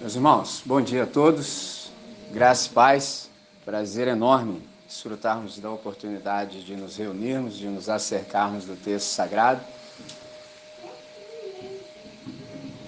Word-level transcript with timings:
Meus 0.00 0.14
irmãos, 0.14 0.62
bom 0.64 0.80
dia 0.80 1.02
a 1.02 1.06
todos, 1.06 1.90
graças 2.32 2.64
e 2.64 2.70
paz, 2.70 3.28
prazer 3.66 4.08
enorme 4.08 4.62
desfrutarmos 4.88 5.58
da 5.58 5.70
oportunidade 5.70 6.64
de 6.64 6.74
nos 6.74 6.96
reunirmos, 6.96 7.54
de 7.54 7.66
nos 7.66 7.90
acercarmos 7.90 8.64
do 8.64 8.74
texto 8.76 9.08
sagrado. 9.08 9.60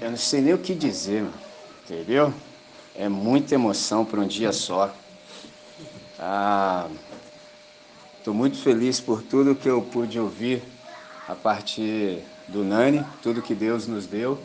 Eu 0.00 0.10
não 0.10 0.16
sei 0.16 0.40
nem 0.40 0.54
o 0.54 0.58
que 0.58 0.74
dizer, 0.74 1.26
entendeu? 1.84 2.32
É 2.96 3.10
muita 3.10 3.56
emoção 3.56 4.06
para 4.06 4.18
um 4.18 4.26
dia 4.26 4.50
só. 4.50 4.86
Estou 6.16 6.18
ah, 6.18 6.88
muito 8.28 8.56
feliz 8.56 9.00
por 9.00 9.22
tudo 9.22 9.54
que 9.54 9.68
eu 9.68 9.82
pude 9.82 10.18
ouvir 10.18 10.62
a 11.28 11.34
partir 11.34 12.24
do 12.48 12.64
Nani, 12.64 13.04
tudo 13.22 13.42
que 13.42 13.54
Deus 13.54 13.86
nos 13.86 14.06
deu. 14.06 14.42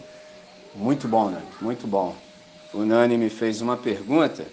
Muito 0.76 1.08
bom, 1.08 1.30
Nani, 1.30 1.48
muito 1.62 1.88
bom 1.88 2.27
o 2.74 2.84
Nani 2.84 3.18
me 3.18 3.30
fez 3.30 3.62
uma 3.62 3.78
pergunta 3.78 4.46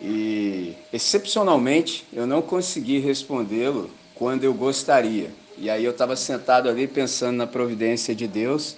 e, 0.00 0.74
excepcionalmente, 0.92 2.06
eu 2.12 2.26
não 2.26 2.42
consegui 2.42 2.98
respondê-lo 2.98 3.90
quando 4.14 4.44
eu 4.44 4.52
gostaria. 4.52 5.30
E 5.58 5.70
aí 5.70 5.84
eu 5.84 5.92
estava 5.92 6.16
sentado 6.16 6.68
ali 6.68 6.86
pensando 6.86 7.36
na 7.36 7.46
providência 7.46 8.14
de 8.14 8.26
Deus 8.26 8.76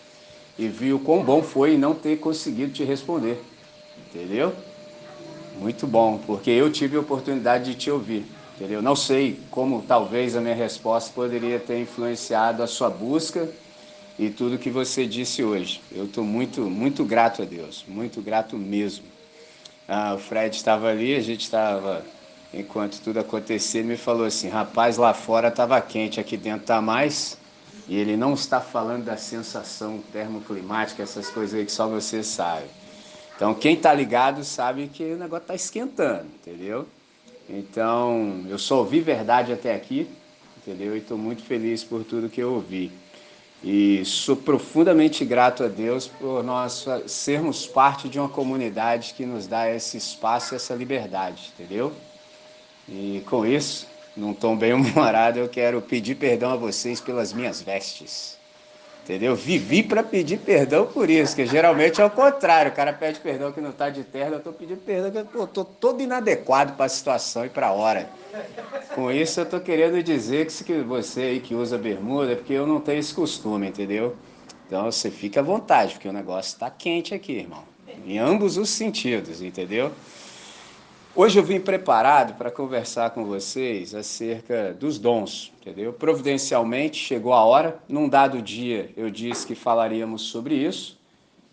e 0.59 0.69
vi 0.69 0.93
o 0.93 0.99
quão 0.99 1.23
bom 1.23 1.43
foi 1.43 1.77
não 1.77 1.95
ter 1.95 2.19
conseguido 2.19 2.73
te 2.73 2.85
responder. 2.85 3.43
Entendeu? 4.09 4.53
Muito 5.59 5.87
bom, 5.87 6.21
porque 6.25 6.51
eu 6.51 6.71
tive 6.71 6.97
a 6.97 7.01
oportunidade 7.01 7.73
de 7.73 7.77
te 7.77 7.91
ouvir. 7.91 8.25
Entendeu? 8.57 8.81
Não 8.81 8.97
sei 8.97 9.39
como 9.51 9.83
talvez 9.83 10.37
a 10.37 10.41
minha 10.41 10.55
resposta 10.55 11.13
poderia 11.15 11.59
ter 11.59 11.81
influenciado 11.81 12.63
a 12.63 12.67
sua 12.67 12.91
busca 12.91 13.49
e 14.19 14.31
tudo 14.31 14.59
que 14.59 14.69
você 14.69 15.07
disse 15.07 15.45
hoje. 15.45 15.81
Eu 15.93 16.07
estou 16.07 16.25
muito, 16.25 16.63
muito 16.63 17.05
grato 17.05 17.43
a 17.43 17.45
Deus, 17.45 17.85
muito 17.87 18.21
grato 18.21 18.57
mesmo. 18.57 19.05
Ah, 19.87 20.15
o 20.15 20.19
Fred 20.19 20.55
estava 20.55 20.89
ali, 20.89 21.15
a 21.15 21.21
gente 21.21 21.43
estava, 21.43 22.05
enquanto 22.53 23.01
tudo 23.01 23.21
acontecia, 23.21 23.81
ele 23.81 23.91
me 23.91 23.97
falou 23.97 24.27
assim: 24.27 24.49
rapaz, 24.49 24.97
lá 24.97 25.15
fora 25.15 25.49
estava 25.49 25.81
quente, 25.81 26.19
aqui 26.19 26.37
dentro 26.37 26.63
está 26.63 26.81
mais. 26.81 27.39
E 27.87 27.97
ele 27.97 28.19
não 28.19 28.35
está 28.35 28.61
falando 28.61 29.05
da 29.05 29.17
sensação 29.17 30.03
termoclimática, 30.13 31.03
essas 31.03 31.31
coisas 31.31 31.59
aí 31.59 31.65
que 31.65 31.73
só 31.73 31.89
você 31.89 32.23
sabe. 32.23 32.67
Então, 33.35 33.55
quem 33.55 33.75
está 33.75 33.95
ligado 33.95 34.45
sabe 34.45 34.89
que 34.89 35.05
o 35.05 35.17
negócio 35.17 35.45
está 35.45 35.55
esquentando, 35.55 36.27
entendeu? 36.35 36.87
Então, 37.49 38.45
eu 38.47 38.59
só 38.59 38.79
ouvi 38.81 39.01
verdade 39.01 39.53
até 39.53 39.75
aqui, 39.75 40.07
entendeu? 40.59 40.95
E 40.95 40.99
estou 40.99 41.17
muito 41.17 41.43
feliz 41.43 41.83
por 41.83 42.05
tudo 42.05 42.29
que 42.29 42.43
eu 42.43 42.53
ouvi. 42.53 42.93
E 43.63 44.05
sou 44.05 44.37
profundamente 44.37 45.25
grato 45.25 45.65
a 45.65 45.69
Deus 45.69 46.07
por 46.07 46.45
nós 46.45 46.87
sermos 47.07 47.67
parte 47.67 48.09
de 48.09 48.19
uma 48.19 48.29
comunidade 48.29 49.15
que 49.17 49.27
nos 49.27 49.49
dá 49.49 49.69
esse 49.69 49.97
espaço 49.97 50.55
e 50.55 50.57
essa 50.57 50.75
liberdade, 50.75 51.53
entendeu? 51.55 51.93
E 52.89 53.23
com 53.27 53.45
isso, 53.45 53.87
num 54.17 54.33
tom 54.33 54.57
bem 54.57 54.73
humorado, 54.75 55.39
eu 55.41 55.49
quero 55.49 55.83
pedir 55.83 56.15
perdão 56.15 56.53
a 56.53 56.57
vocês 56.57 57.01
pelas 57.01 57.33
minhas 57.33 57.61
vestes. 57.61 58.39
Entendeu? 59.09 59.35
Vivi 59.35 59.83
para 59.83 60.03
pedir 60.03 60.37
perdão 60.37 60.85
por 60.85 61.09
isso, 61.09 61.35
que 61.35 61.47
geralmente 61.47 61.99
é 61.99 62.05
o 62.05 62.11
contrário. 62.11 62.71
O 62.71 62.75
cara 62.75 62.93
pede 62.93 63.19
perdão 63.21 63.51
que 63.51 63.59
não 63.59 63.71
está 63.71 63.89
de 63.89 64.05
terno, 64.05 64.35
eu 64.35 64.39
estou 64.39 64.53
pedindo 64.53 64.81
perdão 64.81 65.25
que 65.25 65.35
eu 65.35 65.45
estou 65.45 65.65
todo 65.65 66.03
inadequado 66.03 66.75
para 66.75 66.85
a 66.85 66.89
situação 66.91 67.47
e 67.47 67.49
para 67.49 67.69
a 67.69 67.73
hora. 67.73 68.11
Com 68.95 69.11
isso 69.11 69.41
eu 69.41 69.45
estou 69.45 69.61
querendo 69.61 70.03
dizer 70.03 70.47
que, 70.47 70.63
que 70.63 70.81
você 70.81 71.23
aí 71.23 71.41
que 71.41 71.55
usa 71.55 71.79
bermuda, 71.79 72.33
é 72.33 72.37
porque 72.37 72.53
eu 72.53 72.67
não 72.67 72.83
tenho 72.83 72.99
esse 72.99 73.15
costume, 73.15 73.69
entendeu? 73.69 74.15
Então 74.67 74.85
você 74.93 75.11
fica 75.11 75.41
à 75.41 75.43
vontade, 75.43 75.95
porque 75.95 76.09
o 76.11 76.13
negócio 76.13 76.53
está 76.53 76.69
quente 76.69 77.15
aqui, 77.15 77.33
irmão. 77.33 77.65
Em 78.07 78.19
ambos 78.19 78.59
os 78.59 78.69
sentidos, 78.69 79.41
entendeu? 79.41 79.91
Hoje 81.21 81.37
eu 81.37 81.43
vim 81.43 81.59
preparado 81.59 82.39
para 82.39 82.49
conversar 82.49 83.11
com 83.11 83.25
vocês 83.25 83.93
acerca 83.93 84.73
dos 84.73 85.01
dons, 85.01 85.53
entendeu? 85.61 85.93
Providencialmente 85.93 86.97
chegou 86.97 87.33
a 87.33 87.43
hora, 87.43 87.77
num 87.89 88.09
dado 88.09 88.41
dia 88.41 88.93
eu 88.97 89.11
disse 89.11 89.45
que 89.45 89.57
falaríamos 89.57 90.23
sobre 90.23 90.55
isso, 90.55 90.97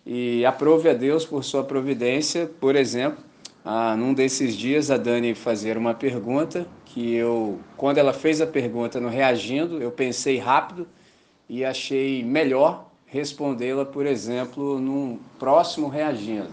e 0.05 0.45
aprove 0.45 0.87
a 0.87 0.93
Deus 0.93 1.25
por 1.25 1.43
sua 1.43 1.63
providência, 1.63 2.47
por 2.61 2.75
exemplo, 2.75 3.23
ah, 3.65 3.95
num 3.95 4.13
desses 4.13 4.55
dias 4.55 4.91
a 4.91 4.97
Dani 4.97 5.33
fazer 5.33 5.79
uma 5.79 5.95
pergunta 5.95 6.67
que 6.85 7.15
eu, 7.15 7.59
quando 7.75 7.97
ela 7.97 8.13
fez 8.13 8.41
a 8.41 8.45
pergunta 8.45 8.99
no 8.99 9.09
reagindo, 9.09 9.81
eu 9.81 9.89
pensei 9.89 10.37
rápido 10.37 10.87
e 11.49 11.65
achei 11.65 12.23
melhor 12.23 12.85
respondê-la, 13.07 13.83
por 13.83 14.05
exemplo, 14.05 14.79
num 14.79 15.17
próximo 15.39 15.87
reagindo, 15.87 16.49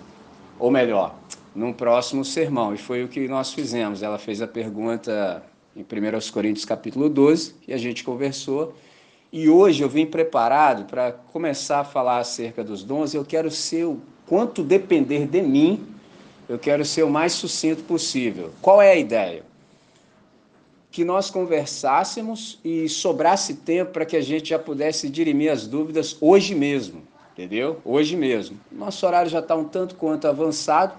ou 0.58 0.70
melhor, 0.70 1.14
num 1.54 1.72
próximo 1.72 2.24
sermão. 2.24 2.74
E 2.74 2.78
foi 2.78 3.04
o 3.04 3.08
que 3.08 3.28
nós 3.28 3.52
fizemos. 3.52 4.02
Ela 4.02 4.18
fez 4.18 4.40
a 4.40 4.46
pergunta 4.46 5.42
em 5.76 5.82
1 5.82 6.32
Coríntios 6.32 6.64
capítulo 6.64 7.08
12 7.08 7.54
e 7.66 7.72
a 7.72 7.78
gente 7.78 8.04
conversou. 8.04 8.74
E 9.32 9.48
hoje 9.48 9.82
eu 9.82 9.88
vim 9.88 10.04
preparado 10.04 10.84
para 10.84 11.12
começar 11.12 11.80
a 11.80 11.84
falar 11.84 12.18
acerca 12.18 12.62
dos 12.62 12.84
dons. 12.84 13.14
Eu 13.14 13.24
quero 13.24 13.50
ser 13.50 13.84
o 13.84 14.00
quanto 14.26 14.62
depender 14.62 15.26
de 15.26 15.40
mim, 15.40 15.86
eu 16.48 16.58
quero 16.58 16.84
ser 16.84 17.02
o 17.02 17.10
mais 17.10 17.32
sucinto 17.32 17.82
possível. 17.84 18.50
Qual 18.60 18.80
é 18.80 18.92
a 18.92 18.96
ideia? 18.96 19.42
Que 20.90 21.04
nós 21.04 21.30
conversássemos 21.30 22.58
e 22.62 22.88
sobrasse 22.88 23.54
tempo 23.54 23.92
para 23.92 24.04
que 24.04 24.16
a 24.16 24.20
gente 24.20 24.50
já 24.50 24.58
pudesse 24.58 25.08
dirimir 25.08 25.50
as 25.50 25.66
dúvidas 25.66 26.14
hoje 26.20 26.54
mesmo, 26.54 27.02
entendeu? 27.32 27.80
Hoje 27.82 28.14
mesmo. 28.16 28.60
Nosso 28.70 29.06
horário 29.06 29.30
já 29.30 29.38
está 29.38 29.56
um 29.56 29.64
tanto 29.64 29.94
quanto 29.94 30.28
avançado 30.28 30.94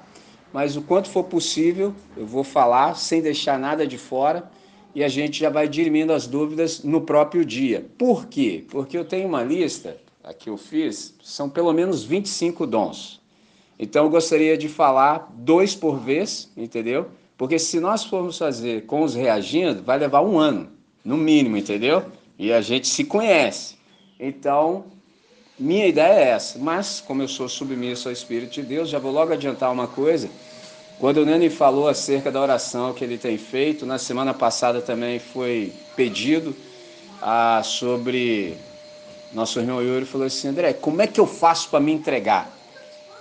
mas 0.53 0.77
o 0.77 0.81
quanto 0.83 1.09
for 1.09 1.23
possível, 1.23 1.93
eu 2.15 2.27
vou 2.27 2.43
falar 2.43 2.95
sem 2.95 3.21
deixar 3.21 3.57
nada 3.57 3.87
de 3.87 3.97
fora 3.97 4.49
e 4.93 5.03
a 5.03 5.07
gente 5.07 5.39
já 5.39 5.49
vai 5.49 5.67
dirimindo 5.67 6.13
as 6.13 6.27
dúvidas 6.27 6.83
no 6.83 7.01
próprio 7.01 7.43
dia. 7.43 7.85
Por 7.97 8.27
quê? 8.27 8.63
Porque 8.69 8.95
eu 8.95 9.03
tenho 9.03 9.27
uma 9.27 9.43
lista, 9.43 9.97
aqui 10.23 10.49
eu 10.49 10.57
fiz, 10.57 11.15
são 11.23 11.49
pelo 11.49 11.73
menos 11.73 12.03
25 12.03 12.67
dons. 12.67 13.19
Então 13.79 14.05
eu 14.05 14.11
gostaria 14.11 14.55
de 14.55 14.69
falar 14.69 15.31
dois 15.33 15.73
por 15.73 15.99
vez, 15.99 16.51
entendeu? 16.55 17.07
Porque 17.35 17.57
se 17.57 17.79
nós 17.79 18.03
formos 18.03 18.37
fazer 18.37 18.85
com 18.85 19.01
os 19.01 19.15
reagindo, 19.15 19.81
vai 19.81 19.97
levar 19.97 20.21
um 20.21 20.37
ano, 20.37 20.69
no 21.03 21.17
mínimo, 21.17 21.57
entendeu? 21.57 22.05
E 22.37 22.53
a 22.53 22.61
gente 22.61 22.87
se 22.87 23.03
conhece. 23.03 23.75
Então, 24.19 24.85
minha 25.59 25.87
ideia 25.87 26.13
é 26.13 26.29
essa, 26.29 26.57
mas 26.57 26.99
como 26.99 27.21
eu 27.21 27.27
sou 27.27 27.47
submisso 27.47 28.07
ao 28.07 28.13
Espírito 28.13 28.53
de 28.53 28.63
Deus, 28.63 28.89
já 28.89 28.97
vou 28.97 29.11
logo 29.11 29.33
adiantar 29.33 29.71
uma 29.71 29.87
coisa. 29.87 30.29
Quando 30.99 31.17
o 31.17 31.25
Nani 31.25 31.49
falou 31.49 31.87
acerca 31.87 32.31
da 32.31 32.41
oração 32.41 32.93
que 32.93 33.03
ele 33.03 33.17
tem 33.17 33.37
feito, 33.37 33.85
na 33.85 33.99
semana 33.99 34.33
passada 34.33 34.81
também 34.81 35.19
foi 35.19 35.71
pedido 35.95 36.55
ah, 37.21 37.61
sobre. 37.63 38.57
Nosso 39.31 39.59
irmão 39.59 39.81
Yuri 39.81 40.05
falou 40.05 40.25
assim: 40.25 40.47
André, 40.47 40.73
como 40.73 41.01
é 41.01 41.07
que 41.07 41.19
eu 41.19 41.27
faço 41.27 41.69
para 41.69 41.79
me 41.79 41.91
entregar? 41.91 42.51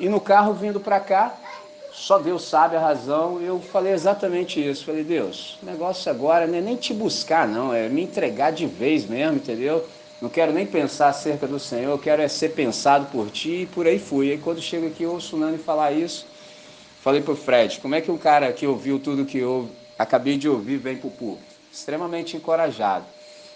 E 0.01 0.09
no 0.09 0.21
carro 0.21 0.55
vindo 0.55 0.81
para 0.81 1.01
cá, 1.01 1.39
só 1.93 2.19
Deus 2.19 2.45
sabe 2.45 2.77
a 2.77 2.81
razão, 2.81 3.41
eu 3.41 3.61
falei 3.61 3.93
exatamente 3.93 4.59
isso. 4.67 4.85
Falei, 4.87 5.05
Deus, 5.05 5.59
o 5.63 5.67
negócio 5.67 6.11
agora 6.11 6.47
não 6.47 6.57
é 6.57 6.61
nem 6.61 6.77
te 6.77 6.95
buscar, 6.95 7.47
não, 7.47 7.73
é 7.75 7.89
me 7.89 8.03
entregar 8.03 8.51
de 8.51 8.67
vez 8.67 9.07
mesmo, 9.07 9.37
entendeu? 9.37 9.87
Não 10.23 10.29
quero 10.29 10.53
nem 10.53 10.65
pensar 10.65 11.09
acerca 11.09 11.49
do 11.49 11.59
Senhor, 11.59 11.91
eu 11.91 11.99
quero 11.99 12.23
é 12.23 12.29
ser 12.29 12.51
pensado 12.51 13.07
por 13.07 13.29
ti 13.29 13.63
e 13.63 13.67
por 13.67 13.89
aí 13.89 13.99
fui. 13.99 14.33
E 14.33 14.39
quando 14.39 14.63
chego 14.63 14.87
aqui, 14.87 15.05
ouço 15.05 15.35
o 15.35 15.39
Nani 15.41 15.59
falar 15.59 15.91
isso, 15.91 16.29
falei 17.01 17.21
para 17.21 17.33
o 17.33 17.37
Fred, 17.37 17.81
como 17.81 17.97
é 17.97 18.01
que 18.01 18.09
um 18.09 18.17
cara 18.17 18.53
que 18.53 18.65
ouviu 18.65 19.01
tudo 19.01 19.25
que 19.25 19.39
eu 19.39 19.69
acabei 19.99 20.37
de 20.37 20.49
ouvir 20.49 20.77
vem 20.77 20.97
para 20.97 21.09
o 21.09 21.11
público? 21.11 21.43
Extremamente 21.73 22.37
encorajado. 22.37 23.05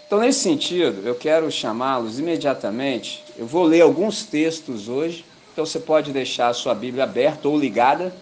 Então, 0.08 0.18
nesse 0.18 0.40
sentido, 0.40 1.06
eu 1.06 1.14
quero 1.14 1.48
chamá-los 1.52 2.18
imediatamente. 2.18 3.22
Eu 3.38 3.46
vou 3.46 3.62
ler 3.62 3.82
alguns 3.82 4.24
textos 4.24 4.88
hoje, 4.88 5.24
então 5.52 5.64
você 5.64 5.78
pode 5.78 6.10
deixar 6.10 6.48
a 6.48 6.54
sua 6.54 6.74
Bíblia 6.74 7.04
aberta 7.04 7.48
ou 7.48 7.56
ligada. 7.56 8.12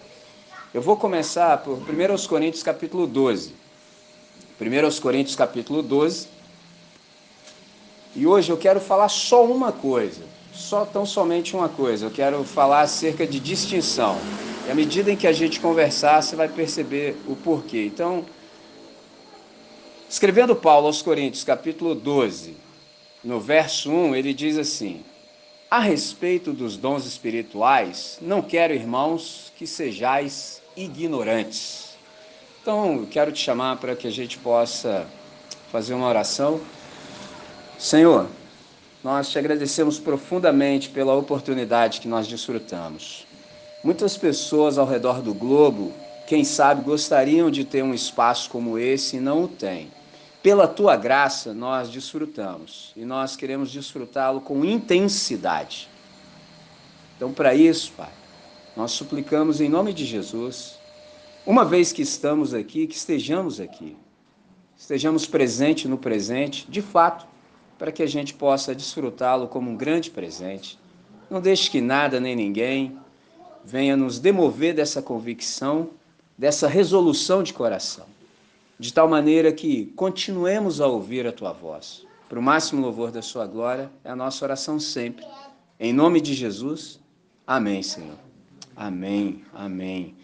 Eu 0.71 0.83
vou 0.83 0.95
começar 0.95 1.57
por 1.63 1.79
1 1.79 2.27
Coríntios 2.27 2.61
capítulo 2.61 3.07
12. 3.07 3.55
1 4.61 5.01
Coríntios 5.01 5.35
capítulo 5.35 5.81
12, 5.81 6.34
e 8.15 8.25
hoje 8.25 8.49
eu 8.49 8.57
quero 8.57 8.79
falar 8.79 9.09
só 9.09 9.43
uma 9.43 9.73
coisa, 9.73 10.23
só 10.53 10.85
tão 10.85 11.05
somente 11.05 11.53
uma 11.53 11.67
coisa. 11.67 12.05
Eu 12.05 12.11
quero 12.11 12.45
falar 12.45 12.81
acerca 12.81 13.27
de 13.27 13.41
distinção. 13.41 14.17
E 14.65 14.71
à 14.71 14.75
medida 14.75 15.11
em 15.11 15.17
que 15.17 15.27
a 15.27 15.33
gente 15.33 15.59
conversar, 15.59 16.21
você 16.21 16.33
vai 16.33 16.47
perceber 16.47 17.17
o 17.27 17.35
porquê. 17.35 17.85
Então, 17.85 18.25
escrevendo 20.09 20.55
Paulo 20.55 20.87
aos 20.87 21.01
Coríntios, 21.01 21.43
capítulo 21.43 21.93
12, 21.93 22.55
no 23.21 23.39
verso 23.39 23.91
1, 23.91 24.15
ele 24.15 24.33
diz 24.33 24.57
assim: 24.57 25.03
A 25.69 25.79
respeito 25.79 26.53
dos 26.53 26.77
dons 26.77 27.05
espirituais, 27.05 28.17
não 28.21 28.41
quero, 28.41 28.73
irmãos, 28.73 29.51
que 29.57 29.67
sejais 29.67 30.61
ignorantes. 30.77 31.97
Então, 32.61 32.95
eu 32.95 33.07
quero 33.11 33.31
te 33.33 33.39
chamar 33.39 33.75
para 33.75 33.93
que 33.93 34.07
a 34.07 34.11
gente 34.11 34.37
possa 34.37 35.05
fazer 35.69 35.93
uma 35.93 36.07
oração. 36.07 36.61
Senhor, 37.77 38.27
nós 39.03 39.29
te 39.29 39.37
agradecemos 39.37 39.99
profundamente 39.99 40.89
pela 40.89 41.13
oportunidade 41.13 41.99
que 41.99 42.07
nós 42.07 42.25
desfrutamos. 42.27 43.27
Muitas 43.83 44.17
pessoas 44.17 44.77
ao 44.77 44.87
redor 44.87 45.21
do 45.21 45.33
globo, 45.33 45.93
quem 46.25 46.43
sabe, 46.43 46.83
gostariam 46.83 47.51
de 47.51 47.63
ter 47.63 47.83
um 47.83 47.93
espaço 47.93 48.49
como 48.49 48.79
esse 48.79 49.17
e 49.17 49.19
não 49.19 49.43
o 49.43 49.47
têm. 49.47 49.91
Pela 50.41 50.67
tua 50.67 50.95
graça, 50.95 51.53
nós 51.53 51.89
desfrutamos 51.89 52.93
e 52.95 53.03
nós 53.03 53.35
queremos 53.35 53.71
desfrutá-lo 53.71 54.41
com 54.41 54.63
intensidade. 54.63 55.89
Então, 57.17 57.33
para 57.33 57.53
isso, 57.53 57.91
Pai, 57.95 58.11
nós 58.75 58.91
suplicamos 58.91 59.59
em 59.59 59.69
nome 59.69 59.93
de 59.93 60.05
Jesus, 60.05 60.79
uma 61.45 61.65
vez 61.65 61.91
que 61.91 62.01
estamos 62.01 62.53
aqui, 62.53 62.87
que 62.87 62.95
estejamos 62.95 63.59
aqui, 63.59 63.95
estejamos 64.77 65.25
presentes 65.25 65.85
no 65.89 65.97
presente, 65.97 66.65
de 66.69 66.81
fato, 66.81 67.27
para 67.77 67.91
que 67.91 68.03
a 68.03 68.07
gente 68.07 68.33
possa 68.33 68.73
desfrutá-lo 68.73 69.47
como 69.47 69.69
um 69.69 69.75
grande 69.75 70.09
presente. 70.09 70.79
Não 71.29 71.41
deixe 71.41 71.69
que 71.69 71.81
nada 71.81 72.19
nem 72.19 72.35
ninguém 72.35 72.97
venha 73.63 73.97
nos 73.97 74.19
demover 74.19 74.73
dessa 74.73 75.01
convicção, 75.01 75.89
dessa 76.37 76.67
resolução 76.67 77.41
de 77.41 77.53
coração, 77.53 78.05
de 78.79 78.93
tal 78.93 79.07
maneira 79.07 79.51
que 79.51 79.87
continuemos 79.95 80.79
a 80.79 80.87
ouvir 80.87 81.25
a 81.25 81.31
tua 81.31 81.51
voz. 81.51 82.05
Para 82.29 82.39
o 82.39 82.43
máximo 82.43 82.81
louvor 82.81 83.11
da 83.11 83.21
sua 83.21 83.45
glória, 83.45 83.89
é 84.03 84.09
a 84.09 84.15
nossa 84.15 84.45
oração 84.45 84.79
sempre. 84.79 85.25
Em 85.79 85.91
nome 85.91 86.21
de 86.21 86.33
Jesus, 86.33 86.99
amém, 87.45 87.81
Senhor. 87.81 88.17
Amém, 88.75 89.43
amém. 89.53 90.15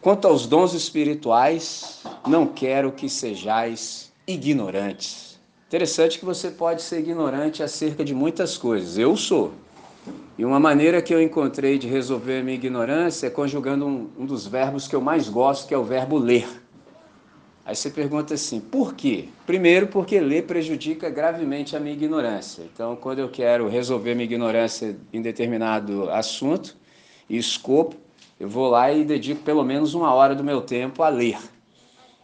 Quanto 0.00 0.26
aos 0.26 0.46
dons 0.46 0.74
espirituais, 0.74 2.02
não 2.26 2.46
quero 2.46 2.92
que 2.92 3.08
sejais 3.08 4.12
ignorantes. 4.26 5.40
Interessante 5.66 6.18
que 6.18 6.24
você 6.24 6.50
pode 6.50 6.82
ser 6.82 7.00
ignorante 7.00 7.62
acerca 7.62 8.04
de 8.04 8.14
muitas 8.14 8.56
coisas. 8.56 8.96
Eu 8.96 9.16
sou. 9.16 9.52
E 10.36 10.44
uma 10.44 10.60
maneira 10.60 11.00
que 11.00 11.14
eu 11.14 11.22
encontrei 11.22 11.78
de 11.78 11.86
resolver 11.86 12.40
a 12.40 12.42
minha 12.42 12.56
ignorância 12.56 13.26
é 13.26 13.30
conjugando 13.30 13.86
um, 13.86 14.10
um 14.18 14.26
dos 14.26 14.46
verbos 14.46 14.86
que 14.86 14.94
eu 14.94 15.00
mais 15.00 15.28
gosto, 15.28 15.68
que 15.68 15.74
é 15.74 15.78
o 15.78 15.84
verbo 15.84 16.18
ler. 16.18 16.46
Aí 17.66 17.74
você 17.74 17.88
pergunta 17.88 18.34
assim, 18.34 18.60
por 18.60 18.94
quê? 18.94 19.28
Primeiro, 19.46 19.86
porque 19.86 20.20
ler 20.20 20.44
prejudica 20.44 21.08
gravemente 21.08 21.74
a 21.74 21.80
minha 21.80 21.94
ignorância. 21.94 22.62
Então, 22.62 22.94
quando 22.94 23.20
eu 23.20 23.28
quero 23.30 23.68
resolver 23.68 24.14
minha 24.14 24.26
ignorância 24.26 24.96
em 25.12 25.22
determinado 25.22 26.10
assunto 26.10 26.76
e 27.28 27.38
escopo, 27.38 27.96
eu 28.38 28.48
vou 28.48 28.68
lá 28.68 28.92
e 28.92 29.02
dedico 29.02 29.42
pelo 29.42 29.64
menos 29.64 29.94
uma 29.94 30.12
hora 30.12 30.34
do 30.34 30.44
meu 30.44 30.60
tempo 30.60 31.02
a 31.02 31.08
ler. 31.08 31.38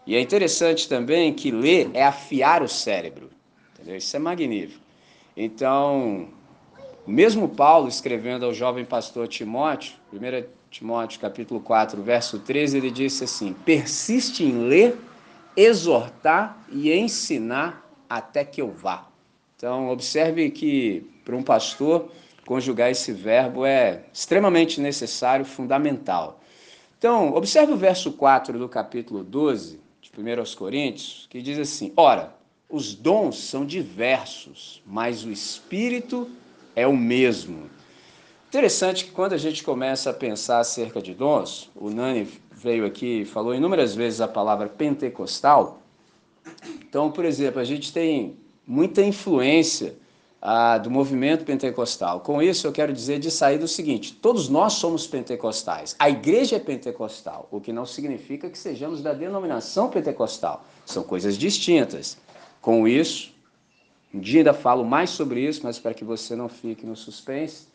E 0.07 0.17
é 0.17 0.21
interessante 0.21 0.89
também 0.89 1.33
que 1.33 1.51
ler 1.51 1.91
é 1.93 2.05
afiar 2.05 2.63
o 2.63 2.69
cérebro. 2.69 3.31
Entendeu? 3.75 3.97
Isso 3.97 4.15
é 4.17 4.19
magnífico. 4.19 4.83
Então, 5.37 6.29
mesmo 7.07 7.49
Paulo 7.49 7.89
escrevendo 7.89 8.45
ao 8.45 8.53
jovem 8.53 8.85
pastor 8.85 9.29
Timóteo, 9.29 9.95
1 10.13 10.45
Timóteo 10.71 11.21
capítulo 11.21 11.61
4, 11.61 12.03
verso 12.03 12.39
13, 12.39 12.77
ele 12.77 12.91
disse 12.91 13.25
assim: 13.25 13.53
"Persiste 13.53 14.45
em 14.45 14.69
ler, 14.69 14.99
exortar 15.57 16.59
e 16.71 16.93
ensinar 16.93 17.89
até 18.09 18.45
que 18.45 18.61
eu 18.61 18.71
vá". 18.71 19.07
Então, 19.57 19.91
observe 19.91 20.51
que 20.51 21.07
para 21.25 21.37
um 21.37 21.43
pastor 21.43 22.11
conjugar 22.47 22.91
esse 22.91 23.13
verbo 23.13 23.65
é 23.65 24.05
extremamente 24.13 24.81
necessário, 24.81 25.45
fundamental. 25.45 26.41
Então, 26.99 27.35
observe 27.35 27.73
o 27.73 27.77
verso 27.77 28.13
4 28.13 28.59
do 28.59 28.69
capítulo 28.69 29.23
12 29.23 29.79
de 30.23 30.41
1 30.41 30.57
Coríntios, 30.57 31.27
que 31.31 31.41
diz 31.43 31.59
assim: 31.59 31.93
Ora, 31.97 32.35
os 32.69 32.95
dons 32.95 33.39
são 33.39 33.65
diversos, 33.65 34.83
mas 34.87 35.25
o 35.25 35.31
Espírito 35.31 36.29
é 36.77 36.87
o 36.87 36.97
mesmo. 36.97 37.71
Interessante 38.49 39.05
que 39.05 39.11
quando 39.11 39.33
a 39.33 39.39
gente 39.39 39.63
começa 39.63 40.11
a 40.11 40.15
pensar 40.15 40.59
acerca 40.59 41.01
de 41.01 41.15
dons, 41.15 41.71
o 41.75 41.89
Nani 41.89 42.29
veio 42.53 42.85
aqui 42.85 43.23
e 43.23 43.25
falou 43.25 43.55
inúmeras 43.55 43.95
vezes 43.95 44.21
a 44.21 44.29
palavra 44.29 44.69
pentecostal. 44.69 45.83
Então, 46.81 47.11
por 47.11 47.25
exemplo, 47.25 47.61
a 47.61 47.65
gente 47.65 47.93
tem 47.93 48.37
muita 48.67 49.03
influência 49.03 49.95
ah, 50.41 50.79
do 50.79 50.91
movimento 50.91 51.45
pentecostal. 51.45 52.21
Com 52.21 52.41
isso, 52.41 52.67
eu 52.67 52.73
quero 52.73 52.93
dizer 52.93 53.19
de 53.19 53.31
sair 53.31 53.59
do 53.59 53.69
seguinte: 53.69 54.15
todos 54.15 54.49
nós 54.49 54.75
somos 54.75 55.07
pentecostais. 55.07 55.95
A 55.99 56.09
igreja 56.09 56.57
é 56.57 56.59
pentecostal, 56.59 57.49
o 57.51 57.61
que 57.61 57.73
não 57.73 57.85
significa 57.85 58.49
que 58.49 58.59
sejamos 58.59 59.03
da 59.03 59.13
denominação 59.13 59.91
pentecostal. 59.91 60.65
São 60.87 61.03
coisas 61.03 61.37
distintas. 61.37 62.17
Com 62.61 62.87
isso, 62.89 63.33
um 64.13 64.21
dia 64.21 64.41
ainda 64.41 64.55
falo 64.55 64.85
mais 64.85 65.11
sobre 65.11 65.41
isso, 65.41 65.61
mas 65.65 65.79
para 65.79 65.95
que 65.95 66.05
você 66.05 66.35
não 66.35 66.49
fique 66.49 66.87
no 66.87 66.97
suspense. 66.97 67.69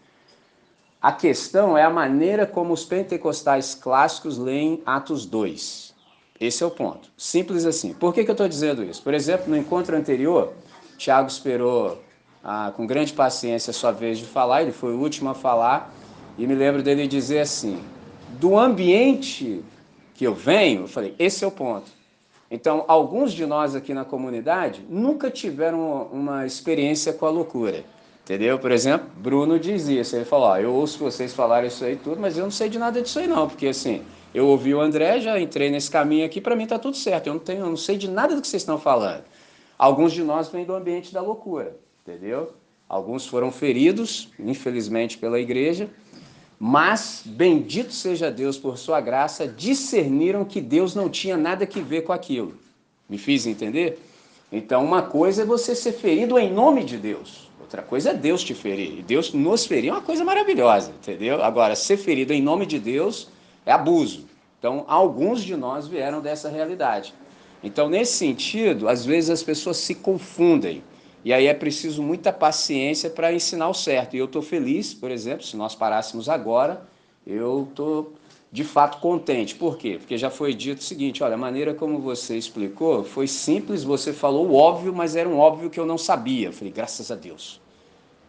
A 1.01 1.11
questão 1.11 1.77
é 1.77 1.83
a 1.83 1.89
maneira 1.89 2.47
como 2.47 2.73
os 2.73 2.83
pentecostais 2.83 3.75
clássicos 3.75 4.39
leem 4.39 4.81
Atos 4.85 5.25
2. 5.25 5.93
Esse 6.39 6.63
é 6.63 6.65
o 6.65 6.71
ponto. 6.71 7.11
Simples 7.15 7.65
assim. 7.65 7.93
Por 7.93 8.13
que, 8.13 8.23
que 8.23 8.29
eu 8.31 8.33
estou 8.33 8.47
dizendo 8.47 8.83
isso? 8.83 9.03
Por 9.03 9.13
exemplo, 9.13 9.47
no 9.47 9.55
encontro 9.55 9.95
anterior, 9.95 10.53
Tiago 10.97 11.27
esperou 11.27 12.03
ah, 12.45 12.71
com 12.77 12.85
grande 12.85 13.11
paciência 13.11 13.71
a 13.71 13.73
sua 13.73 13.91
vez 13.91 14.19
de 14.19 14.25
falar, 14.25 14.61
ele 14.61 14.71
foi 14.71 14.93
o 14.93 14.99
último 14.99 15.31
a 15.31 15.33
falar, 15.33 15.91
e 16.37 16.45
me 16.45 16.53
lembro 16.53 16.83
dele 16.83 17.07
dizer 17.07 17.39
assim: 17.39 17.81
do 18.39 18.57
ambiente 18.57 19.63
que 20.13 20.25
eu 20.25 20.35
venho, 20.35 20.83
eu 20.83 20.87
falei, 20.87 21.15
esse 21.17 21.43
é 21.43 21.47
o 21.47 21.51
ponto. 21.51 21.89
Então, 22.51 22.85
alguns 22.87 23.33
de 23.33 23.45
nós 23.45 23.73
aqui 23.73 23.93
na 23.93 24.05
comunidade 24.05 24.85
nunca 24.87 25.31
tiveram 25.31 26.07
uma 26.11 26.45
experiência 26.45 27.11
com 27.11 27.25
a 27.25 27.29
loucura. 27.31 27.83
Entendeu? 28.23 28.57
Por 28.59 28.71
exemplo, 28.71 29.07
Bruno 29.17 29.59
diz 29.59 29.87
isso. 29.87 30.15
Ele 30.15 30.25
falou: 30.25 30.47
ó, 30.47 30.57
eu 30.57 30.73
ouço 30.73 30.99
vocês 30.99 31.33
falarem 31.33 31.67
isso 31.67 31.83
aí 31.83 31.95
tudo, 31.95 32.21
mas 32.21 32.37
eu 32.37 32.43
não 32.43 32.51
sei 32.51 32.69
de 32.69 32.77
nada 32.77 33.01
disso 33.01 33.19
aí 33.19 33.27
não, 33.27 33.47
porque 33.47 33.67
assim, 33.67 34.03
eu 34.33 34.47
ouvi 34.47 34.73
o 34.73 34.81
André, 34.81 35.19
já 35.19 35.39
entrei 35.39 35.69
nesse 35.69 35.89
caminho 35.89 36.25
aqui, 36.25 36.39
para 36.39 36.55
mim 36.55 36.67
tá 36.67 36.77
tudo 36.77 36.95
certo. 36.95 37.27
Eu 37.27 37.33
não 37.33 37.39
tenho, 37.39 37.59
eu 37.61 37.69
não 37.69 37.77
sei 37.77 37.97
de 37.97 38.09
nada 38.09 38.35
do 38.35 38.41
que 38.41 38.47
vocês 38.47 38.61
estão 38.61 38.79
falando. 38.79 39.23
Alguns 39.77 40.13
de 40.13 40.23
nós 40.23 40.47
vêm 40.49 40.65
do 40.65 40.73
ambiente 40.73 41.13
da 41.13 41.21
loucura, 41.21 41.75
entendeu? 42.05 42.53
Alguns 42.87 43.25
foram 43.25 43.51
feridos, 43.51 44.29
infelizmente, 44.37 45.17
pela 45.17 45.39
igreja, 45.39 45.89
mas, 46.59 47.23
bendito 47.25 47.91
seja 47.91 48.31
Deus 48.31 48.57
por 48.57 48.77
sua 48.77 49.01
graça, 49.01 49.47
discerniram 49.47 50.45
que 50.45 50.61
Deus 50.61 50.93
não 50.93 51.09
tinha 51.09 51.35
nada 51.35 51.65
que 51.65 51.81
ver 51.81 52.03
com 52.03 52.13
aquilo. 52.13 52.53
Me 53.09 53.17
fiz 53.17 53.45
entender? 53.45 53.99
Então, 54.51 54.85
uma 54.85 55.01
coisa 55.01 55.41
é 55.41 55.45
você 55.45 55.75
ser 55.75 55.93
ferido 55.93 56.37
em 56.37 56.53
nome 56.53 56.83
de 56.83 56.97
Deus, 56.97 57.49
outra 57.59 57.81
coisa 57.81 58.11
é 58.11 58.13
Deus 58.13 58.43
te 58.43 58.53
ferir. 58.53 58.99
E 58.99 59.01
Deus 59.01 59.33
nos 59.33 59.65
ferir 59.65 59.89
é 59.89 59.93
uma 59.93 60.01
coisa 60.01 60.23
maravilhosa, 60.23 60.91
entendeu? 60.91 61.43
Agora, 61.43 61.75
ser 61.75 61.97
ferido 61.97 62.31
em 62.31 62.41
nome 62.41 62.65
de 62.65 62.79
Deus 62.79 63.29
é 63.65 63.71
abuso. 63.71 64.25
Então, 64.59 64.85
alguns 64.87 65.43
de 65.43 65.55
nós 65.55 65.87
vieram 65.87 66.21
dessa 66.21 66.49
realidade. 66.49 67.13
Então, 67.63 67.89
nesse 67.89 68.13
sentido, 68.13 68.87
às 68.87 69.03
vezes 69.03 69.29
as 69.31 69.43
pessoas 69.43 69.77
se 69.77 69.95
confundem. 69.95 70.83
E 71.25 71.33
aí 71.33 71.47
é 71.47 71.55
preciso 71.55 72.03
muita 72.03 72.31
paciência 72.31 73.09
para 73.09 73.33
ensinar 73.33 73.67
o 73.67 73.73
certo. 73.73 74.15
E 74.15 74.19
eu 74.19 74.25
estou 74.25 74.43
feliz, 74.43 74.93
por 74.93 75.09
exemplo, 75.09 75.43
se 75.43 75.57
nós 75.57 75.73
parássemos 75.73 76.29
agora, 76.29 76.85
eu 77.25 77.67
estou 77.67 78.13
de 78.51 78.63
fato 78.63 78.99
contente. 78.99 79.55
Por 79.55 79.75
quê? 79.75 79.97
Porque 79.97 80.19
já 80.19 80.29
foi 80.29 80.53
dito 80.53 80.81
o 80.81 80.83
seguinte: 80.83 81.23
olha, 81.23 81.33
a 81.33 81.37
maneira 81.37 81.73
como 81.73 81.97
você 81.97 82.37
explicou 82.37 83.03
foi 83.03 83.25
simples, 83.25 83.83
você 83.83 84.13
falou 84.13 84.47
o 84.47 84.53
óbvio, 84.53 84.93
mas 84.93 85.15
era 85.15 85.27
um 85.27 85.39
óbvio 85.39 85.71
que 85.71 85.79
eu 85.79 85.85
não 85.87 85.97
sabia. 85.97 86.49
Eu 86.49 86.53
falei, 86.53 86.71
graças 86.71 87.09
a 87.09 87.15
Deus. 87.15 87.59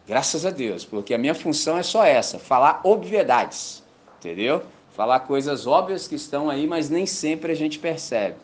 Graças 0.07 0.43
a 0.43 0.49
Deus, 0.49 0.83
porque 0.83 1.13
a 1.13 1.19
minha 1.19 1.35
função 1.35 1.77
é 1.77 1.83
só 1.83 2.03
essa: 2.03 2.39
falar 2.39 2.81
obviedades, 2.83 3.83
entendeu? 4.17 4.63
Falar 4.95 5.19
coisas 5.19 5.67
óbvias 5.67 6.07
que 6.07 6.15
estão 6.15 6.49
aí, 6.49 6.65
mas 6.65 6.89
nem 6.89 7.05
sempre 7.05 7.51
a 7.51 7.55
gente 7.55 7.77
percebe. 7.77 8.37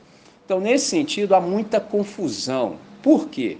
Então, 0.45 0.59
nesse 0.59 0.85
sentido, 0.85 1.33
há 1.33 1.41
muita 1.41 1.79
confusão. 1.79 2.77
Por 3.01 3.29
quê? 3.29 3.57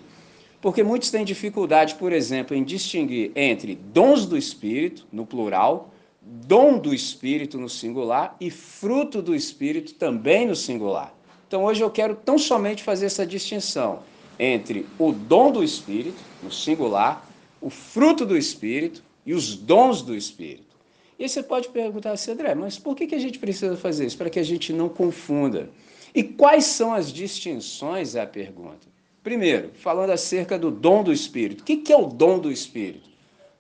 Porque 0.64 0.82
muitos 0.82 1.12
têm 1.12 1.26
dificuldade, 1.26 1.96
por 1.96 2.14
exemplo, 2.14 2.56
em 2.56 2.64
distinguir 2.64 3.34
entre 3.36 3.76
dons 3.76 4.26
do 4.26 4.38
Espírito, 4.38 5.06
no 5.12 5.26
plural, 5.26 5.94
dom 6.22 6.78
do 6.78 6.94
Espírito 6.94 7.58
no 7.58 7.68
singular 7.68 8.38
e 8.40 8.50
fruto 8.50 9.22
do 9.22 9.36
Espírito 9.36 9.94
também 9.96 10.48
no 10.48 10.56
singular. 10.56 11.14
Então 11.46 11.66
hoje 11.66 11.84
eu 11.84 11.92
quero 11.92 12.16
tão 12.16 12.38
somente 12.38 12.82
fazer 12.82 13.08
essa 13.08 13.28
distinção 13.28 14.04
entre 14.40 14.86
o 14.98 15.12
dom 15.12 15.52
do 15.52 15.62
Espírito, 15.62 16.16
no 16.42 16.50
singular, 16.50 17.30
o 17.60 17.70
fruto 17.70 18.26
do 18.26 18.38
Espírito 18.38 19.04
e 19.26 19.34
os 19.34 19.58
dons 19.58 20.02
do 20.02 20.16
Espírito. 20.16 20.78
E 21.20 21.28
você 21.28 21.44
pode 21.44 21.68
perguntar 21.68 22.14
assim, 22.14 22.32
André, 22.32 22.56
mas 22.56 22.80
por 22.80 22.96
que 22.96 23.14
a 23.14 23.20
gente 23.20 23.38
precisa 23.38 23.76
fazer 23.76 24.06
isso? 24.06 24.18
Para 24.18 24.30
que 24.30 24.40
a 24.40 24.44
gente 24.44 24.72
não 24.72 24.88
confunda. 24.88 25.70
E 26.16 26.24
quais 26.24 26.64
são 26.64 26.94
as 26.94 27.12
distinções? 27.12 28.16
É 28.16 28.22
a 28.22 28.26
pergunta. 28.26 28.93
Primeiro, 29.24 29.72
falando 29.76 30.10
acerca 30.10 30.60
do 30.60 30.70
dom 30.70 31.02
do 31.02 31.14
Espírito. 31.14 31.62
O 31.62 31.64
que 31.64 31.94
é 31.94 31.96
o 31.96 32.08
dom 32.08 32.40
do 32.40 32.52
Espírito? 32.52 33.10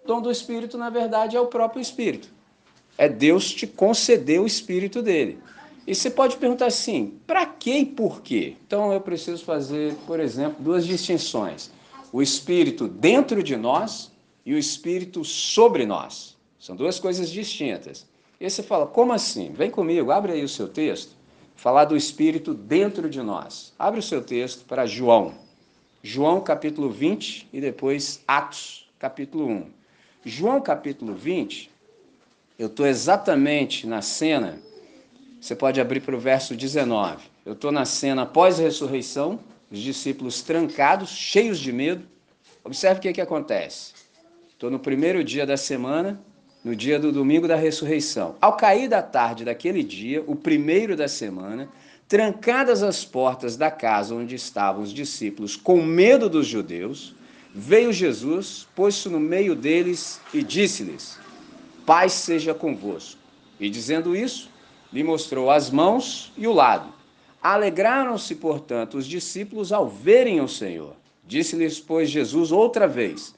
O 0.03 0.07
dom 0.07 0.21
do 0.21 0.29
Espírito, 0.29 0.77
na 0.77 0.89
verdade, 0.89 1.37
é 1.37 1.39
o 1.39 1.47
próprio 1.47 1.81
Espírito. 1.81 2.27
É 2.97 3.07
Deus 3.07 3.49
te 3.49 3.65
conceder 3.65 4.41
o 4.41 4.45
Espírito 4.45 5.01
dele. 5.01 5.39
E 5.87 5.95
você 5.95 6.09
pode 6.09 6.35
perguntar 6.35 6.65
assim, 6.65 7.17
para 7.25 7.45
que 7.45 7.77
e 7.77 7.85
por 7.85 8.21
quê? 8.21 8.55
Então 8.67 8.91
eu 8.91 8.99
preciso 8.99 9.43
fazer, 9.43 9.95
por 10.05 10.19
exemplo, 10.19 10.61
duas 10.61 10.85
distinções. 10.85 11.71
O 12.11 12.21
Espírito 12.21 12.87
dentro 12.87 13.41
de 13.41 13.55
nós 13.55 14.11
e 14.45 14.53
o 14.53 14.57
Espírito 14.57 15.23
sobre 15.23 15.85
nós. 15.85 16.37
São 16.59 16.75
duas 16.75 16.99
coisas 16.99 17.29
distintas. 17.29 18.05
E 18.39 18.49
você 18.49 18.61
fala, 18.61 18.85
como 18.85 19.13
assim? 19.13 19.51
Vem 19.53 19.71
comigo, 19.71 20.11
abre 20.11 20.33
aí 20.33 20.43
o 20.43 20.49
seu 20.49 20.67
texto. 20.67 21.15
Falar 21.55 21.85
do 21.85 21.95
Espírito 21.95 22.53
dentro 22.53 23.09
de 23.09 23.21
nós. 23.21 23.73
Abre 23.79 24.01
o 24.01 24.03
seu 24.03 24.21
texto 24.21 24.65
para 24.65 24.85
João. 24.85 25.42
João 26.05 26.41
capítulo 26.41 26.89
20 26.89 27.47
e 27.53 27.61
depois 27.61 28.21
Atos 28.27 28.89
capítulo 28.99 29.47
1. 29.47 29.65
João 30.25 30.59
capítulo 30.59 31.13
20, 31.13 31.71
eu 32.59 32.67
estou 32.67 32.85
exatamente 32.85 33.87
na 33.87 34.01
cena, 34.01 34.59
você 35.39 35.55
pode 35.55 35.79
abrir 35.79 36.01
para 36.01 36.13
o 36.13 36.19
verso 36.19 36.57
19. 36.57 37.23
Eu 37.45 37.53
estou 37.53 37.71
na 37.71 37.85
cena 37.85 38.25
pós-ressurreição, 38.25 39.39
os 39.71 39.79
discípulos 39.79 40.41
trancados, 40.41 41.09
cheios 41.09 41.57
de 41.57 41.71
medo. 41.71 42.05
Observe 42.65 42.99
o 42.99 43.01
que, 43.01 43.13
que 43.13 43.21
acontece. 43.21 43.93
Estou 44.49 44.69
no 44.69 44.79
primeiro 44.79 45.23
dia 45.23 45.45
da 45.45 45.55
semana, 45.55 46.21
no 46.65 46.75
dia 46.75 46.99
do 46.99 47.13
domingo 47.13 47.47
da 47.47 47.55
ressurreição. 47.55 48.35
Ao 48.41 48.57
cair 48.57 48.89
da 48.89 49.01
tarde 49.01 49.45
daquele 49.45 49.81
dia, 49.81 50.21
o 50.27 50.35
primeiro 50.35 50.97
da 50.97 51.07
semana, 51.07 51.69
trancadas 52.07 52.83
as 52.83 53.03
portas 53.03 53.57
da 53.57 53.71
casa 53.71 54.15
onde 54.15 54.35
estavam 54.35 54.83
os 54.83 54.93
discípulos, 54.93 55.55
com 55.55 55.81
medo 55.81 56.29
dos 56.29 56.47
judeus, 56.47 57.15
veio 57.53 57.93
Jesus, 57.93 58.67
pôs-se 58.75 59.09
no 59.09 59.19
meio 59.19 59.55
deles 59.55 60.19
e 60.33 60.43
disse-lhes: 60.43 61.19
Paz 61.85 62.13
seja 62.13 62.53
convosco. 62.53 63.19
E 63.59 63.69
dizendo 63.69 64.15
isso, 64.15 64.49
lhe 64.91 65.03
mostrou 65.03 65.49
as 65.49 65.69
mãos 65.69 66.31
e 66.37 66.47
o 66.47 66.53
lado. 66.53 66.93
Alegraram-se, 67.41 68.35
portanto, 68.35 68.97
os 68.97 69.05
discípulos 69.05 69.71
ao 69.71 69.87
verem 69.87 70.39
o 70.39 70.47
Senhor. 70.47 70.95
Disse-lhes, 71.25 71.79
pois, 71.79 72.09
Jesus 72.09 72.51
outra 72.51 72.87
vez: 72.87 73.35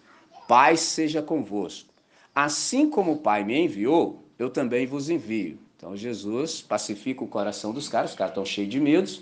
Paz 0.47 0.79
seja 0.81 1.21
convosco. 1.21 1.93
Assim 2.33 2.89
como 2.89 3.13
o 3.13 3.17
Pai 3.17 3.43
me 3.43 3.57
enviou, 3.57 4.23
eu 4.37 4.49
também 4.49 4.85
vos 4.85 5.09
envio. 5.09 5.57
Então 5.85 5.95
Jesus 5.95 6.63
pacifica 6.63 7.23
o 7.23 7.27
coração 7.27 7.71
dos 7.71 7.87
caras, 7.87 8.09
os 8.09 8.15
caras 8.15 8.31
estão 8.31 8.43
cheios 8.43 8.71
de 8.71 8.79
medos, 8.79 9.21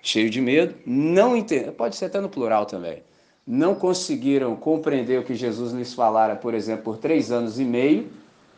cheios 0.00 0.30
de 0.30 0.40
medo, 0.40 0.74
não 0.86 1.36
entendem, 1.36 1.70
pode 1.70 1.96
ser 1.96 2.06
até 2.06 2.18
no 2.18 2.30
plural 2.30 2.64
também, 2.64 3.02
não 3.46 3.74
conseguiram 3.74 4.56
compreender 4.56 5.20
o 5.20 5.22
que 5.22 5.34
Jesus 5.34 5.70
lhes 5.72 5.92
falara, 5.92 6.34
por 6.34 6.54
exemplo, 6.54 6.84
por 6.84 6.96
três 6.96 7.30
anos 7.30 7.60
e 7.60 7.64
meio. 7.64 8.08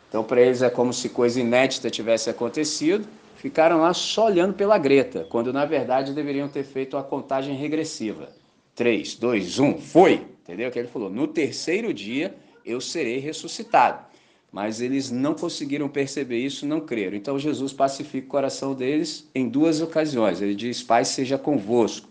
Então, 0.07 0.23
para 0.23 0.39
eles 0.39 0.61
é 0.61 0.69
como 0.69 0.93
se 0.93 1.09
coisa 1.09 1.41
inédita 1.41 1.89
tivesse 1.89 2.29
acontecido. 2.29 3.05
Ficaram 3.35 3.81
lá 3.81 3.93
só 3.93 4.27
olhando 4.27 4.53
pela 4.53 4.77
greta, 4.77 5.25
quando 5.29 5.51
na 5.51 5.65
verdade 5.65 6.13
deveriam 6.13 6.47
ter 6.47 6.63
feito 6.63 6.95
a 6.95 7.03
contagem 7.03 7.55
regressiva. 7.55 8.29
3, 8.75 9.15
2, 9.15 9.59
1, 9.59 9.77
foi! 9.77 10.25
Entendeu? 10.43 10.71
Que 10.71 10.79
ele 10.79 10.87
falou: 10.87 11.09
no 11.09 11.27
terceiro 11.27 11.93
dia 11.93 12.33
eu 12.65 12.79
serei 12.79 13.19
ressuscitado. 13.19 14.10
Mas 14.51 14.81
eles 14.81 15.09
não 15.09 15.33
conseguiram 15.33 15.87
perceber 15.87 16.37
isso, 16.37 16.65
não 16.65 16.81
creram. 16.81 17.15
Então 17.15 17.39
Jesus 17.39 17.71
pacifica 17.71 18.27
o 18.27 18.29
coração 18.29 18.73
deles 18.73 19.29
em 19.33 19.47
duas 19.47 19.79
ocasiões. 19.79 20.41
Ele 20.41 20.53
diz: 20.53 20.83
Pai, 20.83 21.05
seja 21.05 21.37
convosco. 21.37 22.09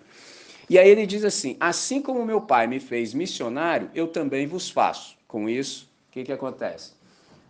E 0.69 0.79
aí 0.79 0.89
ele 0.89 1.05
diz 1.05 1.23
assim: 1.23 1.57
Assim 1.61 2.01
como 2.01 2.25
meu 2.25 2.41
pai 2.41 2.67
me 2.67 2.81
fez 2.81 3.13
missionário, 3.13 3.91
eu 3.95 4.09
também 4.09 4.47
vos 4.47 4.71
faço. 4.71 5.19
Com 5.29 5.49
isso, 5.49 5.89
o 6.09 6.13
que, 6.13 6.25
que 6.25 6.33
acontece? 6.33 6.93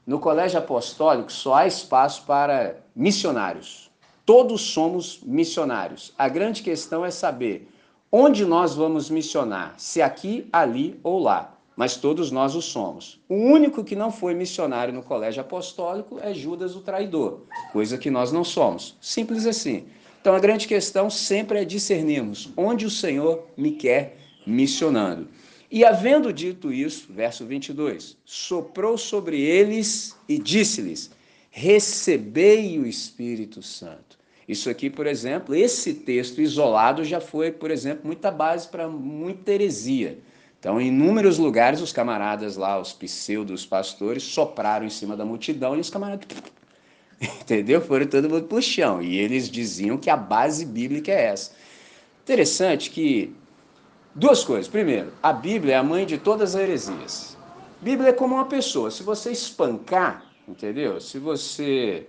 No 0.05 0.19
colégio 0.19 0.59
apostólico 0.59 1.31
só 1.31 1.55
há 1.55 1.67
espaço 1.69 2.25
para 2.27 2.77
missionários. 2.95 3.89
Todos 4.27 4.61
somos 4.61 5.21
missionários. 5.23 6.13
A 6.19 6.29
grande 6.29 6.63
questão 6.63 7.05
é 7.05 7.11
saber 7.13 7.69
onde 8.11 8.45
nós 8.45 8.75
vamos 8.75 9.09
missionar, 9.09 9.75
se 9.79 10.03
aqui, 10.03 10.49
ali 10.53 10.99
ou 11.03 11.21
lá 11.21 11.60
mas 11.81 11.97
todos 11.97 12.31
nós 12.31 12.55
o 12.55 12.61
somos. 12.61 13.19
O 13.27 13.35
único 13.35 13.83
que 13.83 13.97
não 13.97 14.13
foi 14.13 14.35
missionário 14.35 14.93
no 14.93 15.03
colégio 15.03 15.41
apostólico 15.41 16.19
é 16.21 16.35
Judas 16.35 16.77
o 16.77 16.83
traidor, 16.83 17.45
coisa 17.73 17.97
que 17.97 18.11
nós 18.11 18.31
não 18.31 18.45
somos. 18.45 18.99
Simples 19.01 19.47
assim. 19.47 19.87
Então 20.21 20.35
a 20.35 20.39
grande 20.39 20.69
questão 20.69 21.09
sempre 21.09 21.59
é 21.59 21.65
discernirmos 21.65 22.51
onde 22.55 22.85
o 22.85 22.91
Senhor 22.91 23.47
me 23.57 23.71
quer 23.71 24.19
missionando. 24.47 25.29
E 25.71 25.83
havendo 25.83 26.31
dito 26.35 26.71
isso, 26.71 27.11
verso 27.11 27.47
22, 27.47 28.19
soprou 28.27 28.99
sobre 28.99 29.41
eles 29.41 30.15
e 30.29 30.39
disse-lhes: 30.39 31.11
Recebei 31.51 32.79
o 32.79 32.85
Espírito 32.85 33.63
Santo. 33.63 34.19
Isso 34.47 34.69
aqui, 34.69 34.91
por 34.91 35.07
exemplo, 35.07 35.55
esse 35.55 35.95
texto 35.95 36.43
isolado 36.43 37.05
já 37.05 37.23
foi, 37.23 37.51
por 37.51 37.71
exemplo, 37.71 38.03
muita 38.05 38.31
base 38.31 38.69
para 38.69 38.87
muita 38.87 39.51
heresia. 39.51 40.19
Então, 40.61 40.79
em 40.79 40.89
inúmeros 40.89 41.39
lugares, 41.39 41.81
os 41.81 41.91
camaradas 41.91 42.59
lá, 42.59 42.79
os 42.79 42.93
pseudos 42.93 43.65
pastores, 43.65 44.23
sopraram 44.23 44.85
em 44.85 44.91
cima 44.91 45.17
da 45.17 45.25
multidão 45.25 45.75
e 45.75 45.81
os 45.81 45.89
camaradas. 45.89 46.29
Entendeu? 47.41 47.81
Foram 47.81 48.07
todo 48.07 48.29
mundo 48.29 48.47
pro 48.47 48.61
chão. 48.61 49.01
E 49.01 49.17
eles 49.17 49.51
diziam 49.51 49.97
que 49.97 50.11
a 50.11 50.17
base 50.17 50.67
bíblica 50.67 51.11
é 51.11 51.25
essa. 51.25 51.53
Interessante 52.23 52.91
que. 52.91 53.35
Duas 54.15 54.45
coisas. 54.45 54.69
Primeiro, 54.69 55.13
a 55.23 55.33
Bíblia 55.33 55.75
é 55.75 55.77
a 55.79 55.83
mãe 55.83 56.05
de 56.05 56.19
todas 56.19 56.55
as 56.55 56.63
heresias. 56.63 57.39
Bíblia 57.81 58.11
é 58.11 58.13
como 58.13 58.35
uma 58.35 58.45
pessoa. 58.45 58.91
Se 58.91 59.03
você 59.03 59.31
espancar, 59.31 60.27
entendeu? 60.47 61.01
Se 61.01 61.19
você 61.19 62.07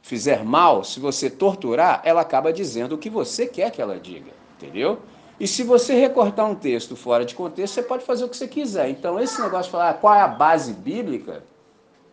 fizer 0.00 0.44
mal, 0.44 0.82
se 0.82 0.98
você 0.98 1.30
torturar, 1.30 2.00
ela 2.04 2.22
acaba 2.22 2.52
dizendo 2.52 2.94
o 2.94 2.98
que 2.98 3.10
você 3.10 3.46
quer 3.46 3.70
que 3.70 3.80
ela 3.80 4.00
diga. 4.00 4.32
Entendeu? 4.56 4.98
E 5.42 5.48
se 5.48 5.64
você 5.64 5.94
recortar 5.94 6.48
um 6.48 6.54
texto 6.54 6.94
fora 6.94 7.24
de 7.24 7.34
contexto, 7.34 7.74
você 7.74 7.82
pode 7.82 8.04
fazer 8.04 8.22
o 8.22 8.28
que 8.28 8.36
você 8.36 8.46
quiser. 8.46 8.88
Então, 8.88 9.18
esse 9.18 9.42
negócio 9.42 9.64
de 9.64 9.70
falar 9.72 9.90
ah, 9.90 9.94
qual 9.94 10.14
é 10.14 10.20
a 10.20 10.28
base 10.28 10.72
bíblica 10.72 11.42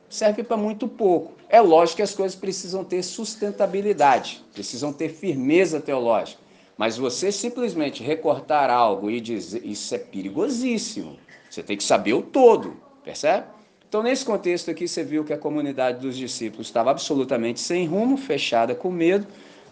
serve 0.09 0.41
para 0.41 0.57
muito 0.57 0.87
pouco. 0.87 1.33
É 1.47 1.61
lógico 1.61 1.97
que 1.97 2.01
as 2.01 2.15
coisas 2.15 2.35
precisam 2.35 2.83
ter 2.83 3.03
sustentabilidade, 3.03 4.43
precisam 4.51 4.91
ter 4.91 5.09
firmeza 5.09 5.79
teológica. 5.79 6.41
Mas 6.75 6.97
você 6.97 7.31
simplesmente 7.31 8.01
recortar 8.01 8.71
algo 8.71 9.11
e 9.11 9.21
dizer 9.21 9.63
isso 9.63 9.93
é 9.93 9.99
perigosíssimo. 9.99 11.15
Você 11.51 11.61
tem 11.61 11.77
que 11.77 11.83
saber 11.83 12.13
o 12.13 12.23
todo, 12.23 12.77
percebe? 13.03 13.45
Então, 13.87 14.01
nesse 14.01 14.25
contexto 14.25 14.71
aqui, 14.71 14.87
você 14.87 15.03
viu 15.03 15.23
que 15.23 15.33
a 15.33 15.37
comunidade 15.37 15.99
dos 15.99 16.17
discípulos 16.17 16.65
estava 16.65 16.89
absolutamente 16.89 17.59
sem 17.59 17.85
rumo, 17.85 18.17
fechada 18.17 18.73
com 18.73 18.89
medo 18.89 19.27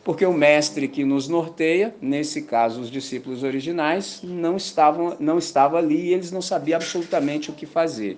porque 0.08 0.26
o 0.26 0.32
mestre 0.32 0.88
que 0.88 1.04
nos 1.04 1.28
norteia, 1.28 1.94
nesse 2.02 2.44
caso 2.44 2.80
os 2.80 2.90
discípulos 2.90 3.44
originais, 3.44 4.22
não 4.24 4.56
estavam 4.56 5.18
não 5.20 5.38
estava 5.38 5.78
ali 5.78 6.00
e 6.06 6.14
eles 6.14 6.32
não 6.32 6.42
sabiam 6.42 6.78
absolutamente 6.78 7.50
o 7.50 7.54
que 7.54 7.66
fazer. 7.66 8.18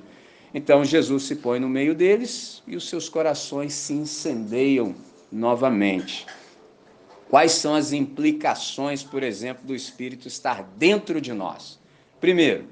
Então 0.53 0.85
Jesus 0.85 1.23
se 1.23 1.37
põe 1.37 1.59
no 1.59 1.67
meio 1.67 1.95
deles 1.95 2.61
e 2.67 2.75
os 2.75 2.87
seus 2.87 3.09
corações 3.09 3.73
se 3.73 3.93
incendeiam 3.93 4.93
novamente. 5.31 6.27
Quais 7.27 7.53
são 7.53 7.73
as 7.73 7.91
implicações, 7.91 9.01
por 9.01 9.23
exemplo, 9.23 9.65
do 9.65 9.73
Espírito 9.73 10.27
estar 10.27 10.61
dentro 10.77 11.19
de 11.19 11.33
nós? 11.33 11.79
Primeiro, 12.21 12.65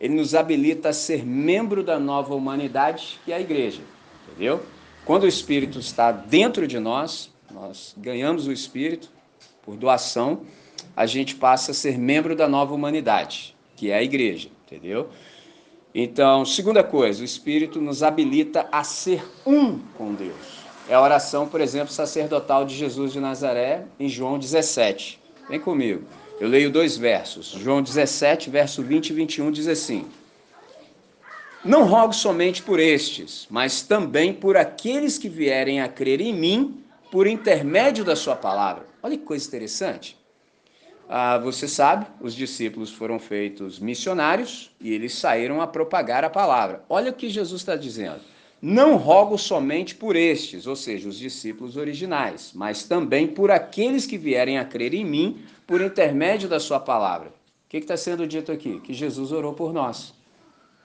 ele 0.00 0.14
nos 0.14 0.34
habilita 0.34 0.88
a 0.88 0.92
ser 0.94 1.26
membro 1.26 1.84
da 1.84 1.98
nova 1.98 2.34
humanidade, 2.34 3.20
que 3.22 3.32
é 3.32 3.36
a 3.36 3.40
igreja, 3.40 3.82
entendeu? 4.26 4.62
Quando 5.04 5.24
o 5.24 5.28
Espírito 5.28 5.78
está 5.78 6.10
dentro 6.10 6.66
de 6.66 6.78
nós, 6.78 7.31
nós 7.52 7.94
ganhamos 7.98 8.46
o 8.46 8.52
Espírito 8.52 9.10
por 9.62 9.76
doação, 9.76 10.40
a 10.96 11.06
gente 11.06 11.34
passa 11.34 11.70
a 11.70 11.74
ser 11.74 11.98
membro 11.98 12.34
da 12.34 12.48
nova 12.48 12.74
humanidade, 12.74 13.54
que 13.76 13.90
é 13.90 13.96
a 13.96 14.02
igreja, 14.02 14.48
entendeu? 14.66 15.08
Então, 15.94 16.44
segunda 16.44 16.82
coisa, 16.82 17.20
o 17.20 17.24
Espírito 17.24 17.80
nos 17.80 18.02
habilita 18.02 18.66
a 18.72 18.82
ser 18.82 19.22
um 19.46 19.78
com 19.96 20.14
Deus. 20.14 20.62
É 20.88 20.94
a 20.94 21.00
oração, 21.00 21.46
por 21.46 21.60
exemplo, 21.60 21.92
sacerdotal 21.92 22.64
de 22.64 22.74
Jesus 22.74 23.12
de 23.12 23.20
Nazaré, 23.20 23.84
em 24.00 24.08
João 24.08 24.38
17. 24.38 25.20
Vem 25.48 25.60
comigo. 25.60 26.04
Eu 26.40 26.48
leio 26.48 26.70
dois 26.70 26.96
versos. 26.96 27.50
João 27.50 27.82
17, 27.82 28.50
verso 28.50 28.82
20 28.82 29.10
e 29.10 29.12
21 29.12 29.52
diz 29.52 29.68
assim: 29.68 30.06
Não 31.64 31.84
rogo 31.84 32.12
somente 32.12 32.62
por 32.62 32.80
estes, 32.80 33.46
mas 33.48 33.82
também 33.82 34.32
por 34.32 34.56
aqueles 34.56 35.18
que 35.18 35.28
vierem 35.28 35.80
a 35.80 35.88
crer 35.88 36.20
em 36.20 36.34
mim 36.34 36.81
por 37.12 37.26
intermédio 37.26 38.06
da 38.06 38.16
sua 38.16 38.34
palavra. 38.34 38.86
Olha 39.02 39.18
que 39.18 39.24
coisa 39.24 39.46
interessante. 39.46 40.16
Ah, 41.06 41.36
você 41.36 41.68
sabe, 41.68 42.06
os 42.22 42.34
discípulos 42.34 42.90
foram 42.90 43.18
feitos 43.18 43.78
missionários 43.78 44.74
e 44.80 44.94
eles 44.94 45.14
saíram 45.14 45.60
a 45.60 45.66
propagar 45.66 46.24
a 46.24 46.30
palavra. 46.30 46.82
Olha 46.88 47.10
o 47.10 47.14
que 47.14 47.28
Jesus 47.28 47.60
está 47.60 47.76
dizendo. 47.76 48.22
Não 48.62 48.96
rogo 48.96 49.36
somente 49.36 49.94
por 49.94 50.16
estes, 50.16 50.66
ou 50.66 50.74
seja, 50.74 51.06
os 51.06 51.18
discípulos 51.18 51.76
originais, 51.76 52.52
mas 52.54 52.84
também 52.84 53.26
por 53.26 53.50
aqueles 53.50 54.06
que 54.06 54.16
vierem 54.16 54.58
a 54.58 54.64
crer 54.64 54.94
em 54.94 55.04
mim 55.04 55.44
por 55.66 55.82
intermédio 55.82 56.48
da 56.48 56.58
sua 56.58 56.80
palavra. 56.80 57.28
O 57.28 57.68
que 57.68 57.76
está 57.76 57.96
sendo 57.96 58.26
dito 58.26 58.50
aqui? 58.50 58.80
Que 58.80 58.94
Jesus 58.94 59.32
orou 59.32 59.52
por 59.52 59.70
nós. 59.70 60.14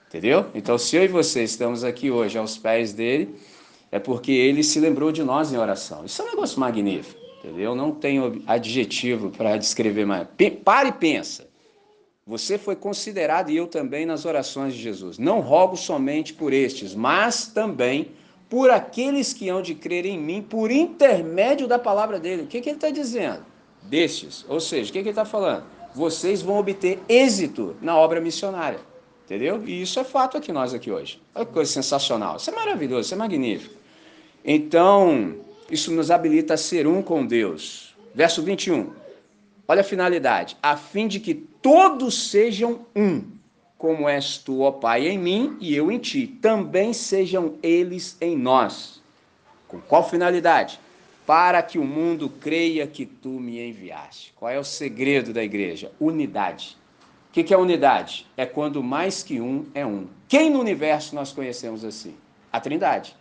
Entendeu? 0.08 0.44
Então, 0.54 0.76
se 0.76 0.94
eu 0.94 1.04
e 1.04 1.08
você 1.08 1.42
estamos 1.42 1.84
aqui 1.84 2.10
hoje 2.10 2.36
aos 2.36 2.58
pés 2.58 2.92
dele, 2.92 3.34
é 3.90 3.98
porque 3.98 4.32
ele 4.32 4.62
se 4.62 4.78
lembrou 4.80 5.10
de 5.10 5.22
nós 5.22 5.52
em 5.52 5.56
oração. 5.56 6.04
Isso 6.04 6.20
é 6.20 6.24
um 6.24 6.28
negócio 6.28 6.60
magnífico, 6.60 7.20
entendeu? 7.38 7.74
Não 7.74 7.90
tenho 7.90 8.42
adjetivo 8.46 9.30
para 9.30 9.56
descrever 9.56 10.04
mais. 10.06 10.28
Pare 10.64 10.90
e 10.90 10.92
pensa. 10.92 11.48
Você 12.26 12.58
foi 12.58 12.76
considerado, 12.76 13.50
e 13.50 13.56
eu 13.56 13.66
também, 13.66 14.04
nas 14.04 14.26
orações 14.26 14.74
de 14.74 14.82
Jesus. 14.82 15.18
Não 15.18 15.40
rogo 15.40 15.76
somente 15.76 16.34
por 16.34 16.52
estes, 16.52 16.94
mas 16.94 17.46
também 17.46 18.10
por 18.50 18.70
aqueles 18.70 19.32
que 19.32 19.48
hão 19.48 19.62
de 19.62 19.74
crer 19.74 20.04
em 20.04 20.18
mim 20.18 20.42
por 20.42 20.70
intermédio 20.70 21.66
da 21.66 21.78
palavra 21.78 22.20
dele. 22.20 22.42
O 22.42 22.46
que, 22.46 22.60
que 22.60 22.68
ele 22.68 22.76
está 22.76 22.90
dizendo? 22.90 23.46
Destes. 23.82 24.44
Ou 24.46 24.60
seja, 24.60 24.90
o 24.90 24.92
que, 24.92 24.98
que 24.98 25.08
ele 25.08 25.10
está 25.10 25.24
falando? 25.24 25.64
Vocês 25.94 26.42
vão 26.42 26.58
obter 26.58 26.98
êxito 27.08 27.76
na 27.80 27.96
obra 27.96 28.20
missionária. 28.20 28.80
Entendeu? 29.24 29.62
E 29.66 29.82
isso 29.82 29.98
é 29.98 30.04
fato 30.04 30.36
aqui 30.36 30.52
nós 30.52 30.72
aqui 30.72 30.90
hoje. 30.90 31.20
Olha 31.34 31.44
que 31.44 31.52
coisa 31.52 31.70
sensacional. 31.70 32.36
Isso 32.36 32.50
é 32.50 32.54
maravilhoso, 32.54 33.02
isso 33.02 33.14
é 33.14 33.16
magnífico. 33.16 33.74
Então, 34.50 35.34
isso 35.70 35.92
nos 35.92 36.10
habilita 36.10 36.54
a 36.54 36.56
ser 36.56 36.86
um 36.86 37.02
com 37.02 37.26
Deus. 37.26 37.94
Verso 38.14 38.42
21. 38.42 38.90
Olha 39.68 39.82
a 39.82 39.84
finalidade. 39.84 40.56
A 40.62 40.74
fim 40.74 41.06
de 41.06 41.20
que 41.20 41.34
todos 41.34 42.30
sejam 42.30 42.86
um, 42.96 43.24
como 43.76 44.08
és 44.08 44.38
tu, 44.38 44.60
ó 44.60 44.72
Pai, 44.72 45.06
em 45.06 45.18
mim 45.18 45.58
e 45.60 45.76
eu 45.76 45.92
em 45.92 45.98
ti. 45.98 46.26
Também 46.26 46.94
sejam 46.94 47.56
eles 47.62 48.16
em 48.22 48.38
nós. 48.38 49.02
Com 49.68 49.82
qual 49.82 50.08
finalidade? 50.08 50.80
Para 51.26 51.62
que 51.62 51.78
o 51.78 51.84
mundo 51.84 52.30
creia 52.40 52.86
que 52.86 53.04
tu 53.04 53.28
me 53.28 53.60
enviaste. 53.60 54.32
Qual 54.34 54.50
é 54.50 54.58
o 54.58 54.64
segredo 54.64 55.30
da 55.30 55.44
igreja? 55.44 55.92
Unidade. 56.00 56.74
O 57.28 57.32
que 57.34 57.52
é 57.52 57.58
unidade? 57.58 58.26
É 58.34 58.46
quando 58.46 58.82
mais 58.82 59.22
que 59.22 59.42
um 59.42 59.66
é 59.74 59.84
um. 59.84 60.06
Quem 60.26 60.48
no 60.48 60.58
universo 60.58 61.14
nós 61.14 61.32
conhecemos 61.32 61.84
assim? 61.84 62.14
A 62.50 62.58
Trindade. 62.58 63.14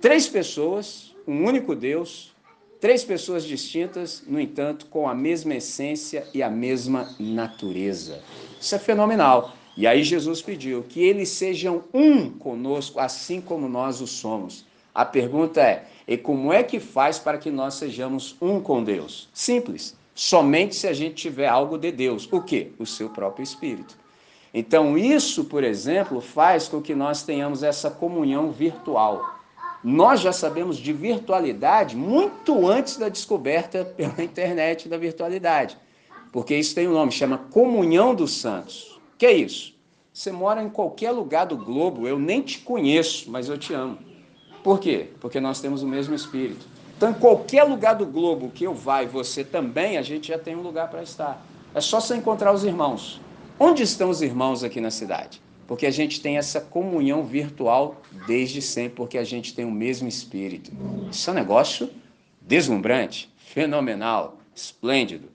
Três 0.00 0.26
pessoas, 0.26 1.14
um 1.26 1.44
único 1.44 1.74
Deus, 1.74 2.32
três 2.80 3.04
pessoas 3.04 3.44
distintas, 3.44 4.22
no 4.26 4.40
entanto, 4.40 4.86
com 4.86 5.08
a 5.08 5.14
mesma 5.14 5.54
essência 5.54 6.26
e 6.32 6.42
a 6.42 6.48
mesma 6.48 7.14
natureza. 7.18 8.22
Isso 8.60 8.74
é 8.74 8.78
fenomenal. 8.78 9.54
E 9.76 9.86
aí 9.86 10.02
Jesus 10.02 10.40
pediu 10.40 10.82
que 10.82 11.02
eles 11.02 11.28
sejam 11.28 11.84
um 11.92 12.30
conosco, 12.30 12.98
assim 12.98 13.40
como 13.40 13.68
nós 13.68 14.00
o 14.00 14.06
somos. 14.06 14.64
A 14.94 15.04
pergunta 15.04 15.60
é: 15.60 15.86
e 16.08 16.16
como 16.16 16.52
é 16.52 16.62
que 16.62 16.80
faz 16.80 17.18
para 17.18 17.38
que 17.38 17.50
nós 17.50 17.74
sejamos 17.74 18.36
um 18.40 18.60
com 18.60 18.82
Deus? 18.82 19.28
Simples 19.34 19.96
somente 20.14 20.74
se 20.76 20.86
a 20.86 20.92
gente 20.92 21.14
tiver 21.14 21.48
algo 21.48 21.78
de 21.78 21.90
Deus. 21.90 22.28
O 22.30 22.42
que? 22.42 22.72
O 22.78 22.84
seu 22.84 23.08
próprio 23.08 23.42
Espírito. 23.42 23.98
Então, 24.52 24.98
isso, 24.98 25.44
por 25.44 25.64
exemplo, 25.64 26.20
faz 26.20 26.68
com 26.68 26.82
que 26.82 26.94
nós 26.94 27.22
tenhamos 27.22 27.62
essa 27.62 27.90
comunhão 27.90 28.50
virtual. 28.50 29.39
Nós 29.82 30.20
já 30.20 30.32
sabemos 30.32 30.76
de 30.76 30.92
virtualidade 30.92 31.96
muito 31.96 32.68
antes 32.68 32.96
da 32.96 33.08
descoberta 33.08 33.84
pela 33.84 34.22
internet 34.22 34.88
da 34.88 34.98
virtualidade. 34.98 35.76
Porque 36.30 36.54
isso 36.54 36.74
tem 36.74 36.86
um 36.86 36.92
nome, 36.92 37.10
chama 37.10 37.38
Comunhão 37.38 38.14
dos 38.14 38.32
Santos. 38.36 39.00
Que 39.16 39.26
é 39.26 39.32
isso? 39.32 39.74
Você 40.12 40.30
mora 40.30 40.62
em 40.62 40.68
qualquer 40.68 41.10
lugar 41.12 41.46
do 41.46 41.56
globo, 41.56 42.06
eu 42.06 42.18
nem 42.18 42.42
te 42.42 42.58
conheço, 42.58 43.30
mas 43.30 43.48
eu 43.48 43.56
te 43.56 43.72
amo. 43.72 43.98
Por 44.62 44.78
quê? 44.78 45.08
Porque 45.18 45.40
nós 45.40 45.60
temos 45.60 45.82
o 45.82 45.86
mesmo 45.86 46.14
Espírito. 46.14 46.66
Então, 46.96 47.10
em 47.10 47.14
qualquer 47.14 47.64
lugar 47.64 47.94
do 47.94 48.04
globo 48.04 48.50
que 48.50 48.64
eu 48.64 48.74
vá 48.74 49.02
e 49.02 49.06
você 49.06 49.42
também, 49.42 49.96
a 49.96 50.02
gente 50.02 50.28
já 50.28 50.38
tem 50.38 50.54
um 50.54 50.60
lugar 50.60 50.90
para 50.90 51.02
estar. 51.02 51.42
É 51.74 51.80
só 51.80 51.98
você 52.00 52.16
encontrar 52.16 52.52
os 52.52 52.64
irmãos. 52.64 53.18
Onde 53.58 53.82
estão 53.82 54.10
os 54.10 54.20
irmãos 54.20 54.62
aqui 54.62 54.80
na 54.80 54.90
cidade? 54.90 55.40
Porque 55.70 55.86
a 55.86 55.90
gente 55.92 56.20
tem 56.20 56.36
essa 56.36 56.60
comunhão 56.60 57.24
virtual 57.24 58.02
desde 58.26 58.60
sempre, 58.60 58.96
porque 58.96 59.16
a 59.16 59.22
gente 59.22 59.54
tem 59.54 59.64
o 59.64 59.70
mesmo 59.70 60.08
espírito. 60.08 60.72
Isso 61.08 61.30
é 61.30 61.32
um 61.32 61.36
negócio 61.36 61.88
deslumbrante, 62.40 63.32
fenomenal, 63.36 64.40
esplêndido. 64.52 65.28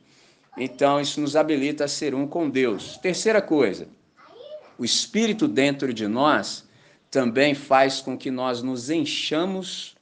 Então, 0.57 0.99
isso 0.99 1.21
nos 1.21 1.37
habilita 1.37 1.85
a 1.85 1.87
ser 1.87 2.13
um 2.13 2.27
com 2.27 2.49
Deus. 2.49 2.97
Terceira 2.97 3.41
coisa, 3.41 3.87
o 4.77 4.83
espírito 4.83 5.47
dentro 5.47 5.93
de 5.93 6.05
nós 6.05 6.67
também 7.09 7.55
faz 7.55 8.01
com 8.01 8.17
que 8.17 8.29
nós 8.29 8.61
nos 8.61 8.89
enchamos 8.89 9.95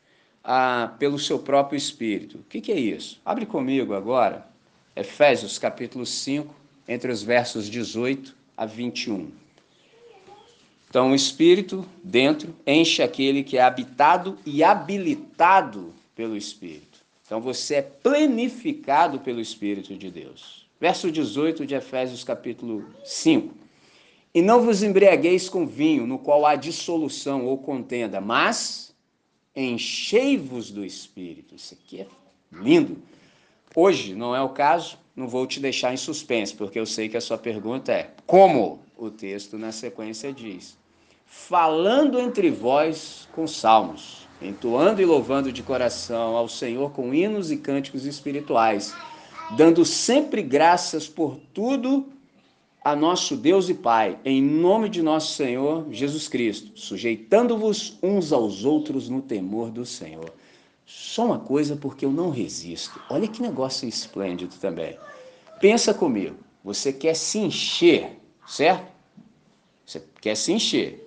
ah, 0.44 0.96
pelo 0.98 1.20
seu 1.20 1.38
próprio 1.38 1.78
Espírito. 1.78 2.40
O 2.40 2.44
que, 2.50 2.60
que 2.60 2.72
é 2.72 2.80
isso? 2.80 3.22
Abre 3.24 3.46
comigo 3.46 3.93
agora, 3.93 4.48
Efésios 4.96 5.60
capítulo 5.60 6.08
5, 6.08 6.56
entre 6.88 7.12
os 7.12 7.22
versos 7.22 7.69
18 7.69 8.36
a 8.58 8.65
21. 8.65 9.42
Então, 10.93 11.10
o 11.10 11.15
Espírito 11.15 11.84
dentro 12.03 12.56
enche 12.67 13.01
aquele 13.01 13.41
que 13.41 13.58
é 13.58 13.63
habitado 13.63 14.38
e 14.45 14.63
habilitado 14.63 15.91
pelo 16.13 16.38
Espírito. 16.38 16.99
Então, 17.25 17.41
você 17.41 17.77
é 17.77 17.82
plenificado 17.82 19.17
pelo 19.19 19.41
Espírito 19.41 19.97
de 19.97 20.12
Deus. 20.12 20.67
Verso 20.79 21.12
18 21.12 21.65
de 21.65 21.73
Efésios, 21.73 22.23
capítulo 22.23 22.86
5. 23.03 23.56
E 24.36 24.41
não 24.43 24.62
vos 24.62 24.84
embriagueis 24.84 25.49
com 25.49 25.65
vinho, 25.65 26.06
no 26.06 26.19
qual 26.19 26.45
há 26.45 26.56
dissolução 26.56 27.47
ou 27.47 27.58
contenda, 27.58 28.21
mas 28.21 28.93
enchei-vos 29.56 30.69
do 30.69 30.86
Espírito. 30.86 31.56
Isso 31.56 31.73
aqui 31.73 32.01
é 32.01 32.08
lindo. 32.51 32.99
Hoje 33.75 34.13
não 34.13 34.36
é 34.36 34.43
o 34.43 34.49
caso, 34.49 34.99
não 35.15 35.27
vou 35.27 35.47
te 35.47 35.60
deixar 35.60 35.91
em 35.91 35.97
suspense, 35.97 36.53
porque 36.53 36.79
eu 36.79 36.86
sei 36.86 37.10
que 37.10 37.17
a 37.17 37.21
sua 37.21 37.39
pergunta 37.39 37.91
é: 37.91 38.12
como? 38.27 38.79
O 38.95 39.10
texto 39.10 39.58
na 39.58 39.71
sequência 39.71 40.32
diz: 40.32 40.77
falando 41.36 42.19
entre 42.19 42.52
vós 42.52 43.28
com 43.34 43.48
salmos, 43.48 44.28
entoando 44.39 45.02
e 45.02 45.06
louvando 45.06 45.52
de 45.52 45.63
coração 45.63 46.38
ao 46.38 46.48
Senhor 46.48 46.91
com 46.91 47.13
hinos 47.13 47.52
e 47.52 47.58
cânticos 47.58 48.06
espirituais, 48.06 48.96
dando 49.58 49.84
sempre 49.84 50.43
graças 50.43 51.08
por 51.08 51.38
tudo 51.52 52.08
a 52.84 52.96
nosso 52.96 53.36
Deus 53.36 53.67
e 53.67 53.74
Pai, 53.74 54.17
em 54.24 54.41
nome 54.41 54.88
de 54.88 55.02
nosso 55.02 55.34
Senhor 55.34 55.88
Jesus 55.91 56.28
Cristo, 56.28 56.72
sujeitando-vos 56.76 57.98
uns 58.02 58.32
aos 58.32 58.63
outros 58.63 59.10
no 59.10 59.22
temor 59.22 59.72
do 59.72 59.86
Senhor. 59.86 60.32
Só 60.86 61.26
uma 61.26 61.39
coisa, 61.39 61.76
porque 61.76 62.06
eu 62.06 62.12
não 62.12 62.30
resisto. 62.30 63.02
Olha 63.10 63.28
que 63.28 63.41
negócio 63.41 63.88
esplêndido 63.88 64.56
também. 64.62 64.98
Pensa 65.60 65.93
comigo, 65.93 66.38
você 66.63 66.93
quer 66.93 67.15
se 67.15 67.39
encher, 67.39 68.19
certo? 68.46 68.91
Você 69.86 70.02
quer 70.22 70.36
se 70.36 70.54
encher. 70.54 71.03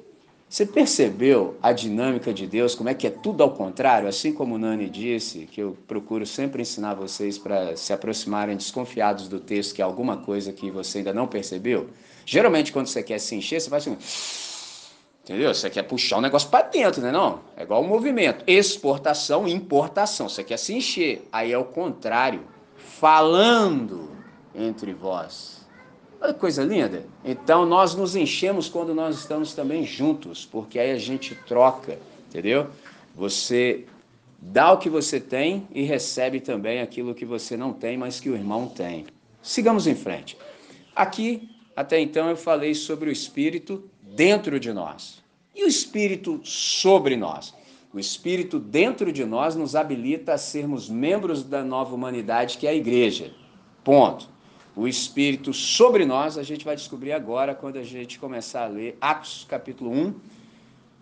Você 0.48 0.64
percebeu 0.64 1.56
a 1.60 1.72
dinâmica 1.72 2.32
de 2.32 2.46
Deus, 2.46 2.74
como 2.74 2.88
é 2.88 2.94
que 2.94 3.06
é 3.06 3.10
tudo 3.10 3.42
ao 3.42 3.50
contrário? 3.50 4.08
Assim 4.08 4.32
como 4.32 4.54
o 4.54 4.58
Nani 4.58 4.88
disse, 4.88 5.40
que 5.40 5.60
eu 5.60 5.76
procuro 5.88 6.24
sempre 6.24 6.62
ensinar 6.62 6.94
vocês 6.94 7.36
para 7.36 7.76
se 7.76 7.92
aproximarem 7.92 8.56
desconfiados 8.56 9.26
do 9.26 9.40
texto, 9.40 9.74
que 9.74 9.82
é 9.82 9.84
alguma 9.84 10.18
coisa 10.18 10.52
que 10.52 10.70
você 10.70 10.98
ainda 10.98 11.12
não 11.12 11.26
percebeu. 11.26 11.90
Geralmente, 12.24 12.72
quando 12.72 12.86
você 12.86 13.02
quer 13.02 13.18
se 13.18 13.34
encher, 13.34 13.60
você 13.60 13.68
faz 13.68 13.88
assim. 13.88 13.98
Entendeu? 15.24 15.52
Você 15.52 15.68
quer 15.68 15.82
puxar 15.82 16.18
o 16.18 16.20
negócio 16.20 16.48
para 16.48 16.68
dentro, 16.68 17.02
né? 17.02 17.10
Não? 17.10 17.40
É 17.56 17.64
igual 17.64 17.82
o 17.82 17.86
movimento. 17.86 18.44
Exportação 18.46 19.48
e 19.48 19.52
importação. 19.52 20.28
Você 20.28 20.44
quer 20.44 20.56
se 20.56 20.72
encher. 20.72 21.26
Aí 21.32 21.50
é 21.50 21.58
o 21.58 21.64
contrário. 21.64 22.44
Falando 22.76 24.08
entre 24.54 24.94
vós. 24.94 25.65
Olha 26.20 26.32
que 26.32 26.40
coisa 26.40 26.64
linda. 26.64 27.04
Então 27.24 27.66
nós 27.66 27.94
nos 27.94 28.16
enchemos 28.16 28.68
quando 28.68 28.94
nós 28.94 29.18
estamos 29.18 29.54
também 29.54 29.84
juntos, 29.84 30.46
porque 30.46 30.78
aí 30.78 30.90
a 30.90 30.98
gente 30.98 31.34
troca, 31.46 31.98
entendeu? 32.28 32.68
Você 33.14 33.84
dá 34.38 34.72
o 34.72 34.78
que 34.78 34.88
você 34.88 35.20
tem 35.20 35.66
e 35.74 35.82
recebe 35.82 36.40
também 36.40 36.80
aquilo 36.80 37.14
que 37.14 37.24
você 37.24 37.56
não 37.56 37.72
tem, 37.72 37.96
mas 37.96 38.18
que 38.18 38.30
o 38.30 38.34
irmão 38.34 38.68
tem. 38.68 39.06
Sigamos 39.42 39.86
em 39.86 39.94
frente. 39.94 40.36
Aqui, 40.94 41.48
até 41.74 42.00
então, 42.00 42.28
eu 42.30 42.36
falei 42.36 42.74
sobre 42.74 43.10
o 43.10 43.12
Espírito 43.12 43.84
dentro 44.02 44.58
de 44.58 44.72
nós 44.72 45.22
e 45.54 45.64
o 45.64 45.68
Espírito 45.68 46.40
sobre 46.42 47.16
nós. 47.16 47.54
O 47.92 47.98
Espírito 47.98 48.58
dentro 48.58 49.12
de 49.12 49.24
nós 49.24 49.54
nos 49.54 49.76
habilita 49.76 50.34
a 50.34 50.38
sermos 50.38 50.88
membros 50.88 51.42
da 51.42 51.62
nova 51.62 51.94
humanidade 51.94 52.58
que 52.58 52.66
é 52.66 52.70
a 52.70 52.74
igreja. 52.74 53.32
Ponto 53.84 54.35
o 54.76 54.86
Espírito 54.86 55.54
sobre 55.54 56.04
nós, 56.04 56.36
a 56.36 56.42
gente 56.42 56.62
vai 56.62 56.76
descobrir 56.76 57.12
agora 57.12 57.54
quando 57.54 57.78
a 57.78 57.82
gente 57.82 58.18
começar 58.18 58.64
a 58.64 58.68
ler 58.68 58.98
Atos 59.00 59.46
capítulo 59.48 59.90
1. 59.90 60.14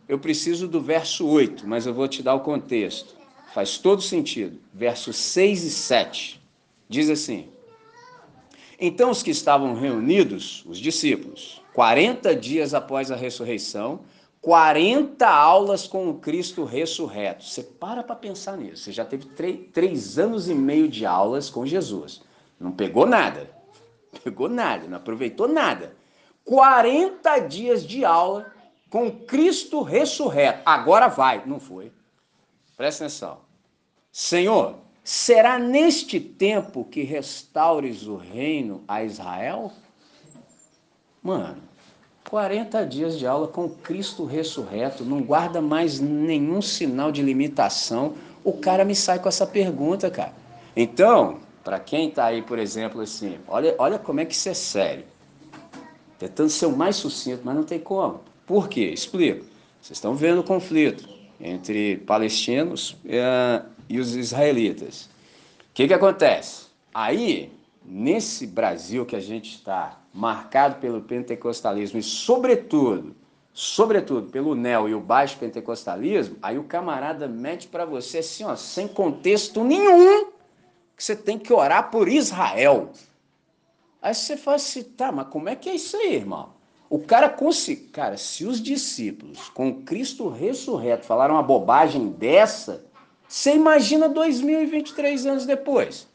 Eu 0.09 0.17
preciso 0.17 0.69
do 0.69 0.81
verso 0.81 1.27
8, 1.27 1.67
mas 1.67 1.85
eu 1.85 1.93
vou 1.93 2.07
te 2.07 2.23
dar 2.23 2.35
o 2.35 2.41
contexto. 2.41 3.17
Faz 3.53 3.77
todo 3.77 4.01
sentido. 4.01 4.61
Versos 4.73 5.17
6 5.17 5.65
e 5.65 5.71
7. 5.71 6.41
Diz 6.89 7.11
assim: 7.11 7.49
Então 8.79 9.11
os 9.11 9.25
que 9.25 9.33
estavam 9.33 9.75
reunidos, 9.75 10.63
os 10.67 10.79
discípulos, 10.79 11.61
40 11.75 12.37
dias 12.37 12.75
após 12.75 13.11
a 13.11 13.17
ressurreição, 13.17 14.03
40 14.41 15.27
aulas 15.27 15.89
com 15.89 16.09
o 16.09 16.15
Cristo 16.15 16.65
ressurreto. 16.65 17.43
Você 17.43 17.65
para 17.65 18.05
para 18.05 18.15
pensar 18.15 18.57
nisso. 18.57 18.85
Você 18.85 18.93
já 18.93 19.05
teve 19.05 19.27
três, 19.73 20.17
anos 20.17 20.49
e 20.49 20.55
meio 20.55 20.87
de 20.87 21.05
aulas 21.05 21.51
com 21.51 21.67
Jesus. 21.67 22.23
Não 22.61 22.71
pegou 22.71 23.05
nada. 23.05 23.64
Pegou 24.21 24.49
nada, 24.49 24.87
não 24.87 24.97
aproveitou 24.97 25.49
nada. 25.49 25.97
40 26.45 27.39
dias 27.41 27.87
de 27.87 28.05
aula 28.05 28.53
com 28.91 29.11
Cristo 29.11 29.83
ressurreto. 29.83 30.63
Agora 30.65 31.09
vai. 31.09 31.45
Não 31.47 31.59
foi. 31.59 31.91
Presta 32.77 33.05
atenção. 33.05 33.39
Senhor, 34.13 34.77
será 35.03 35.59
neste 35.59 36.21
tempo 36.21 36.85
que 36.85 37.03
restaures 37.03 38.07
o 38.07 38.17
reino 38.17 38.85
a 38.87 39.03
Israel? 39.03 39.73
Mano, 41.23 41.63
40 42.29 42.85
dias 42.87 43.19
de 43.19 43.27
aula 43.27 43.49
com 43.49 43.69
Cristo 43.69 44.25
ressurreto, 44.25 45.05
não 45.05 45.23
guarda 45.23 45.61
mais 45.61 46.01
nenhum 46.01 46.61
sinal 46.61 47.11
de 47.11 47.23
limitação. 47.23 48.15
O 48.43 48.53
cara 48.53 48.85
me 48.85 48.95
sai 48.95 49.19
com 49.19 49.29
essa 49.29 49.47
pergunta, 49.47 50.11
cara. 50.11 50.35
Então, 50.77 51.39
para 51.65 51.81
quem 51.81 52.11
está 52.11 52.27
aí, 52.27 52.43
por 52.43 52.59
exemplo, 52.59 53.01
assim, 53.01 53.39
olha, 53.49 53.75
olha 53.79 53.99
como 53.99 54.21
é 54.21 54.27
que 54.27 54.35
isso 54.35 54.49
é 54.51 54.55
sério. 54.55 55.05
Tentando 56.19 56.51
ser 56.51 56.67
o 56.67 56.77
mais 56.77 56.97
sucinto, 56.97 57.41
mas 57.43 57.57
não 57.57 57.65
tem 57.65 57.81
como. 57.81 58.21
Por 58.47 58.69
quê? 58.69 58.85
Explico. 58.85 59.47
Vocês 59.81 59.97
estão 59.97 60.15
vendo 60.15 60.41
o 60.41 60.45
conflito 60.45 61.09
entre 61.41 61.97
palestinos 61.99 62.97
eh, 63.07 63.63
e 63.89 63.99
os 63.99 64.15
israelitas. 64.15 65.07
O 65.71 65.75
que, 65.75 65.89
que 65.89 65.95
acontece? 65.95 66.67
Aí, 66.93 67.51
nesse 67.85 68.47
Brasil 68.47 69.05
que 69.05 69.17
a 69.17 69.21
gente 69.21 69.55
está, 69.55 70.01
marcado 70.13 70.77
pelo 70.77 71.01
pentecostalismo 71.01 71.99
e, 71.99 72.03
sobretudo, 72.03 73.17
sobretudo 73.53 74.31
pelo 74.31 74.55
neo 74.55 74.89
e 74.89 74.95
o 74.95 75.01
baixo 75.01 75.39
pentecostalismo, 75.39 76.37
aí 76.41 76.59
o 76.59 76.65
camarada 76.65 77.27
mete 77.27 77.67
para 77.67 77.85
você 77.85 78.19
assim, 78.19 78.45
ó, 78.45 78.55
sem 78.55 78.87
contexto 78.87 79.65
nenhum, 79.65 80.34
que 80.97 81.03
você 81.03 81.17
tem 81.17 81.39
que 81.39 81.53
orar 81.53 81.91
por 81.91 82.09
Israel. 82.09 82.91
Aí 84.01 84.15
você 84.15 84.37
fala 84.37 84.57
assim, 84.57 84.83
tá, 84.83 85.11
mas 85.11 85.29
como 85.29 85.49
é 85.49 85.57
que 85.57 85.69
é 85.69 85.75
isso 85.75 85.97
aí, 85.97 86.15
irmão? 86.15 86.51
O 86.91 86.99
cara 86.99 87.29
conseguiu. 87.29 87.89
Cara, 87.93 88.17
se 88.17 88.45
os 88.45 88.61
discípulos, 88.63 89.49
com 89.49 89.83
Cristo 89.83 90.29
ressurreto, 90.29 91.07
falaram 91.07 91.35
uma 91.35 91.43
bobagem 91.43 92.09
dessa, 92.09 92.85
você 93.27 93.55
imagina 93.55 94.09
2023 94.09 95.27
anos 95.27 95.47
depois. 95.47 96.07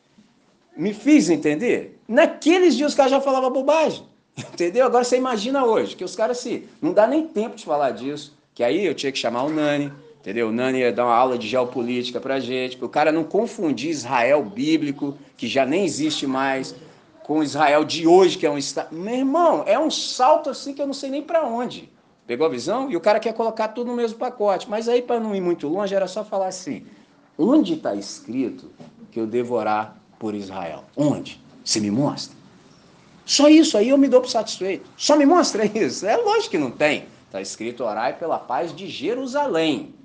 Me 0.78 0.94
fiz 0.94 1.30
entender? 1.30 2.00
Naqueles 2.08 2.76
dias 2.76 2.92
os 2.92 2.96
caras 2.96 3.12
já 3.12 3.20
falavam 3.20 3.52
bobagem. 3.52 4.06
Entendeu? 4.38 4.86
Agora 4.86 5.04
você 5.04 5.18
imagina 5.18 5.66
hoje, 5.66 5.96
que 5.96 6.04
os 6.04 6.16
caras 6.16 6.38
se. 6.38 6.68
Não 6.82 6.94
dá 6.94 7.06
nem 7.06 7.28
tempo 7.28 7.56
de 7.56 7.66
falar 7.66 7.92
disso. 7.92 8.38
Que 8.54 8.64
aí 8.64 8.86
eu 8.86 8.94
tinha 8.94 9.12
que 9.12 9.18
chamar 9.18 9.44
o 9.44 9.50
Nani, 9.50 9.92
entendeu? 10.30 10.50
O 10.50 10.52
Nani 10.52 10.80
ia 10.80 10.94
dar 10.94 11.06
uma 11.06 11.16
aula 11.16 11.40
de 11.40 11.48
geopolítica 11.48 12.20
pra 12.20 12.40
gente, 12.40 12.78
para 12.78 12.86
o 12.86 12.90
cara 12.90 13.12
não 13.12 13.24
confundir 13.24 13.90
Israel 13.90 14.44
bíblico, 14.44 15.18
que 15.36 15.48
já 15.48 15.66
nem 15.66 15.84
existe 15.84 16.28
mais, 16.28 16.76
com 17.24 17.42
Israel 17.42 17.84
de 17.84 18.06
hoje, 18.06 18.38
que 18.38 18.46
é 18.46 18.52
um 18.52 18.58
estado. 18.58 18.96
Meu 18.96 19.16
irmão, 19.16 19.64
é 19.66 19.80
um 19.80 19.90
salto 19.90 20.52
assim 20.52 20.72
que 20.72 20.82
eu 20.82 20.86
não 20.86 20.94
sei 20.94 21.10
nem 21.10 21.24
para 21.24 21.44
onde. 21.44 21.90
Pegou 22.28 22.46
a 22.46 22.50
visão? 22.50 22.92
E 22.92 22.96
o 22.96 23.02
cara 23.02 23.20
quer 23.20 23.34
colocar 23.34 23.70
tudo 23.70 23.88
no 23.88 23.98
mesmo 23.98 24.20
pacote. 24.20 24.70
Mas 24.70 24.88
aí, 24.88 25.02
para 25.02 25.20
não 25.20 25.36
ir 25.36 25.42
muito 25.42 25.68
longe, 25.68 25.96
era 25.96 26.08
só 26.08 26.24
falar 26.24 26.48
assim: 26.48 26.86
onde 27.36 27.74
está 27.74 27.96
escrito 27.96 28.72
que 29.12 29.20
eu 29.20 29.26
devo 29.26 29.56
orar 29.56 29.96
por 30.20 30.36
Israel? 30.36 30.84
Onde? 30.96 31.42
Você 31.66 31.80
me 31.80 31.90
mostra? 31.90 32.38
Só 33.26 33.50
isso 33.50 33.76
aí 33.80 33.90
eu 33.90 33.98
me 33.98 34.08
dou 34.08 34.22
por 34.22 34.30
satisfeito. 34.30 34.88
Só 34.96 35.18
me 35.18 35.26
mostra 35.26 35.66
isso. 35.66 36.06
É 36.06 36.18
lógico 36.18 36.52
que 36.52 36.58
não 36.60 36.70
tem. 36.70 37.06
Está 37.26 37.42
escrito 37.42 37.84
orai 37.84 38.14
pela 38.14 38.38
paz 38.38 38.76
de 38.76 38.88
Jerusalém. 38.88 39.96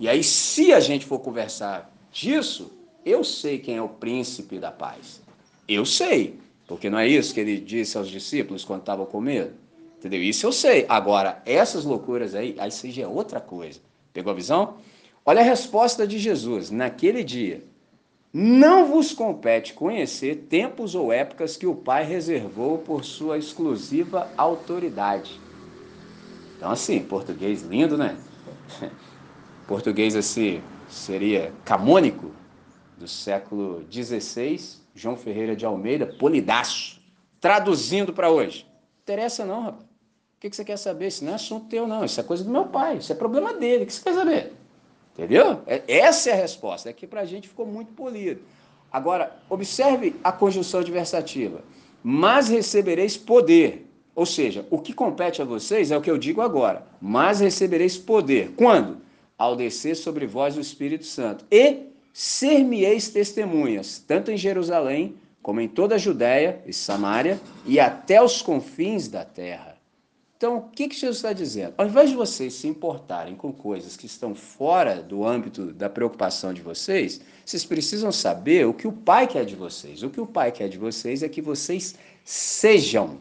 E 0.00 0.08
aí, 0.08 0.24
se 0.24 0.72
a 0.72 0.80
gente 0.80 1.04
for 1.04 1.18
conversar 1.18 1.94
disso, 2.10 2.72
eu 3.04 3.22
sei 3.22 3.58
quem 3.58 3.76
é 3.76 3.82
o 3.82 3.88
príncipe 3.88 4.58
da 4.58 4.72
paz. 4.72 5.20
Eu 5.68 5.84
sei. 5.84 6.40
Porque 6.66 6.88
não 6.88 6.98
é 6.98 7.06
isso 7.06 7.34
que 7.34 7.40
ele 7.40 7.60
disse 7.60 7.98
aos 7.98 8.08
discípulos 8.08 8.64
quando 8.64 8.80
estavam 8.80 9.04
com 9.04 9.20
medo? 9.20 9.52
Entendeu? 9.98 10.22
Isso 10.22 10.46
eu 10.46 10.52
sei. 10.52 10.86
Agora, 10.88 11.42
essas 11.44 11.84
loucuras 11.84 12.34
aí, 12.34 12.56
aí 12.58 12.70
seja 12.70 13.06
outra 13.06 13.40
coisa. 13.40 13.78
Pegou 14.10 14.32
a 14.32 14.36
visão? 14.36 14.76
Olha 15.24 15.42
a 15.42 15.44
resposta 15.44 16.06
de 16.06 16.18
Jesus 16.18 16.70
naquele 16.70 17.22
dia. 17.22 17.62
Não 18.32 18.86
vos 18.86 19.12
compete 19.12 19.74
conhecer 19.74 20.46
tempos 20.48 20.94
ou 20.94 21.12
épocas 21.12 21.58
que 21.58 21.66
o 21.66 21.74
Pai 21.74 22.04
reservou 22.04 22.78
por 22.78 23.04
sua 23.04 23.36
exclusiva 23.36 24.30
autoridade. 24.34 25.38
Então, 26.56 26.70
assim, 26.70 27.00
português 27.00 27.62
lindo, 27.62 27.98
né? 27.98 28.16
Português 29.70 30.16
assim 30.16 30.60
seria 30.88 31.52
camônico 31.64 32.32
do 32.98 33.06
século 33.06 33.86
XVI, 33.88 34.60
João 34.96 35.14
Ferreira 35.14 35.54
de 35.54 35.64
Almeida, 35.64 36.06
polidaço. 36.06 37.00
Traduzindo 37.40 38.12
para 38.12 38.28
hoje. 38.28 38.66
Interessa 39.04 39.44
não, 39.44 39.62
rapaz. 39.62 39.84
O 39.84 40.40
que 40.40 40.50
você 40.50 40.64
quer 40.64 40.76
saber? 40.76 41.06
Isso 41.06 41.24
não 41.24 41.30
é 41.30 41.34
assunto 41.36 41.68
teu, 41.68 41.86
não. 41.86 42.04
Isso 42.04 42.18
é 42.18 42.24
coisa 42.24 42.42
do 42.42 42.50
meu 42.50 42.64
pai. 42.64 42.96
Isso 42.96 43.12
é 43.12 43.14
problema 43.14 43.54
dele. 43.54 43.84
O 43.84 43.86
que 43.86 43.92
você 43.92 44.02
quer 44.02 44.14
saber? 44.14 44.52
Entendeu? 45.14 45.62
É, 45.68 45.84
essa 45.86 46.30
é 46.30 46.32
a 46.32 46.36
resposta. 46.36 46.90
É 46.90 46.92
que 46.92 47.06
para 47.06 47.20
a 47.20 47.24
gente 47.24 47.46
ficou 47.46 47.64
muito 47.64 47.92
polido. 47.92 48.42
Agora, 48.90 49.36
observe 49.48 50.16
a 50.24 50.32
conjunção 50.32 50.80
adversativa. 50.80 51.62
Mas 52.02 52.48
recebereis 52.48 53.16
poder. 53.16 53.88
Ou 54.16 54.26
seja, 54.26 54.66
o 54.68 54.80
que 54.80 54.92
compete 54.92 55.40
a 55.40 55.44
vocês 55.44 55.92
é 55.92 55.96
o 55.96 56.00
que 56.00 56.10
eu 56.10 56.18
digo 56.18 56.40
agora. 56.40 56.84
Mas 57.00 57.38
recebereis 57.38 57.96
poder. 57.96 58.52
Quando? 58.56 59.08
Ao 59.40 59.56
descer 59.56 59.96
sobre 59.96 60.26
vós 60.26 60.58
o 60.58 60.60
Espírito 60.60 61.06
Santo. 61.06 61.46
E 61.50 61.86
ser-me-eis 62.12 63.08
testemunhas, 63.08 64.04
tanto 64.06 64.30
em 64.30 64.36
Jerusalém, 64.36 65.16
como 65.42 65.62
em 65.62 65.66
toda 65.66 65.94
a 65.94 65.98
Judéia 65.98 66.60
e 66.66 66.74
Samaria, 66.74 67.40
e 67.64 67.80
até 67.80 68.22
os 68.22 68.42
confins 68.42 69.08
da 69.08 69.24
terra. 69.24 69.78
Então, 70.36 70.58
o 70.58 70.62
que, 70.68 70.88
que 70.88 70.94
Jesus 70.94 71.16
está 71.16 71.32
dizendo? 71.32 71.72
Ao 71.78 71.86
invés 71.86 72.10
de 72.10 72.16
vocês 72.16 72.52
se 72.52 72.68
importarem 72.68 73.34
com 73.34 73.50
coisas 73.50 73.96
que 73.96 74.04
estão 74.04 74.34
fora 74.34 74.96
do 75.02 75.26
âmbito 75.26 75.72
da 75.72 75.88
preocupação 75.88 76.52
de 76.52 76.60
vocês, 76.60 77.22
vocês 77.42 77.64
precisam 77.64 78.12
saber 78.12 78.66
o 78.66 78.74
que 78.74 78.86
o 78.86 78.92
Pai 78.92 79.26
quer 79.26 79.46
de 79.46 79.56
vocês. 79.56 80.02
O 80.02 80.10
que 80.10 80.20
o 80.20 80.26
Pai 80.26 80.52
quer 80.52 80.68
de 80.68 80.76
vocês 80.76 81.22
é 81.22 81.28
que 81.30 81.40
vocês 81.40 81.94
sejam 82.24 83.18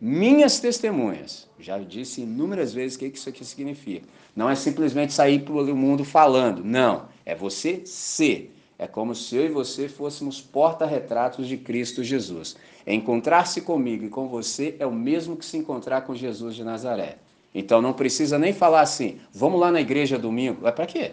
minhas 0.00 0.60
testemunhas. 0.60 1.48
Já 1.58 1.78
disse 1.78 2.22
inúmeras 2.22 2.72
vezes 2.72 2.96
o 2.96 2.98
que 2.98 3.06
isso 3.06 3.28
aqui 3.28 3.44
significa. 3.44 4.06
Não 4.34 4.50
é 4.50 4.54
simplesmente 4.54 5.12
sair 5.12 5.40
pelo 5.40 5.74
mundo 5.74 6.04
falando. 6.04 6.64
Não. 6.64 7.08
É 7.24 7.34
você 7.34 7.82
ser. 7.84 8.54
É 8.78 8.86
como 8.86 9.14
se 9.14 9.34
eu 9.36 9.46
e 9.46 9.48
você 9.48 9.88
fôssemos 9.88 10.40
porta-retratos 10.40 11.48
de 11.48 11.56
Cristo 11.56 12.04
Jesus. 12.04 12.56
Encontrar-se 12.86 13.62
comigo 13.62 14.04
e 14.04 14.10
com 14.10 14.28
você 14.28 14.76
é 14.78 14.86
o 14.86 14.92
mesmo 14.92 15.36
que 15.36 15.46
se 15.46 15.56
encontrar 15.56 16.02
com 16.02 16.14
Jesus 16.14 16.54
de 16.54 16.62
Nazaré. 16.62 17.16
Então 17.54 17.80
não 17.80 17.94
precisa 17.94 18.38
nem 18.38 18.52
falar 18.52 18.82
assim, 18.82 19.18
vamos 19.32 19.58
lá 19.58 19.72
na 19.72 19.80
igreja 19.80 20.18
domingo. 20.18 20.60
Vai 20.60 20.72
para 20.72 20.84
quê? 20.84 21.12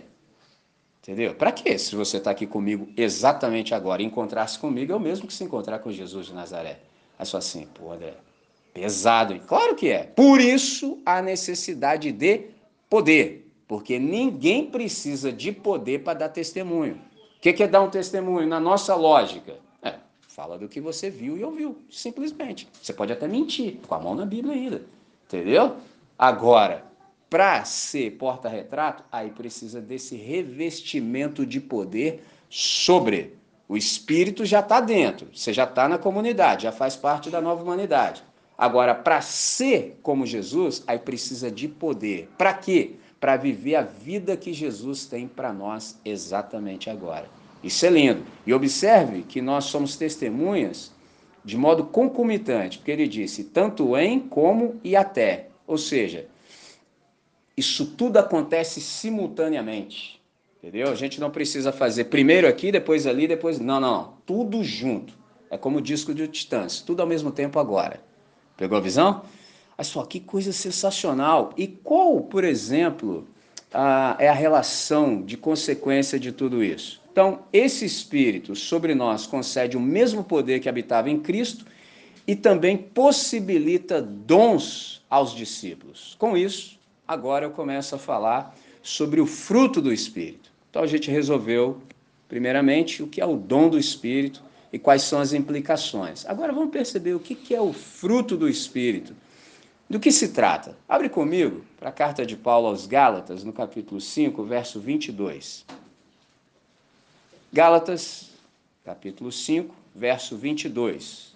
Entendeu? 1.02 1.34
Para 1.36 1.54
quê? 1.54 1.78
Se 1.78 1.96
você 1.96 2.18
está 2.18 2.32
aqui 2.32 2.46
comigo 2.46 2.90
exatamente 2.98 3.74
agora, 3.74 4.04
encontrar-se 4.04 4.60
comigo 4.60 4.92
é 4.92 4.96
o 4.96 5.00
mesmo 5.00 5.26
que 5.26 5.34
se 5.34 5.44
encontrar 5.44 5.80
com 5.80 5.92
Jesus 5.92 6.26
de 6.26 6.34
Nazaré. 6.34 6.80
Aí 7.18 7.26
só 7.26 7.38
assim, 7.38 7.66
pô, 7.74 7.94
André, 7.94 8.14
pesado. 8.74 9.34
Hein? 9.34 9.42
Claro 9.48 9.76
que 9.76 9.90
é. 9.90 10.04
Por 10.04 10.42
isso 10.42 11.00
a 11.06 11.22
necessidade 11.22 12.12
de 12.12 12.48
poder, 12.90 13.52
porque 13.68 14.00
ninguém 14.00 14.66
precisa 14.66 15.32
de 15.32 15.52
poder 15.52 16.04
para 16.04 16.20
dar 16.20 16.30
testemunho. 16.30 16.96
O 17.38 17.42
que 17.42 17.62
é 17.62 17.68
dar 17.68 17.82
um 17.82 17.90
testemunho? 17.90 18.48
Na 18.48 18.60
nossa 18.60 18.96
lógica, 18.96 19.56
Fala 20.34 20.58
do 20.58 20.68
que 20.68 20.82
você 20.82 21.12
viu 21.12 21.38
e 21.38 21.44
ouviu, 21.44 21.78
simplesmente. 21.92 22.68
Você 22.82 22.92
pode 22.92 23.14
até 23.14 23.28
mentir, 23.28 23.78
com 23.88 23.94
a 23.94 24.00
mão 24.00 24.16
na 24.16 24.26
Bíblia 24.26 24.56
ainda. 24.56 24.82
Entendeu? 25.28 25.76
Agora, 26.18 26.84
para 27.30 27.64
ser 27.66 28.18
porta-retrato, 28.18 29.04
aí 29.12 29.30
precisa 29.30 29.80
desse 29.80 30.16
revestimento 30.16 31.46
de 31.46 31.62
poder 31.62 32.24
sobre. 32.50 33.38
O 33.70 33.78
espírito 33.78 34.44
já 34.44 34.62
está 34.62 34.82
dentro, 34.82 35.28
você 35.32 35.54
já 35.54 35.66
está 35.66 35.88
na 35.88 36.00
comunidade, 36.00 36.64
já 36.64 36.72
faz 36.72 36.96
parte 36.96 37.30
da 37.30 37.40
nova 37.40 37.62
humanidade. 37.62 38.24
Agora, 38.58 38.94
para 38.94 39.22
ser 39.22 39.98
como 40.02 40.26
Jesus, 40.26 40.84
aí 40.86 41.00
precisa 41.00 41.50
de 41.50 41.68
poder. 41.68 42.30
Para 42.38 42.54
quê? 42.54 42.92
Para 43.20 43.36
viver 43.38 43.76
a 43.76 43.82
vida 43.82 44.38
que 44.38 44.54
Jesus 44.54 45.06
tem 45.06 45.28
para 45.28 45.52
nós 45.52 46.00
exatamente 46.06 46.90
agora. 46.90 47.28
Isso 47.64 47.86
é 47.86 47.90
lindo. 47.90 48.24
E 48.46 48.54
observe 48.54 49.24
que 49.24 49.42
nós 49.42 49.66
somos 49.66 49.96
testemunhas 49.96 50.92
de 51.44 51.58
modo 51.58 51.86
concomitante, 51.86 52.78
porque 52.78 52.92
ele 52.92 53.08
disse 53.08 53.46
tanto 53.46 53.98
em 53.98 54.20
como 54.20 54.80
e 54.84 54.96
até. 54.96 55.48
Ou 55.66 55.78
seja, 55.78 56.28
isso 57.56 57.86
tudo 57.98 58.18
acontece 58.18 58.82
simultaneamente. 58.82 60.22
Entendeu? 60.58 60.90
A 60.90 60.96
gente 60.96 61.20
não 61.20 61.30
precisa 61.30 61.72
fazer 61.72 62.06
primeiro 62.06 62.48
aqui, 62.48 62.72
depois 62.72 63.06
ali, 63.06 63.28
depois. 63.28 63.60
Não, 63.60 63.80
não. 63.80 64.14
Tudo 64.26 64.64
junto. 64.64 65.14
É 65.50 65.58
como 65.58 65.80
o 65.80 65.82
disco 65.82 66.14
de 66.14 66.28
Titãs, 66.28 66.82
tudo 66.82 67.02
ao 67.02 67.08
mesmo 67.08 67.32
tempo 67.32 67.60
agora. 67.60 68.02
Pegou 68.58 68.78
a 68.78 68.82
visão? 68.82 69.24
Olha 69.78 69.84
só, 69.84 70.06
que 70.06 70.20
coisa 70.20 70.54
sensacional. 70.54 71.54
E 71.58 71.68
qual, 71.68 72.22
por 72.22 72.44
exemplo, 72.44 73.28
a, 73.74 74.16
é 74.20 74.30
a 74.30 74.34
relação 74.34 75.22
de 75.22 75.36
consequência 75.36 76.20
de 76.20 76.32
tudo 76.32 76.64
isso? 76.64 77.02
Então, 77.12 77.40
esse 77.52 77.86
Espírito 77.86 78.56
sobre 78.56 78.96
nós 78.96 79.28
concede 79.28 79.78
o 79.78 79.80
mesmo 79.80 80.24
poder 80.24 80.60
que 80.60 80.70
habitava 80.70 81.10
em 81.10 81.20
Cristo 81.20 81.66
e 82.28 82.36
também 82.36 82.78
possibilita 82.78 84.02
dons 84.02 85.04
aos 85.10 85.34
discípulos. 85.36 86.16
Com 86.18 86.38
isso, 86.38 86.80
agora 87.08 87.46
eu 87.46 87.52
começo 87.52 87.96
a 87.96 88.00
falar 88.00 88.56
sobre 88.82 89.22
o 89.22 89.26
fruto 89.26 89.82
do 89.82 89.92
Espírito. 89.92 90.52
Então, 90.70 90.82
a 90.82 90.88
gente 90.88 91.12
resolveu, 91.12 91.82
primeiramente, 92.28 93.04
o 93.04 93.08
que 93.08 93.22
é 93.22 93.26
o 93.26 93.36
dom 93.36 93.70
do 93.70 93.78
Espírito 93.78 94.42
e 94.74 94.80
quais 94.80 95.04
são 95.04 95.20
as 95.20 95.34
implicações. 95.34 96.26
Agora 96.26 96.52
vamos 96.52 96.72
perceber 96.72 97.14
o 97.14 97.20
que 97.20 97.54
é 97.54 97.62
o 97.62 97.72
fruto 97.72 98.36
do 98.36 98.50
Espírito. 98.50 99.16
Do 99.88 100.00
que 100.00 100.12
se 100.12 100.30
trata? 100.30 100.76
Abre 100.90 101.10
comigo 101.10 101.64
para 101.80 101.90
a 101.90 101.92
carta 101.92 102.26
de 102.26 102.36
Paulo 102.36 102.68
aos 102.68 102.88
Gálatas, 102.88 103.44
no 103.44 103.54
capítulo 103.54 104.02
5, 104.02 104.44
verso 104.44 104.80
22. 104.80 105.64
Gálatas, 107.54 108.32
capítulo 108.84 109.32
5, 109.32 109.76
verso 109.96 110.36
22. 110.36 111.36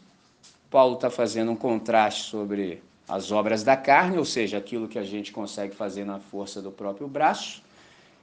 Paulo 0.72 0.96
está 0.96 1.12
fazendo 1.12 1.52
um 1.52 1.56
contraste 1.56 2.32
sobre 2.32 2.82
as 3.08 3.32
obras 3.32 3.64
da 3.64 3.78
carne, 3.78 4.18
ou 4.18 4.26
seja, 4.26 4.58
aquilo 4.58 4.88
que 4.88 4.98
a 4.98 5.04
gente 5.04 5.32
consegue 5.32 5.76
fazer 5.76 6.04
na 6.04 6.20
força 6.20 6.60
do 6.60 6.72
próprio 6.72 7.08
braço, 7.08 7.62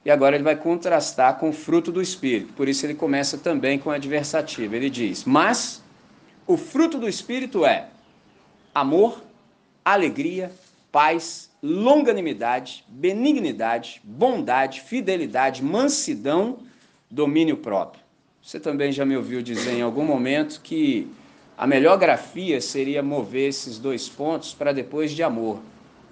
e 0.05 0.11
agora 0.11 0.35
ele 0.35 0.43
vai 0.43 0.55
contrastar 0.55 1.39
com 1.39 1.49
o 1.49 1.53
fruto 1.53 1.91
do 1.91 2.01
Espírito. 2.01 2.53
Por 2.53 2.69
isso 2.69 2.85
ele 2.85 2.93
começa 2.93 3.37
também 3.37 3.79
com 3.79 3.89
a 3.89 3.95
adversativa. 3.95 4.75
Ele 4.75 4.89
diz: 4.89 5.25
Mas 5.25 5.83
o 6.45 6.55
fruto 6.55 6.99
do 6.99 7.09
Espírito 7.09 7.65
é 7.65 7.89
amor, 8.73 9.23
alegria, 9.83 10.51
paz, 10.91 11.49
longanimidade, 11.61 12.85
benignidade, 12.87 13.99
bondade, 14.03 14.81
fidelidade, 14.81 15.63
mansidão, 15.63 16.59
domínio 17.09 17.57
próprio. 17.57 18.03
Você 18.41 18.59
também 18.59 18.91
já 18.91 19.03
me 19.03 19.17
ouviu 19.17 19.41
dizer 19.41 19.73
em 19.73 19.81
algum 19.81 20.05
momento 20.05 20.61
que 20.61 21.07
a 21.57 21.65
melhor 21.65 21.97
grafia 21.97 22.61
seria 22.61 23.01
mover 23.01 23.49
esses 23.49 23.79
dois 23.79 24.07
pontos 24.07 24.53
para 24.53 24.71
depois 24.71 25.11
de 25.11 25.23
amor. 25.23 25.59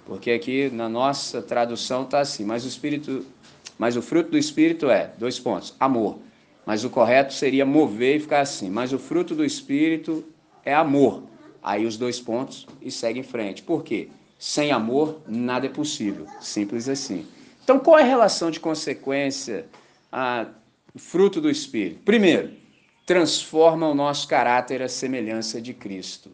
Porque 0.04 0.32
aqui 0.32 0.68
na 0.70 0.88
nossa 0.88 1.40
tradução 1.40 2.02
está 2.02 2.20
assim, 2.20 2.44
mas 2.44 2.64
o 2.64 2.68
espírito, 2.68 3.24
mas 3.78 3.96
o 3.96 4.02
fruto 4.02 4.30
do 4.30 4.38
espírito 4.38 4.90
é 4.90 5.12
dois 5.18 5.38
pontos, 5.38 5.74
amor. 5.78 6.18
Mas 6.66 6.84
o 6.84 6.90
correto 6.90 7.34
seria 7.34 7.66
mover 7.66 8.16
e 8.16 8.20
ficar 8.20 8.40
assim, 8.40 8.70
mas 8.70 8.92
o 8.92 8.98
fruto 8.98 9.34
do 9.34 9.44
espírito 9.44 10.24
é 10.64 10.74
amor. 10.74 11.22
Aí 11.62 11.86
os 11.86 11.96
dois 11.96 12.20
pontos 12.20 12.66
e 12.80 12.90
segue 12.90 13.20
em 13.20 13.22
frente. 13.22 13.62
Por 13.62 13.82
quê? 13.82 14.08
Sem 14.38 14.72
amor, 14.72 15.20
nada 15.26 15.66
é 15.66 15.68
possível. 15.68 16.26
Simples 16.40 16.88
assim. 16.88 17.26
Então, 17.62 17.78
qual 17.78 17.98
é 17.98 18.02
a 18.02 18.06
relação 18.06 18.50
de 18.50 18.60
consequência, 18.60 19.66
a 20.12 20.46
fruto 20.96 21.40
do 21.40 21.50
Espírito? 21.50 22.00
Primeiro, 22.04 22.50
transforma 23.06 23.88
o 23.88 23.94
nosso 23.94 24.28
caráter 24.28 24.82
à 24.82 24.88
semelhança 24.88 25.60
de 25.60 25.72
Cristo. 25.72 26.30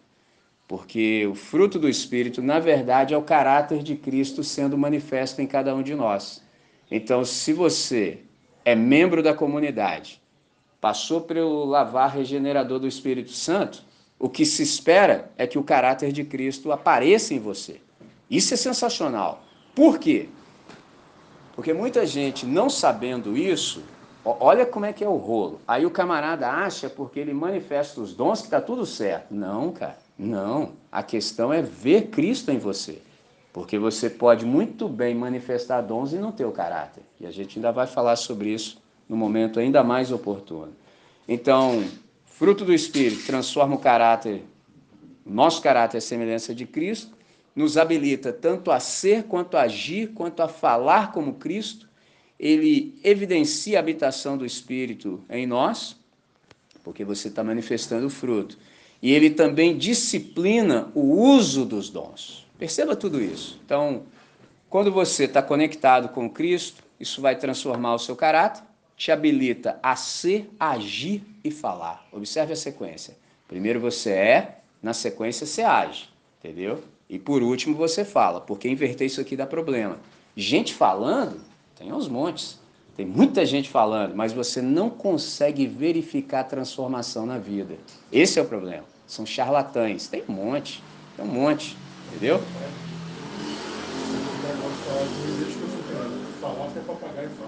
Porque 0.66 1.26
o 1.26 1.34
fruto 1.34 1.78
do 1.78 1.88
Espírito, 1.88 2.42
na 2.42 2.58
verdade, 2.58 3.14
é 3.14 3.16
o 3.16 3.22
caráter 3.22 3.82
de 3.82 3.96
Cristo 3.96 4.42
sendo 4.42 4.76
manifesto 4.78 5.40
em 5.40 5.46
cada 5.46 5.74
um 5.74 5.82
de 5.82 5.94
nós. 5.94 6.39
Então, 6.90 7.24
se 7.24 7.52
você 7.52 8.20
é 8.64 8.74
membro 8.74 9.22
da 9.22 9.32
comunidade, 9.32 10.20
passou 10.80 11.20
pelo 11.20 11.64
lavar 11.64 12.10
regenerador 12.10 12.78
do 12.78 12.88
Espírito 12.88 13.30
Santo, 13.30 13.84
o 14.18 14.28
que 14.28 14.44
se 14.44 14.62
espera 14.62 15.30
é 15.38 15.46
que 15.46 15.58
o 15.58 15.62
caráter 15.62 16.12
de 16.12 16.24
Cristo 16.24 16.72
apareça 16.72 17.32
em 17.32 17.38
você. 17.38 17.80
Isso 18.30 18.52
é 18.54 18.56
sensacional. 18.56 19.42
Por 19.74 19.98
quê? 19.98 20.28
Porque 21.54 21.72
muita 21.72 22.06
gente, 22.06 22.46
não 22.46 22.68
sabendo 22.68 23.36
isso, 23.36 23.82
olha 24.24 24.66
como 24.66 24.86
é 24.86 24.92
que 24.92 25.04
é 25.04 25.08
o 25.08 25.16
rolo. 25.16 25.60
Aí 25.66 25.86
o 25.86 25.90
camarada 25.90 26.48
acha 26.48 26.88
porque 26.88 27.20
ele 27.20 27.32
manifesta 27.32 28.00
os 28.00 28.14
dons 28.14 28.40
que 28.40 28.46
está 28.46 28.60
tudo 28.60 28.84
certo. 28.84 29.34
Não, 29.34 29.72
cara, 29.72 29.98
não. 30.18 30.72
A 30.90 31.02
questão 31.02 31.52
é 31.52 31.62
ver 31.62 32.08
Cristo 32.08 32.50
em 32.50 32.58
você. 32.58 33.02
Porque 33.52 33.78
você 33.78 34.08
pode 34.08 34.44
muito 34.44 34.88
bem 34.88 35.14
manifestar 35.14 35.80
dons 35.80 36.12
e 36.12 36.16
não 36.16 36.30
ter 36.30 36.44
o 36.44 36.52
caráter. 36.52 37.02
E 37.20 37.26
a 37.26 37.30
gente 37.30 37.58
ainda 37.58 37.72
vai 37.72 37.86
falar 37.86 38.16
sobre 38.16 38.50
isso 38.50 38.80
no 39.08 39.16
momento 39.16 39.58
ainda 39.58 39.82
mais 39.82 40.12
oportuno. 40.12 40.72
Então, 41.26 41.84
Fruto 42.40 42.64
do 42.64 42.72
Espírito 42.72 43.26
transforma 43.26 43.74
o 43.74 43.78
caráter, 43.78 44.42
nosso 45.26 45.60
caráter 45.60 45.98
à 45.98 46.00
semelhança 46.00 46.54
de 46.54 46.64
Cristo, 46.64 47.14
nos 47.54 47.76
habilita 47.76 48.32
tanto 48.32 48.70
a 48.70 48.80
ser 48.80 49.24
quanto 49.24 49.58
a 49.58 49.62
agir, 49.64 50.12
quanto 50.14 50.40
a 50.40 50.48
falar 50.48 51.12
como 51.12 51.34
Cristo. 51.34 51.86
Ele 52.38 52.98
evidencia 53.04 53.78
a 53.78 53.80
habitação 53.80 54.38
do 54.38 54.46
Espírito 54.46 55.22
em 55.28 55.46
nós, 55.46 55.96
porque 56.82 57.04
você 57.04 57.28
está 57.28 57.44
manifestando 57.44 58.06
o 58.06 58.10
fruto. 58.10 58.56
E 59.02 59.12
ele 59.12 59.28
também 59.28 59.76
disciplina 59.76 60.90
o 60.94 61.20
uso 61.20 61.66
dos 61.66 61.90
dons. 61.90 62.46
Perceba 62.60 62.94
tudo 62.94 63.20
isso. 63.20 63.58
Então, 63.64 64.02
quando 64.68 64.92
você 64.92 65.24
está 65.24 65.42
conectado 65.42 66.10
com 66.10 66.30
Cristo, 66.30 66.84
isso 67.00 67.20
vai 67.20 67.34
transformar 67.34 67.94
o 67.94 67.98
seu 67.98 68.14
caráter 68.14 68.62
te 69.00 69.10
habilita 69.10 69.80
a 69.82 69.96
ser, 69.96 70.50
agir 70.60 71.24
e 71.42 71.50
falar. 71.50 72.06
Observe 72.12 72.52
a 72.52 72.56
sequência. 72.56 73.16
Primeiro 73.48 73.80
você 73.80 74.10
é, 74.10 74.58
na 74.82 74.92
sequência 74.92 75.46
você 75.46 75.62
age, 75.62 76.10
entendeu? 76.38 76.84
E 77.08 77.18
por 77.18 77.42
último 77.42 77.74
você 77.74 78.04
fala, 78.04 78.42
porque 78.42 78.68
inverter 78.68 79.06
isso 79.06 79.18
aqui 79.18 79.36
dá 79.36 79.46
problema. 79.46 79.98
Gente 80.36 80.74
falando, 80.74 81.40
tem 81.74 81.90
uns 81.90 82.08
montes. 82.08 82.60
Tem 82.94 83.06
muita 83.06 83.46
gente 83.46 83.70
falando, 83.70 84.14
mas 84.14 84.34
você 84.34 84.60
não 84.60 84.90
consegue 84.90 85.66
verificar 85.66 86.40
a 86.40 86.44
transformação 86.44 87.24
na 87.24 87.38
vida. 87.38 87.78
Esse 88.12 88.38
é 88.38 88.42
o 88.42 88.46
problema. 88.46 88.84
São 89.06 89.24
charlatães. 89.24 90.08
Tem 90.08 90.22
um 90.28 90.32
monte, 90.34 90.82
tem 91.16 91.24
um 91.24 91.28
monte, 91.28 91.74
entendeu? 92.10 92.40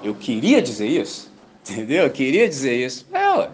Eu 0.02 0.14
queria 0.14 0.60
dizer 0.60 0.86
isso. 0.86 1.30
Entendeu? 1.62 2.04
Eu 2.04 2.10
queria 2.10 2.48
dizer 2.48 2.74
isso. 2.74 3.06
É, 3.12 3.30
ué, 3.36 3.50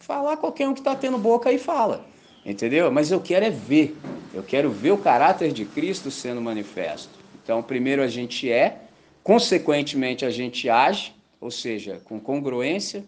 falar 0.00 0.38
qualquer 0.38 0.66
um 0.66 0.72
que 0.72 0.80
está 0.80 0.94
tendo 0.94 1.18
boca 1.18 1.50
aí 1.50 1.58
fala. 1.58 2.06
Entendeu? 2.44 2.90
Mas 2.90 3.10
eu 3.10 3.20
quero 3.20 3.44
é 3.44 3.50
ver. 3.50 3.94
Eu 4.32 4.42
quero 4.42 4.70
ver 4.70 4.92
o 4.92 4.98
caráter 4.98 5.52
de 5.52 5.66
Cristo 5.66 6.10
sendo 6.10 6.40
manifesto. 6.40 7.10
Então, 7.42 7.62
primeiro 7.62 8.02
a 8.02 8.08
gente 8.08 8.50
é, 8.50 8.78
consequentemente 9.22 10.24
a 10.24 10.30
gente 10.30 10.68
age, 10.70 11.12
ou 11.40 11.50
seja, 11.50 12.00
com 12.04 12.18
congruência, 12.18 13.04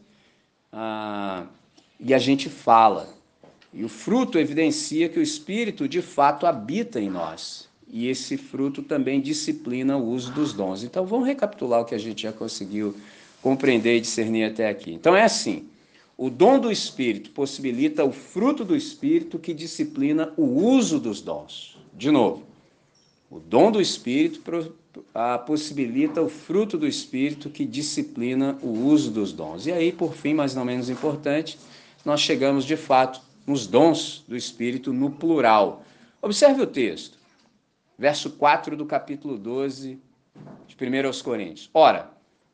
ah, 0.73 1.45
e 1.99 2.13
a 2.13 2.19
gente 2.19 2.49
fala. 2.49 3.09
E 3.73 3.85
o 3.85 3.89
fruto 3.89 4.39
evidencia 4.39 5.09
que 5.09 5.19
o 5.19 5.23
Espírito 5.23 5.89
de 5.89 6.03
fato 6.03 6.47
habita 6.47 7.01
em 7.01 7.09
nós. 7.09 7.69
E 7.93 8.09
esse 8.09 8.37
fruto 8.37 8.83
também 8.83 9.21
disciplina 9.21 9.97
o 9.97 10.11
uso 10.11 10.33
dos 10.33 10.53
dons. 10.53 10.83
Então, 10.83 11.05
vamos 11.07 11.27
recapitular 11.27 11.81
o 11.81 11.85
que 11.85 11.95
a 11.95 11.99
gente 11.99 12.23
já 12.23 12.33
conseguiu 12.33 12.95
compreender 13.43 13.97
e 13.97 14.01
discernir 14.01 14.45
até 14.45 14.69
aqui. 14.69 14.93
Então 14.93 15.17
é 15.17 15.25
assim: 15.25 15.67
o 16.17 16.29
dom 16.31 16.59
do 16.59 16.71
Espírito 16.71 17.31
possibilita 17.31 18.05
o 18.05 18.13
fruto 18.13 18.65
do 18.65 18.77
Espírito 18.77 19.39
que 19.39 19.55
disciplina 19.55 20.33
o 20.37 20.45
uso 20.45 20.99
dos 20.99 21.21
dons. 21.21 21.77
De 21.95 22.11
novo, 22.11 22.45
o 23.31 23.39
dom 23.39 23.71
do 23.71 23.81
Espírito 23.81 24.43
possibilita 25.47 26.21
o 26.21 26.29
fruto 26.29 26.77
do 26.77 26.87
Espírito 26.87 27.49
que 27.51 27.65
disciplina 27.65 28.59
o 28.63 28.69
uso 28.87 29.11
dos 29.11 29.33
dons. 29.33 29.67
E 29.67 29.73
aí, 29.73 29.93
por 29.93 30.15
fim, 30.15 30.35
mas 30.35 30.55
não 30.55 30.65
menos 30.65 30.91
importante, 30.91 31.59
nós 32.05 32.21
chegamos 32.21 32.65
de 32.65 32.77
fato 32.77 33.21
nos 33.51 33.67
dons 33.67 34.25
do 34.29 34.37
Espírito 34.37 34.93
no 34.93 35.11
plural. 35.11 35.85
Observe 36.23 36.63
o 36.63 36.67
texto, 36.69 37.19
verso 37.99 38.31
4 38.31 38.77
do 38.77 38.87
capítulo 38.87 39.37
12 39.37 39.99
de 40.69 40.77
1 40.77 41.07
aos 41.09 41.21
Coríntios. 41.21 41.69
Ora, 41.75 42.13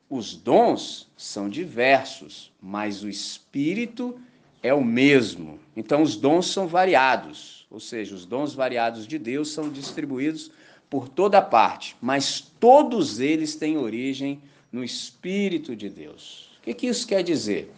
os 0.09 0.35
dons 0.35 1.07
são 1.15 1.51
diversos, 1.51 2.51
mas 2.63 3.03
o 3.03 3.11
Espírito 3.11 4.19
é 4.63 4.73
o 4.73 4.83
mesmo. 4.83 5.61
Então, 5.77 6.01
os 6.01 6.17
dons 6.17 6.47
são 6.47 6.67
variados, 6.67 7.67
ou 7.71 7.79
seja, 7.79 8.15
os 8.15 8.25
dons 8.25 8.55
variados 8.55 9.07
de 9.07 9.19
Deus 9.19 9.51
são 9.51 9.69
distribuídos 9.69 10.51
por 10.89 11.11
toda 11.11 11.43
parte, 11.43 11.95
mas 12.01 12.41
todos 12.41 13.21
eles 13.21 13.55
têm 13.55 13.77
origem 13.77 14.41
no 14.73 14.83
Espírito 14.83 15.77
de 15.77 15.91
Deus. 15.91 16.49
O 16.59 16.63
que, 16.63 16.73
que 16.73 16.87
isso 16.87 17.07
quer 17.07 17.23
dizer? 17.23 17.71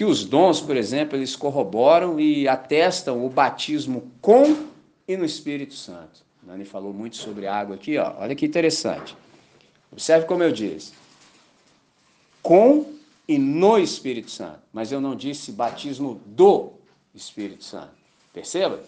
Que 0.00 0.04
os 0.06 0.24
dons, 0.24 0.62
por 0.62 0.78
exemplo, 0.78 1.14
eles 1.14 1.36
corroboram 1.36 2.18
e 2.18 2.48
atestam 2.48 3.22
o 3.22 3.28
batismo 3.28 4.10
com 4.22 4.56
e 5.06 5.14
no 5.14 5.26
Espírito 5.26 5.74
Santo. 5.74 6.24
Nani 6.42 6.64
falou 6.64 6.90
muito 6.90 7.16
sobre 7.16 7.46
água 7.46 7.74
aqui, 7.74 7.98
ó. 7.98 8.14
olha 8.16 8.34
que 8.34 8.46
interessante. 8.46 9.14
Observe 9.92 10.24
como 10.24 10.42
eu 10.42 10.52
disse 10.52 10.94
com 12.42 12.94
e 13.28 13.36
no 13.36 13.76
Espírito 13.76 14.30
Santo. 14.30 14.60
Mas 14.72 14.90
eu 14.90 15.02
não 15.02 15.14
disse 15.14 15.52
batismo 15.52 16.18
do 16.24 16.70
Espírito 17.14 17.62
Santo. 17.62 17.92
Perceba? 18.32 18.82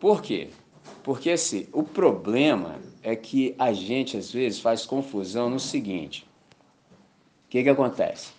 Por 0.00 0.22
quê? 0.22 0.48
Porque 1.02 1.32
assim, 1.32 1.68
o 1.74 1.82
problema 1.82 2.80
é 3.02 3.14
que 3.14 3.54
a 3.58 3.70
gente 3.70 4.16
às 4.16 4.32
vezes 4.32 4.60
faz 4.60 4.86
confusão 4.86 5.50
no 5.50 5.60
seguinte: 5.60 6.26
o 7.44 7.50
que, 7.50 7.62
que 7.62 7.68
acontece? 7.68 8.35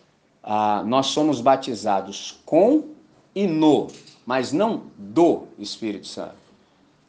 Ah, 0.50 0.82
nós 0.88 1.08
somos 1.08 1.42
batizados 1.42 2.40
com 2.46 2.92
e 3.36 3.46
no, 3.46 3.88
mas 4.26 4.54
não 4.54 4.84
do 4.98 5.44
Espírito 5.60 6.08
Santo. 6.08 6.38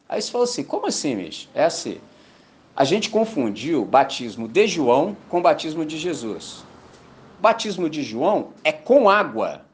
Aí 0.09 0.21
você 0.21 0.29
fala 0.29 0.43
assim: 0.43 0.61
como 0.61 0.87
assim, 0.87 1.15
Mish? 1.15 1.47
É 1.55 1.63
assim. 1.63 1.99
A 2.75 2.83
gente 2.83 3.09
confundiu 3.09 3.85
batismo 3.85 4.45
de 4.45 4.67
João 4.67 5.15
com 5.29 5.41
batismo 5.41 5.85
de 5.85 5.97
Jesus. 5.97 6.65
O 7.37 7.41
batismo 7.41 7.89
de 7.89 8.03
João 8.03 8.49
é 8.61 8.73
com 8.73 9.09
água. 9.09 9.65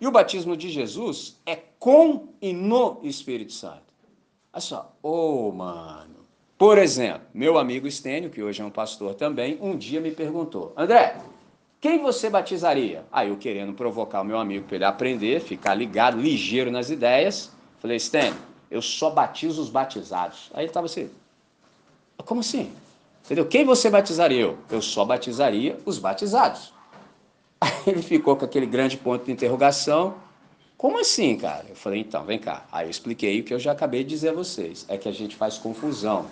E 0.00 0.06
o 0.06 0.10
batismo 0.10 0.56
de 0.56 0.70
Jesus 0.70 1.38
é 1.44 1.58
com 1.78 2.28
e 2.40 2.54
no 2.54 3.00
Espírito 3.02 3.52
Santo. 3.52 3.92
Olha 4.50 4.60
só, 4.62 4.96
ô 5.02 5.48
oh, 5.48 5.52
mano, 5.52 6.24
Por 6.56 6.78
exemplo, 6.78 7.26
meu 7.34 7.58
amigo 7.58 7.86
Estênio, 7.86 8.30
que 8.30 8.42
hoje 8.42 8.62
é 8.62 8.64
um 8.64 8.70
pastor 8.70 9.14
também, 9.14 9.58
um 9.60 9.76
dia 9.76 10.00
me 10.00 10.10
perguntou: 10.10 10.72
André, 10.74 11.16
quem 11.80 12.02
você 12.02 12.28
batizaria? 12.28 13.04
Aí 13.10 13.28
eu 13.28 13.36
querendo 13.36 13.72
provocar 13.72 14.20
o 14.20 14.24
meu 14.24 14.38
amigo 14.38 14.66
para 14.66 14.76
ele 14.76 14.84
aprender, 14.84 15.40
ficar 15.40 15.74
ligado, 15.74 16.20
ligeiro 16.20 16.70
nas 16.70 16.90
ideias, 16.90 17.50
falei: 17.78 17.96
Estênio, 17.96 18.36
eu 18.70 18.82
só 18.82 19.10
batizo 19.10 19.62
os 19.62 19.70
batizados. 19.70 20.50
Aí 20.52 20.62
ele 20.64 20.70
estava 20.70 20.86
assim: 20.86 21.10
como 22.22 22.40
assim? 22.40 22.70
Entendeu? 23.24 23.46
Quem 23.46 23.64
você 23.64 23.88
batizaria? 23.88 24.40
Eu, 24.40 24.58
eu 24.70 24.82
só 24.82 25.04
batizaria 25.04 25.78
os 25.84 25.98
batizados. 25.98 26.72
Aí 27.60 27.72
ele 27.86 28.02
ficou 28.02 28.36
com 28.36 28.44
aquele 28.44 28.66
grande 28.66 28.96
ponto 28.96 29.24
de 29.24 29.32
interrogação. 29.32 30.14
Como 30.76 30.98
assim, 30.98 31.36
cara? 31.36 31.66
Eu 31.68 31.76
falei, 31.76 32.00
então, 32.00 32.24
vem 32.24 32.38
cá. 32.38 32.64
Aí 32.72 32.86
eu 32.86 32.90
expliquei 32.90 33.40
o 33.40 33.44
que 33.44 33.52
eu 33.52 33.58
já 33.58 33.72
acabei 33.72 34.02
de 34.02 34.10
dizer 34.10 34.30
a 34.30 34.32
vocês. 34.32 34.86
É 34.88 34.96
que 34.96 35.08
a 35.08 35.12
gente 35.12 35.36
faz 35.36 35.58
confusão. 35.58 36.26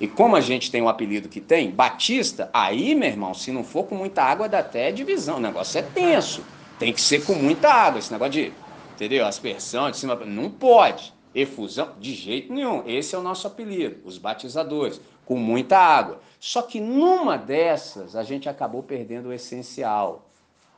E 0.00 0.06
como 0.06 0.36
a 0.36 0.40
gente 0.40 0.70
tem 0.70 0.80
o 0.80 0.84
um 0.84 0.88
apelido 0.88 1.28
que 1.28 1.40
tem, 1.40 1.70
Batista, 1.70 2.48
aí, 2.52 2.94
meu 2.94 3.08
irmão, 3.08 3.34
se 3.34 3.50
não 3.50 3.64
for 3.64 3.84
com 3.84 3.96
muita 3.96 4.22
água, 4.22 4.48
dá 4.48 4.60
até 4.60 4.92
divisão. 4.92 5.38
O 5.38 5.40
negócio 5.40 5.78
é 5.78 5.82
tenso. 5.82 6.42
Tem 6.78 6.92
que 6.92 7.00
ser 7.00 7.24
com 7.24 7.34
muita 7.34 7.68
água. 7.68 7.98
Esse 7.98 8.12
negócio 8.12 8.32
de, 8.32 8.52
entendeu? 8.94 9.26
Aspersão 9.26 9.90
de 9.90 9.96
cima. 9.96 10.14
Não 10.14 10.50
pode. 10.50 11.12
Efusão, 11.34 11.92
de 11.98 12.14
jeito 12.14 12.52
nenhum. 12.52 12.84
Esse 12.86 13.14
é 13.14 13.18
o 13.18 13.22
nosso 13.22 13.46
apelido, 13.46 14.00
os 14.04 14.18
batizadores, 14.18 15.00
com 15.24 15.36
muita 15.36 15.78
água. 15.78 16.20
Só 16.40 16.62
que 16.62 16.80
numa 16.80 17.36
dessas, 17.36 18.14
a 18.14 18.22
gente 18.22 18.48
acabou 18.48 18.82
perdendo 18.82 19.28
o 19.28 19.32
essencial. 19.32 20.28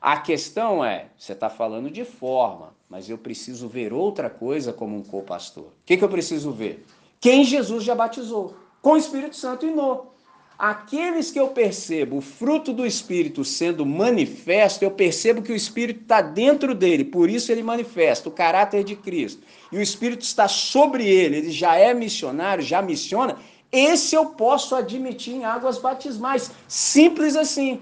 A 0.00 0.16
questão 0.16 0.82
é, 0.82 1.08
você 1.16 1.32
está 1.32 1.50
falando 1.50 1.90
de 1.90 2.04
forma, 2.04 2.74
mas 2.88 3.08
eu 3.08 3.18
preciso 3.18 3.68
ver 3.68 3.92
outra 3.92 4.30
coisa 4.30 4.72
como 4.72 4.96
um 4.96 5.02
co-pastor. 5.02 5.64
O 5.64 5.72
que, 5.84 5.96
que 5.96 6.02
eu 6.02 6.08
preciso 6.08 6.50
ver? 6.52 6.84
Quem 7.20 7.44
Jesus 7.44 7.84
já 7.84 7.94
batizou, 7.94 8.56
com 8.82 8.92
o 8.92 8.96
Espírito 8.96 9.36
Santo 9.36 9.66
e 9.66 9.70
no. 9.70 10.10
Aqueles 10.58 11.30
que 11.30 11.40
eu 11.40 11.48
percebo 11.48 12.18
o 12.18 12.20
fruto 12.20 12.70
do 12.70 12.84
Espírito 12.84 13.42
sendo 13.46 13.86
manifesto, 13.86 14.84
eu 14.84 14.90
percebo 14.90 15.40
que 15.40 15.52
o 15.52 15.56
Espírito 15.56 16.02
está 16.02 16.20
dentro 16.20 16.74
dele, 16.74 17.02
por 17.02 17.30
isso 17.30 17.50
ele 17.50 17.62
manifesta 17.62 18.28
o 18.28 18.32
caráter 18.32 18.84
de 18.84 18.94
Cristo. 18.94 19.42
E 19.72 19.78
o 19.78 19.80
Espírito 19.80 20.20
está 20.20 20.46
sobre 20.48 21.08
ele, 21.08 21.38
ele 21.38 21.50
já 21.50 21.76
é 21.76 21.94
missionário, 21.94 22.62
já 22.62 22.82
missiona. 22.82 23.38
Esse 23.72 24.14
eu 24.14 24.26
posso 24.26 24.74
admitir 24.74 25.34
em 25.34 25.46
águas 25.46 25.78
batismais. 25.78 26.50
Simples 26.68 27.36
assim. 27.36 27.80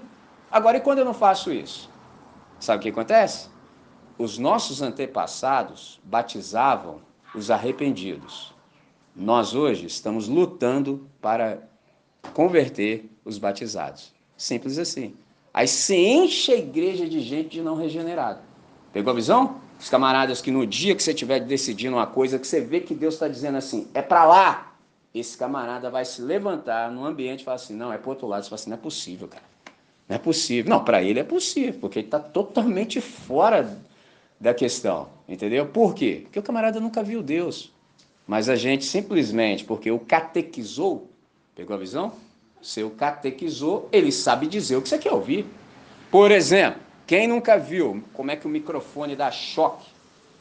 Agora, 0.49 0.77
e 0.77 0.81
quando 0.81 0.99
eu 0.99 1.05
não 1.05 1.13
faço 1.13 1.51
isso? 1.51 1.89
Sabe 2.61 2.79
o 2.79 2.81
que 2.83 2.89
acontece? 2.89 3.49
Os 4.17 4.37
nossos 4.37 4.81
antepassados 4.81 5.99
batizavam 6.03 7.01
os 7.35 7.51
arrependidos. 7.51 8.48
Nós 9.19 9.53
hoje 9.53 9.85
estamos 9.85 10.29
lutando 10.29 11.05
para 11.19 11.57
converter 12.33 13.03
os 13.25 13.37
batizados. 13.37 14.13
Simples 14.37 14.79
assim. 14.79 15.13
Aí 15.53 15.67
se 15.67 15.93
enche 15.93 16.53
a 16.53 16.57
igreja 16.57 17.05
de 17.05 17.19
gente 17.19 17.49
de 17.49 17.61
não 17.61 17.75
regenerado. 17.75 18.39
Pegou 18.93 19.11
a 19.11 19.15
visão? 19.15 19.59
Os 19.77 19.89
camaradas 19.89 20.41
que 20.41 20.49
no 20.49 20.65
dia 20.65 20.95
que 20.95 21.03
você 21.03 21.11
estiver 21.11 21.41
decidindo 21.41 21.97
uma 21.97 22.07
coisa, 22.07 22.39
que 22.39 22.47
você 22.47 22.61
vê 22.61 22.79
que 22.79 22.95
Deus 22.95 23.15
está 23.15 23.27
dizendo 23.27 23.57
assim, 23.57 23.89
é 23.93 24.01
para 24.01 24.23
lá, 24.23 24.73
esse 25.13 25.37
camarada 25.37 25.89
vai 25.89 26.05
se 26.05 26.21
levantar 26.21 26.89
no 26.89 27.03
ambiente 27.05 27.41
e 27.41 27.43
falar 27.43 27.55
assim, 27.55 27.75
não, 27.75 27.91
é 27.91 27.97
para 27.97 28.09
outro 28.09 28.25
lado. 28.25 28.43
Você 28.43 28.49
fala 28.49 28.59
assim, 28.61 28.69
não 28.69 28.77
é 28.77 28.81
possível, 28.81 29.27
cara. 29.27 29.43
Não 30.07 30.15
é 30.15 30.19
possível. 30.19 30.69
Não, 30.69 30.81
para 30.81 31.03
ele 31.03 31.19
é 31.19 31.25
possível, 31.25 31.77
porque 31.81 31.99
ele 31.99 32.07
está 32.07 32.19
totalmente 32.19 33.01
fora 33.01 33.77
da 34.39 34.53
questão, 34.53 35.09
entendeu? 35.27 35.65
Por 35.65 35.93
quê? 35.93 36.21
Porque 36.23 36.39
o 36.39 36.43
camarada 36.43 36.79
nunca 36.79 37.03
viu 37.03 37.21
Deus. 37.21 37.77
Mas 38.29 38.47
a 38.47 38.55
gente 38.55 38.85
simplesmente, 38.85 39.65
porque 39.65 39.89
o 39.89 39.97
catequizou, 39.97 41.09
pegou 41.55 41.75
a 41.75 41.79
visão? 41.79 42.13
Se 42.61 42.83
o 42.83 42.91
catequizou, 42.91 43.89
ele 43.91 44.11
sabe 44.11 44.45
dizer 44.45 44.75
o 44.75 44.83
que 44.83 44.87
você 44.87 44.99
quer 44.99 45.11
ouvir. 45.11 45.47
Por 46.11 46.29
exemplo, 46.29 46.79
quem 47.07 47.27
nunca 47.27 47.57
viu 47.57 48.03
como 48.13 48.29
é 48.29 48.35
que 48.35 48.45
o 48.45 48.49
microfone 48.49 49.15
dá 49.15 49.31
choque, 49.31 49.89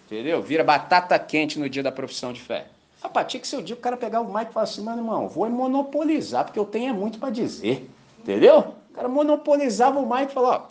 entendeu? 0.05 0.43
Vira 0.43 0.63
batata 0.63 1.19
quente 1.19 1.59
no 1.59 1.67
dia 1.67 1.83
da 1.83 1.91
profissão 1.91 2.31
de 2.31 2.43
fé. 2.43 2.67
Rapaz, 3.03 3.27
tinha 3.29 3.41
que 3.41 3.49
ser 3.49 3.57
o 3.57 3.63
dia 3.63 3.75
o 3.75 3.79
cara 3.79 3.97
pegar 3.97 4.21
o 4.21 4.35
mic 4.35 4.51
e 4.51 4.53
falar 4.53 4.65
assim, 4.65 4.83
mano, 4.83 5.01
irmão, 5.01 5.27
vou 5.27 5.49
monopolizar, 5.49 6.45
porque 6.45 6.59
eu 6.59 6.67
tenho 6.67 6.91
é 6.91 6.93
muito 6.93 7.19
para 7.19 7.31
dizer, 7.31 7.89
entendeu? 8.19 8.75
cara 8.93 9.09
monopolizava 9.09 9.99
o 9.99 10.07
mic 10.07 10.31
e 10.31 10.35
falava, 10.35 10.65
ó. 10.65 10.69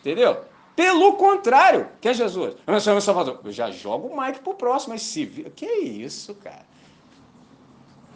Entendeu? 0.00 0.44
Pelo 0.76 1.12
contrário, 1.14 1.88
que 2.00 2.08
é 2.08 2.14
Jesus? 2.14 2.56
Eu 3.44 3.52
já 3.52 3.70
jogo 3.70 4.08
o 4.08 4.20
mic 4.20 4.40
pro 4.40 4.54
próximo, 4.54 4.92
mas 4.92 5.02
se 5.02 5.26
Que 5.54 5.66
isso, 5.66 6.34
cara? 6.34 6.64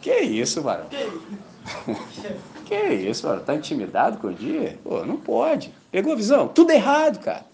Que 0.01 0.19
isso, 0.19 0.61
varão? 0.61 0.87
que 2.65 2.75
isso, 2.75 3.27
varão? 3.27 3.43
Tá 3.43 3.55
intimidado 3.55 4.17
com 4.17 4.27
o 4.27 4.33
dia? 4.33 4.77
Pô, 4.83 5.05
não 5.05 5.17
pode. 5.17 5.73
Pegou 5.91 6.13
a 6.13 6.15
visão? 6.15 6.47
Tudo 6.49 6.71
errado, 6.71 7.19
cara. 7.19 7.45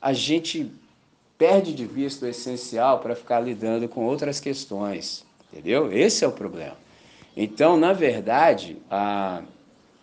A 0.00 0.12
gente 0.12 0.72
perde 1.38 1.72
de 1.72 1.86
vista 1.86 2.26
o 2.26 2.28
essencial 2.28 2.98
para 2.98 3.14
ficar 3.14 3.40
lidando 3.40 3.88
com 3.88 4.04
outras 4.04 4.40
questões, 4.40 5.24
entendeu? 5.52 5.92
Esse 5.92 6.24
é 6.24 6.28
o 6.28 6.32
problema. 6.32 6.76
Então, 7.36 7.76
na 7.76 7.92
verdade, 7.92 8.76
a, 8.90 9.42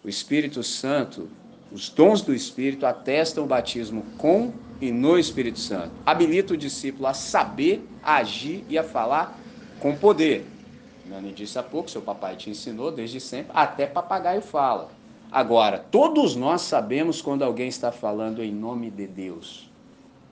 o 0.04 0.10
Espírito 0.10 0.64
Santo, 0.64 1.30
os 1.72 1.90
dons 1.90 2.22
do 2.22 2.34
Espírito 2.34 2.86
atestam 2.86 3.44
o 3.44 3.48
batismo 3.48 4.04
com 4.18 4.52
e 4.82 4.92
no 4.92 5.18
Espírito 5.20 5.60
Santo. 5.60 5.92
Habilita 6.06 6.54
o 6.54 6.58
discípulo 6.58 7.08
a 7.08 7.14
saber, 7.14 7.88
a 8.04 8.16
agir 8.18 8.64
e 8.70 8.78
a 8.78 8.84
falar 8.84 9.38
com 9.80 9.96
poder. 9.96 10.46
Nani 11.06 11.32
disse 11.32 11.58
há 11.58 11.64
pouco, 11.64 11.90
seu 11.90 12.02
papai 12.02 12.36
te 12.36 12.50
ensinou 12.50 12.92
desde 12.92 13.20
sempre, 13.20 13.52
até 13.54 13.86
papagaio 13.86 14.42
fala. 14.42 14.90
Agora, 15.32 15.78
todos 15.78 16.36
nós 16.36 16.62
sabemos 16.62 17.22
quando 17.22 17.44
alguém 17.44 17.68
está 17.68 17.92
falando 17.92 18.44
em 18.44 18.52
nome 18.52 18.90
de 18.90 19.06
Deus. 19.06 19.70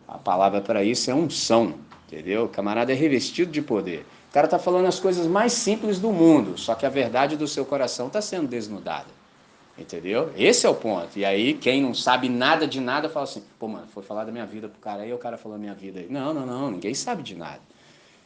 A 0.07 0.17
palavra 0.17 0.61
para 0.61 0.83
isso 0.83 1.11
é 1.11 1.13
unção, 1.13 1.75
entendeu? 2.07 2.45
O 2.45 2.49
camarada 2.49 2.91
é 2.91 2.95
revestido 2.95 3.51
de 3.51 3.61
poder. 3.61 4.05
O 4.29 4.33
cara 4.33 4.45
está 4.45 4.57
falando 4.57 4.85
as 4.85 4.99
coisas 4.99 5.27
mais 5.27 5.53
simples 5.53 5.99
do 5.99 6.11
mundo, 6.11 6.57
só 6.57 6.75
que 6.75 6.85
a 6.85 6.89
verdade 6.89 7.35
do 7.35 7.47
seu 7.47 7.65
coração 7.65 8.07
está 8.07 8.21
sendo 8.21 8.47
desnudada. 8.47 9.16
Entendeu? 9.77 10.31
Esse 10.35 10.65
é 10.65 10.69
o 10.69 10.73
ponto. 10.73 11.19
E 11.19 11.23
aí, 11.23 11.53
quem 11.53 11.83
não 11.83 11.93
sabe 11.93 12.27
nada 12.27 12.67
de 12.67 12.79
nada 12.79 13.07
fala 13.07 13.25
assim: 13.25 13.43
pô, 13.59 13.67
mano, 13.67 13.85
foi 13.93 14.01
falar 14.01 14.23
da 14.23 14.31
minha 14.31 14.45
vida 14.45 14.67
pro 14.67 14.79
cara 14.79 15.03
aí, 15.03 15.13
o 15.13 15.17
cara 15.17 15.37
falou 15.37 15.55
a 15.55 15.59
minha 15.59 15.75
vida 15.75 15.99
aí. 15.99 16.07
Não, 16.09 16.33
não, 16.33 16.45
não, 16.45 16.71
ninguém 16.71 16.95
sabe 16.95 17.21
de 17.21 17.35
nada. 17.35 17.61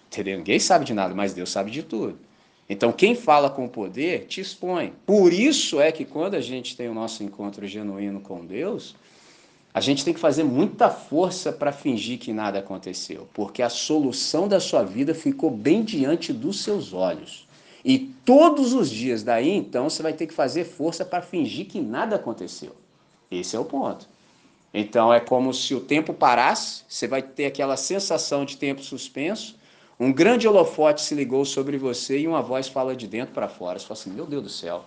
Entendeu? 0.07 0.37
Ninguém 0.37 0.59
sabe 0.59 0.85
de 0.85 0.93
nada, 0.93 1.13
mas 1.13 1.33
Deus 1.33 1.49
sabe 1.49 1.69
de 1.69 1.83
tudo. 1.83 2.17
Então, 2.69 2.93
quem 2.93 3.15
fala 3.15 3.49
com 3.49 3.67
poder 3.67 4.27
te 4.27 4.39
expõe. 4.39 4.93
Por 5.05 5.33
isso 5.33 5.81
é 5.81 5.91
que 5.91 6.05
quando 6.05 6.35
a 6.35 6.41
gente 6.41 6.77
tem 6.77 6.87
o 6.87 6.93
nosso 6.93 7.21
encontro 7.21 7.67
genuíno 7.67 8.21
com 8.21 8.45
Deus, 8.45 8.95
a 9.73 9.81
gente 9.81 10.05
tem 10.05 10.13
que 10.13 10.19
fazer 10.19 10.43
muita 10.43 10.89
força 10.89 11.51
para 11.51 11.71
fingir 11.71 12.17
que 12.17 12.31
nada 12.31 12.59
aconteceu, 12.59 13.27
porque 13.33 13.61
a 13.61 13.69
solução 13.69 14.47
da 14.47 14.59
sua 14.59 14.83
vida 14.83 15.13
ficou 15.13 15.49
bem 15.49 15.83
diante 15.83 16.31
dos 16.31 16.61
seus 16.61 16.93
olhos. 16.93 17.47
E 17.83 17.99
todos 18.25 18.73
os 18.73 18.89
dias 18.89 19.23
daí, 19.23 19.49
então, 19.49 19.89
você 19.89 20.03
vai 20.03 20.13
ter 20.13 20.27
que 20.27 20.33
fazer 20.33 20.65
força 20.65 21.03
para 21.03 21.21
fingir 21.21 21.65
que 21.65 21.79
nada 21.79 22.15
aconteceu. 22.15 22.75
Esse 23.29 23.55
é 23.55 23.59
o 23.59 23.65
ponto. 23.65 24.07
Então, 24.73 25.13
é 25.13 25.19
como 25.19 25.53
se 25.53 25.73
o 25.73 25.79
tempo 25.79 26.13
parasse, 26.13 26.83
você 26.87 27.07
vai 27.07 27.21
ter 27.21 27.45
aquela 27.45 27.75
sensação 27.75 28.45
de 28.45 28.57
tempo 28.57 28.81
suspenso, 28.81 29.55
um 29.99 30.11
grande 30.11 30.47
holofote 30.47 31.01
se 31.01 31.13
ligou 31.13 31.45
sobre 31.45 31.77
você 31.77 32.19
e 32.19 32.27
uma 32.27 32.41
voz 32.41 32.67
fala 32.67 32.95
de 32.95 33.05
dentro 33.05 33.35
para 33.35 33.47
fora. 33.47 33.77
Você 33.77 33.85
fala 33.85 33.99
assim: 33.99 34.09
Meu 34.09 34.25
Deus 34.25 34.43
do 34.43 34.49
céu. 34.49 34.85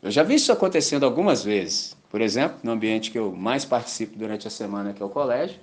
Eu 0.00 0.10
já 0.10 0.22
vi 0.22 0.36
isso 0.36 0.52
acontecendo 0.52 1.04
algumas 1.04 1.42
vezes. 1.42 1.96
Por 2.08 2.20
exemplo, 2.20 2.58
no 2.62 2.70
ambiente 2.70 3.10
que 3.10 3.18
eu 3.18 3.32
mais 3.32 3.64
participo 3.64 4.16
durante 4.16 4.46
a 4.46 4.50
semana, 4.50 4.92
que 4.92 5.02
é 5.02 5.04
o 5.04 5.08
colégio, 5.08 5.58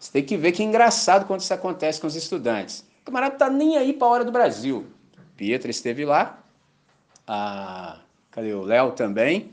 você 0.00 0.10
tem 0.10 0.24
que 0.24 0.36
ver 0.36 0.50
que 0.50 0.62
é 0.62 0.66
engraçado 0.66 1.26
quando 1.26 1.42
isso 1.42 1.54
acontece 1.54 2.00
com 2.00 2.08
os 2.08 2.16
estudantes. 2.16 2.84
O 3.02 3.04
camarada 3.04 3.36
tá 3.36 3.48
nem 3.48 3.76
aí 3.76 3.92
para 3.92 4.08
a 4.08 4.10
hora 4.10 4.24
do 4.24 4.32
Brasil. 4.32 4.84
Pietra 5.36 5.70
esteve 5.70 6.04
lá, 6.04 6.38
a, 7.26 7.98
cadê 8.30 8.52
o 8.52 8.62
Léo 8.62 8.92
também, 8.92 9.50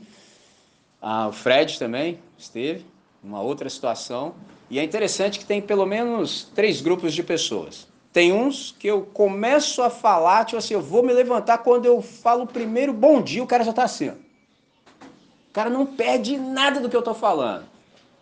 a, 1.00 1.28
o 1.28 1.32
Fred 1.32 1.78
também 1.78 2.18
esteve, 2.38 2.84
uma 3.22 3.40
outra 3.40 3.68
situação. 3.68 4.34
E 4.70 4.78
é 4.78 4.84
interessante 4.84 5.38
que 5.38 5.44
tem 5.44 5.60
pelo 5.60 5.84
menos 5.84 6.50
três 6.54 6.80
grupos 6.80 7.12
de 7.12 7.22
pessoas. 7.22 7.86
Tem 8.12 8.32
uns 8.32 8.74
que 8.78 8.86
eu 8.86 9.02
começo 9.02 9.82
a 9.82 9.88
falar, 9.88 10.44
tipo 10.44 10.58
assim, 10.58 10.74
eu 10.74 10.82
vou 10.82 11.02
me 11.02 11.12
levantar 11.12 11.58
quando 11.58 11.86
eu 11.86 12.02
falo 12.02 12.46
primeiro 12.46 12.92
bom 12.92 13.22
dia, 13.22 13.42
o 13.42 13.46
cara 13.46 13.64
já 13.64 13.70
está 13.70 13.84
assim, 13.84 14.10
ó. 14.10 14.12
O 14.12 15.52
cara 15.52 15.68
não 15.68 15.84
perde 15.84 16.38
nada 16.38 16.80
do 16.80 16.88
que 16.88 16.96
eu 16.96 17.00
estou 17.00 17.14
falando. 17.14 17.66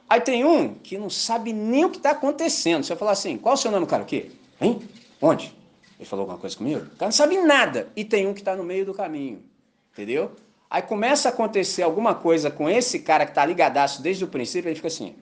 Aí 0.09 0.21
tem 0.21 0.45
um 0.45 0.75
que 0.75 0.99
não 0.99 1.09
sabe 1.09 1.53
nem 1.53 1.85
o 1.85 1.91
que 1.91 1.99
está 1.99 2.11
acontecendo. 2.11 2.83
Você 2.83 2.97
falar 2.97 3.13
assim, 3.13 3.39
qual 3.39 3.55
o 3.55 3.57
seu 3.57 3.71
nome, 3.71 3.87
cara? 3.87 4.03
O 4.03 4.07
quê? 4.07 4.33
Hein? 4.61 4.81
Onde? 5.23 5.55
Ele 6.01 6.09
falou 6.09 6.23
alguma 6.23 6.39
coisa 6.39 6.57
comigo? 6.57 6.81
O 6.81 6.97
cara 6.97 7.07
não 7.07 7.13
sabe 7.13 7.37
nada. 7.37 7.89
E 7.95 8.07
tem 8.07 8.27
um 8.27 8.33
que 8.33 8.41
está 8.41 8.57
no 8.57 8.65
meio 8.65 8.87
do 8.87 8.95
caminho. 8.95 9.45
Entendeu? 9.93 10.33
Aí 10.71 10.81
começa 10.81 11.29
a 11.29 11.33
acontecer 11.33 11.83
alguma 11.83 12.15
coisa 12.15 12.51
com 12.51 12.71
esse 12.71 13.01
cara 13.01 13.27
que 13.27 13.33
está 13.33 13.45
ligadaço 13.45 14.01
desde 14.01 14.25
o 14.25 14.29
princípio, 14.29 14.71
ele 14.71 14.77
fica 14.77 14.89
assim. 14.89 15.15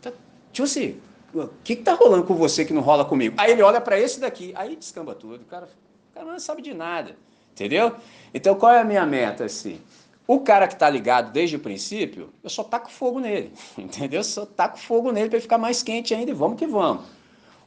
Tá, 0.00 0.12
tipo 0.52 0.64
assim, 0.64 1.00
o 1.34 1.48
que 1.64 1.72
está 1.72 1.94
rolando 1.94 2.22
com 2.22 2.34
você 2.36 2.64
que 2.64 2.72
não 2.72 2.82
rola 2.82 3.04
comigo? 3.04 3.34
Aí 3.36 3.50
ele 3.50 3.62
olha 3.62 3.80
para 3.80 3.98
esse 3.98 4.20
daqui, 4.20 4.52
aí 4.54 4.76
descamba 4.76 5.16
tudo. 5.16 5.42
O 5.42 5.46
cara, 5.46 5.66
o 5.66 6.14
cara 6.14 6.26
não 6.26 6.38
sabe 6.38 6.62
de 6.62 6.72
nada, 6.72 7.16
entendeu? 7.50 7.96
Então 8.32 8.54
qual 8.54 8.72
é 8.72 8.80
a 8.80 8.84
minha 8.84 9.04
meta 9.04 9.46
assim? 9.46 9.80
O 10.26 10.40
cara 10.40 10.66
que 10.66 10.74
está 10.74 10.88
ligado 10.88 11.32
desde 11.32 11.56
o 11.56 11.60
princípio, 11.60 12.30
eu 12.42 12.48
só 12.48 12.64
taco 12.64 12.90
fogo 12.90 13.20
nele, 13.20 13.52
entendeu? 13.76 14.20
Eu 14.20 14.24
só 14.24 14.46
taco 14.46 14.78
fogo 14.78 15.12
nele 15.12 15.28
para 15.28 15.36
ele 15.36 15.42
ficar 15.42 15.58
mais 15.58 15.82
quente 15.82 16.14
ainda 16.14 16.30
e 16.30 16.34
vamos 16.34 16.58
que 16.58 16.66
vamos. 16.66 17.04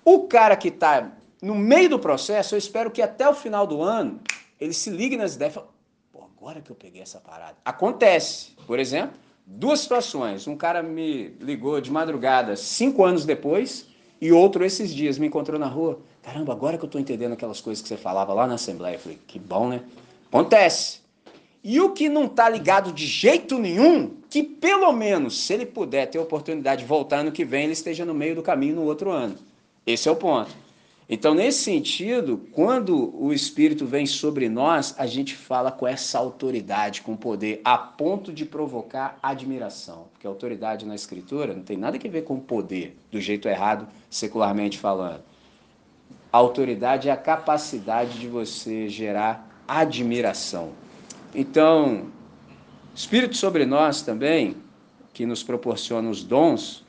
O 0.04 0.22
cara 0.22 0.56
que 0.56 0.70
está 0.70 1.12
no 1.42 1.54
meio 1.54 1.90
do 1.90 2.00
processo, 2.00 2.56
eu 2.56 2.60
espero 2.60 2.90
que 2.90 3.02
até 3.02 3.30
o 3.30 3.34
final 3.34 3.68
do 3.68 3.82
ano 3.82 4.20
ele 4.60 4.74
se 4.74 4.90
ligue 4.90 5.18
nas 5.18 5.36
ideias 5.36 5.54
e 5.54 5.56
fale, 5.56 5.68
pô, 6.12 6.24
agora 6.24 6.62
que 6.62 6.72
eu 6.72 6.76
peguei 6.76 7.02
essa 7.02 7.20
parada. 7.20 7.56
Acontece, 7.64 8.54
por 8.66 8.80
exemplo, 8.80 9.18
duas 9.46 9.82
situações. 9.82 10.48
Um 10.48 10.58
cara 10.58 10.82
me 10.82 11.30
ligou 11.40 11.80
de 11.80 11.92
madrugada 11.92 12.56
cinco 12.56 13.04
anos 13.04 13.24
depois 13.24 13.88
e 14.20 14.32
outro 14.32 14.66
esses 14.66 14.94
dias 14.94 15.18
me 15.18 15.28
encontrou 15.28 15.60
na 15.60 15.68
rua. 15.68 16.00
Caramba, 16.24 16.52
agora 16.52 16.78
que 16.78 16.84
eu 16.84 16.88
estou 16.88 17.00
entendendo 17.00 17.34
aquelas 17.34 17.62
coisas 17.62 17.82
que 17.82 17.88
você 17.88 17.98
falava 17.98 18.34
lá 18.34 18.48
na 18.48 18.56
Assembleia. 18.56 18.96
Eu 18.96 19.00
falei, 19.00 19.20
que 19.28 19.40
bom, 19.40 19.70
né? 19.70 19.82
Acontece. 20.28 21.07
E 21.70 21.82
o 21.82 21.90
que 21.90 22.08
não 22.08 22.28
está 22.28 22.48
ligado 22.48 22.94
de 22.94 23.06
jeito 23.06 23.60
nenhum, 23.60 24.16
que 24.30 24.42
pelo 24.42 24.90
menos, 24.94 25.38
se 25.38 25.54
ele 25.54 25.66
puder 25.66 26.06
ter 26.06 26.18
oportunidade 26.18 26.84
de 26.84 26.88
voltar 26.88 27.18
ano 27.18 27.32
que 27.34 27.44
vem, 27.44 27.66
ele 27.66 27.74
esteja 27.74 28.06
no 28.06 28.14
meio 28.14 28.36
do 28.36 28.42
caminho 28.42 28.78
no 28.78 28.84
outro 28.84 29.12
ano. 29.12 29.36
Esse 29.86 30.08
é 30.08 30.12
o 30.14 30.16
ponto. 30.16 30.50
Então, 31.10 31.34
nesse 31.34 31.60
sentido, 31.60 32.48
quando 32.54 33.14
o 33.22 33.34
Espírito 33.34 33.86
vem 33.86 34.06
sobre 34.06 34.48
nós, 34.48 34.96
a 34.98 35.06
gente 35.06 35.36
fala 35.36 35.70
com 35.70 35.86
essa 35.86 36.18
autoridade, 36.18 37.02
com 37.02 37.18
poder, 37.18 37.60
a 37.66 37.78
ponto 37.78 38.32
de 38.32 38.46
provocar 38.46 39.20
admiração. 39.22 40.08
Porque 40.14 40.26
autoridade 40.26 40.86
na 40.86 40.96
Escritura 40.96 41.54
não 41.54 41.64
tem 41.64 41.76
nada 41.76 41.98
a 41.98 42.10
ver 42.10 42.22
com 42.22 42.40
poder, 42.40 42.98
do 43.12 43.20
jeito 43.20 43.50
errado, 43.50 43.90
secularmente 44.10 44.78
falando. 44.78 45.22
A 46.32 46.38
autoridade 46.38 47.10
é 47.10 47.12
a 47.12 47.18
capacidade 47.18 48.18
de 48.18 48.30
você 48.30 48.88
gerar 48.88 49.66
admiração. 49.68 50.87
Então, 51.34 52.08
Espírito 52.98 53.38
sobre 53.38 53.64
nós 53.64 54.02
também, 54.02 54.56
que 55.14 55.24
nos 55.24 55.44
proporciona 55.44 56.10
os 56.10 56.24
dons, 56.24 56.84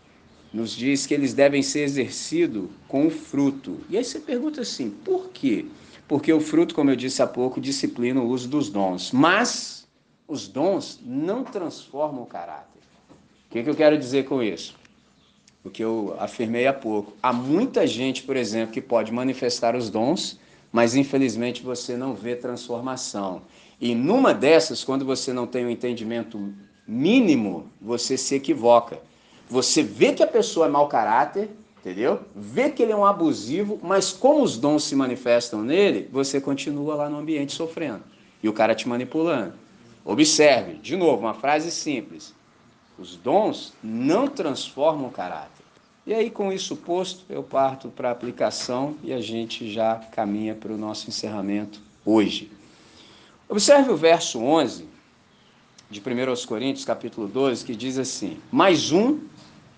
nos 0.53 0.75
diz 0.75 1.07
que 1.07 1.13
eles 1.13 1.35
devem 1.35 1.63
ser 1.63 1.81
exercidos 1.81 2.71
com 2.89 3.07
o 3.07 3.11
fruto. 3.11 3.81
E 3.91 3.99
aí 3.99 4.03
você 4.03 4.19
pergunta 4.19 4.63
assim, 4.63 4.89
por 4.89 5.29
quê? 5.29 5.67
Porque 6.09 6.33
o 6.33 6.41
fruto, 6.41 6.75
como 6.75 6.91
eu 6.91 6.97
disse 6.97 7.21
há 7.21 7.27
pouco, 7.27 7.61
disciplina 7.61 8.21
o 8.23 8.27
uso 8.27 8.49
dos 8.49 8.71
dons. 8.71 9.13
Mas 9.13 9.87
os 10.27 10.49
dons 10.49 10.99
não 11.05 11.45
transformam 11.45 12.23
o 12.23 12.27
caráter. 12.27 12.81
O 13.47 13.51
que, 13.51 13.63
que 13.63 13.69
eu 13.69 13.77
quero 13.77 13.99
dizer 13.99 14.25
com 14.25 14.43
isso? 14.43 14.75
O 15.63 15.69
que 15.69 15.85
eu 15.85 16.17
afirmei 16.19 16.67
há 16.67 16.73
pouco. 16.73 17.13
Há 17.23 17.35
muita 17.35 17.87
gente, 17.87 18.23
por 18.23 18.37
exemplo, 18.37 18.73
que 18.73 18.81
pode 18.81 19.13
manifestar 19.13 19.77
os 19.77 19.91
dons, 19.91 20.41
mas 20.73 20.95
infelizmente 20.95 21.63
você 21.63 21.97
não 21.97 22.15
vê 22.15 22.35
transformação. 22.35 23.43
E 23.81 23.95
numa 23.95 24.35
dessas, 24.35 24.83
quando 24.83 25.05
você 25.05 25.33
não 25.33 25.47
tem 25.47 25.65
o 25.65 25.69
um 25.69 25.71
entendimento 25.71 26.53
mínimo, 26.87 27.71
você 27.81 28.17
se 28.17 28.35
equivoca. 28.35 28.99
Você 29.49 29.83
vê 29.83 30.13
que 30.13 30.23
a 30.23 30.27
pessoa 30.27 30.67
é 30.67 30.69
mau 30.69 30.89
caráter, 30.89 31.51
entendeu? 31.79 32.21
Vê 32.35 32.71
que 32.71 32.83
ele 32.83 32.93
é 32.93 32.97
um 32.97 33.05
abusivo, 33.05 33.79
mas 33.83 34.13
como 34.13 34.43
os 34.43 34.59
dons 34.59 34.85
se 34.85 34.97
manifestam 34.97 35.63
nele, 35.63 36.09
você 36.13 36.41
continua 36.41 36.95
lá 36.95 37.09
no 37.09 37.19
ambiente 37.19 37.53
sofrendo. 37.53 38.03
E 38.43 38.49
o 38.49 38.53
cara 38.53 38.75
te 38.75 38.89
manipulando. 38.89 39.55
Observe, 40.05 40.75
de 40.75 40.97
novo, 40.97 41.23
uma 41.23 41.35
frase 41.35 41.71
simples. 41.71 42.35
Os 42.99 43.17
dons 43.17 43.75
não 43.83 44.27
transformam 44.27 45.09
o 45.09 45.13
caráter. 45.13 45.65
E 46.07 46.15
aí, 46.15 46.31
com 46.31 46.51
isso 46.51 46.75
posto, 46.75 47.25
eu 47.29 47.43
parto 47.43 47.91
para 47.91 48.09
a 48.09 48.13
aplicação 48.13 48.97
e 49.05 49.13
a 49.13 49.21
gente 49.21 49.71
já 49.71 49.97
caminha 49.97 50.55
para 50.55 50.73
o 50.73 50.79
nosso 50.79 51.09
encerramento 51.09 51.81
hoje. 52.05 52.51
Observe 53.51 53.91
o 53.91 53.97
verso 53.97 54.39
11 54.41 54.87
de 55.89 56.01
1 56.01 56.47
Coríntios, 56.47 56.85
capítulo 56.85 57.27
12, 57.27 57.65
que 57.65 57.75
diz 57.75 57.99
assim: 57.99 58.39
Mais 58.53 58.93
um, 58.93 59.21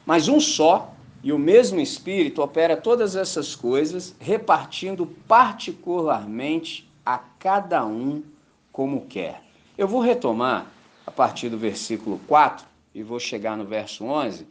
mais 0.04 0.26
um 0.26 0.40
só, 0.40 0.92
e 1.22 1.32
o 1.32 1.38
mesmo 1.38 1.78
Espírito 1.78 2.42
opera 2.42 2.76
todas 2.76 3.14
essas 3.14 3.54
coisas, 3.54 4.12
repartindo 4.18 5.06
particularmente 5.28 6.90
a 7.06 7.18
cada 7.18 7.86
um 7.86 8.24
como 8.72 9.06
quer. 9.06 9.40
Eu 9.78 9.86
vou 9.86 10.00
retomar 10.00 10.66
a 11.06 11.10
partir 11.12 11.48
do 11.48 11.56
versículo 11.56 12.20
4 12.26 12.66
e 12.92 13.04
vou 13.04 13.20
chegar 13.20 13.56
no 13.56 13.64
verso 13.64 14.04
11. 14.04 14.48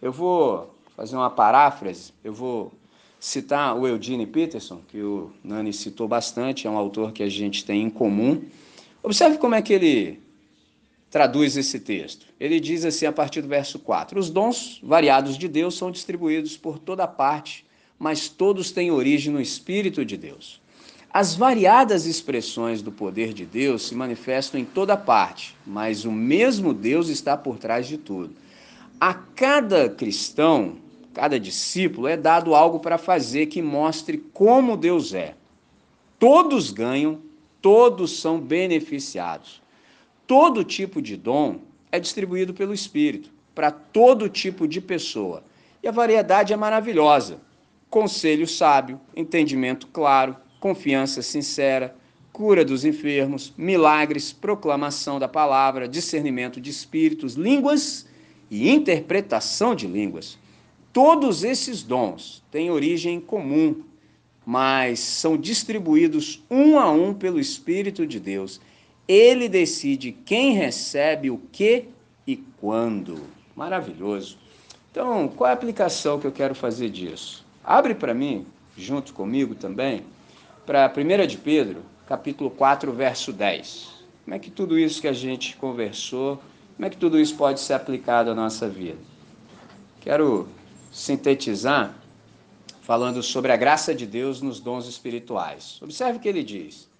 Eu 0.00 0.12
vou 0.12 0.74
fazer 0.96 1.14
uma 1.14 1.28
paráfrase, 1.28 2.14
eu 2.24 2.32
vou 2.32 2.72
citar 3.22 3.78
o 3.78 3.86
Eugene 3.86 4.26
Peterson, 4.26 4.80
que 4.88 5.00
o 5.00 5.30
Nani 5.44 5.72
citou 5.72 6.08
bastante, 6.08 6.66
é 6.66 6.70
um 6.70 6.76
autor 6.76 7.12
que 7.12 7.22
a 7.22 7.28
gente 7.28 7.64
tem 7.64 7.82
em 7.82 7.88
comum. 7.88 8.42
Observe 9.00 9.38
como 9.38 9.54
é 9.54 9.62
que 9.62 9.72
ele 9.72 10.20
traduz 11.08 11.56
esse 11.56 11.78
texto. 11.78 12.26
Ele 12.40 12.58
diz 12.58 12.84
assim 12.84 13.06
a 13.06 13.12
partir 13.12 13.40
do 13.40 13.46
verso 13.46 13.78
4: 13.78 14.18
Os 14.18 14.28
dons 14.28 14.80
variados 14.82 15.38
de 15.38 15.46
Deus 15.46 15.76
são 15.76 15.92
distribuídos 15.92 16.56
por 16.56 16.80
toda 16.80 17.06
parte, 17.06 17.64
mas 17.96 18.28
todos 18.28 18.72
têm 18.72 18.90
origem 18.90 19.32
no 19.32 19.40
Espírito 19.40 20.04
de 20.04 20.16
Deus. 20.16 20.60
As 21.08 21.36
variadas 21.36 22.06
expressões 22.06 22.82
do 22.82 22.90
poder 22.90 23.32
de 23.32 23.46
Deus 23.46 23.86
se 23.86 23.94
manifestam 23.94 24.60
em 24.60 24.64
toda 24.64 24.96
parte, 24.96 25.54
mas 25.64 26.04
o 26.04 26.10
mesmo 26.10 26.74
Deus 26.74 27.08
está 27.08 27.36
por 27.36 27.56
trás 27.56 27.86
de 27.86 27.98
tudo. 27.98 28.34
A 29.00 29.14
cada 29.14 29.88
cristão 29.88 30.78
cada 31.12 31.38
discípulo 31.38 32.08
é 32.08 32.16
dado 32.16 32.54
algo 32.54 32.80
para 32.80 32.98
fazer 32.98 33.46
que 33.46 33.60
mostre 33.62 34.18
como 34.32 34.76
Deus 34.76 35.14
é. 35.14 35.34
Todos 36.18 36.70
ganham, 36.70 37.20
todos 37.60 38.18
são 38.18 38.40
beneficiados. 38.40 39.62
Todo 40.26 40.64
tipo 40.64 41.02
de 41.02 41.16
dom 41.16 41.60
é 41.90 42.00
distribuído 42.00 42.54
pelo 42.54 42.72
Espírito 42.72 43.30
para 43.54 43.70
todo 43.70 44.28
tipo 44.28 44.66
de 44.66 44.80
pessoa. 44.80 45.44
E 45.82 45.88
a 45.88 45.92
variedade 45.92 46.52
é 46.52 46.56
maravilhosa. 46.56 47.38
Conselho 47.90 48.46
sábio, 48.46 49.00
entendimento 49.14 49.86
claro, 49.88 50.36
confiança 50.58 51.20
sincera, 51.20 51.94
cura 52.32 52.64
dos 52.64 52.84
enfermos, 52.84 53.52
milagres, 53.56 54.32
proclamação 54.32 55.18
da 55.18 55.28
palavra, 55.28 55.86
discernimento 55.86 56.60
de 56.60 56.70
espíritos, 56.70 57.34
línguas 57.34 58.06
e 58.50 58.70
interpretação 58.70 59.74
de 59.74 59.86
línguas. 59.86 60.38
Todos 60.92 61.42
esses 61.42 61.82
dons 61.82 62.44
têm 62.50 62.70
origem 62.70 63.18
comum, 63.18 63.82
mas 64.44 64.98
são 65.00 65.38
distribuídos 65.38 66.42
um 66.50 66.78
a 66.78 66.90
um 66.90 67.14
pelo 67.14 67.40
Espírito 67.40 68.06
de 68.06 68.20
Deus. 68.20 68.60
Ele 69.08 69.48
decide 69.48 70.12
quem 70.12 70.52
recebe 70.52 71.30
o 71.30 71.38
que 71.50 71.86
e 72.26 72.36
quando. 72.36 73.20
Maravilhoso. 73.56 74.38
Então, 74.90 75.28
qual 75.28 75.48
é 75.48 75.50
a 75.52 75.54
aplicação 75.54 76.20
que 76.20 76.26
eu 76.26 76.32
quero 76.32 76.54
fazer 76.54 76.90
disso? 76.90 77.44
Abre 77.64 77.94
para 77.94 78.12
mim, 78.12 78.44
junto 78.76 79.14
comigo 79.14 79.54
também, 79.54 80.02
para 80.66 80.92
1 80.94 81.26
de 81.26 81.38
Pedro, 81.38 81.82
capítulo 82.06 82.50
4, 82.50 82.92
verso 82.92 83.32
10. 83.32 83.88
Como 84.24 84.34
é 84.34 84.38
que 84.38 84.50
tudo 84.50 84.78
isso 84.78 85.00
que 85.00 85.08
a 85.08 85.12
gente 85.12 85.56
conversou, 85.56 86.40
como 86.76 86.86
é 86.86 86.90
que 86.90 86.96
tudo 86.98 87.18
isso 87.18 87.34
pode 87.36 87.60
ser 87.60 87.72
aplicado 87.72 88.30
à 88.30 88.34
nossa 88.34 88.68
vida? 88.68 88.98
Quero 90.00 90.48
sintetizar 90.92 91.96
falando 92.82 93.22
sobre 93.22 93.50
a 93.50 93.56
graça 93.56 93.94
de 93.94 94.06
Deus 94.06 94.42
nos 94.42 94.60
dons 94.60 94.86
espirituais. 94.86 95.80
Observe 95.82 96.18
o 96.18 96.20
que 96.20 96.28
ele 96.28 96.42
diz. 96.42 96.90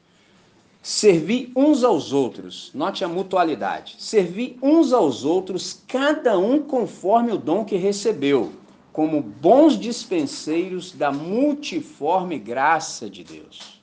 Servir 0.80 1.52
uns 1.54 1.84
aos 1.84 2.12
outros, 2.12 2.70
note 2.74 3.04
a 3.04 3.08
mutualidade. 3.08 3.96
Servir 3.98 4.58
uns 4.62 4.92
aos 4.92 5.24
outros, 5.24 5.80
cada 5.86 6.38
um 6.38 6.60
conforme 6.60 7.30
o 7.30 7.38
dom 7.38 7.64
que 7.64 7.76
recebeu, 7.76 8.52
como 8.92 9.20
bons 9.20 9.78
dispenseiros 9.78 10.92
da 10.92 11.12
multiforme 11.12 12.38
graça 12.38 13.08
de 13.08 13.22
Deus. 13.22 13.80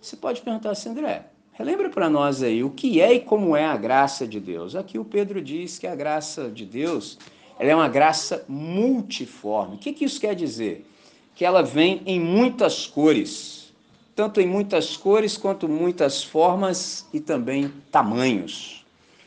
Você 0.00 0.16
pode 0.16 0.42
perguntar 0.42 0.70
assim, 0.70 0.90
André, 0.90 1.26
relembra 1.52 1.88
para 1.88 2.10
nós 2.10 2.42
aí 2.42 2.62
o 2.62 2.70
que 2.70 3.00
é 3.00 3.14
e 3.14 3.20
como 3.20 3.56
é 3.56 3.64
a 3.64 3.76
graça 3.76 4.26
de 4.26 4.38
Deus. 4.38 4.76
Aqui 4.76 4.98
o 4.98 5.04
Pedro 5.04 5.40
diz 5.40 5.78
que 5.78 5.86
a 5.86 5.94
graça 5.94 6.50
de 6.50 6.66
Deus 6.66 7.18
ela 7.58 7.70
é 7.70 7.74
uma 7.74 7.88
graça 7.88 8.44
multiforme. 8.48 9.76
O 9.76 9.78
que, 9.78 9.92
que 9.92 10.04
isso 10.04 10.20
quer 10.20 10.34
dizer? 10.34 10.86
Que 11.34 11.44
ela 11.44 11.62
vem 11.62 12.02
em 12.06 12.20
muitas 12.20 12.86
cores, 12.86 13.72
tanto 14.14 14.40
em 14.40 14.46
muitas 14.46 14.96
cores 14.96 15.36
quanto 15.36 15.68
muitas 15.68 16.22
formas 16.22 17.06
e 17.12 17.20
também 17.20 17.72
tamanhos. 17.90 18.84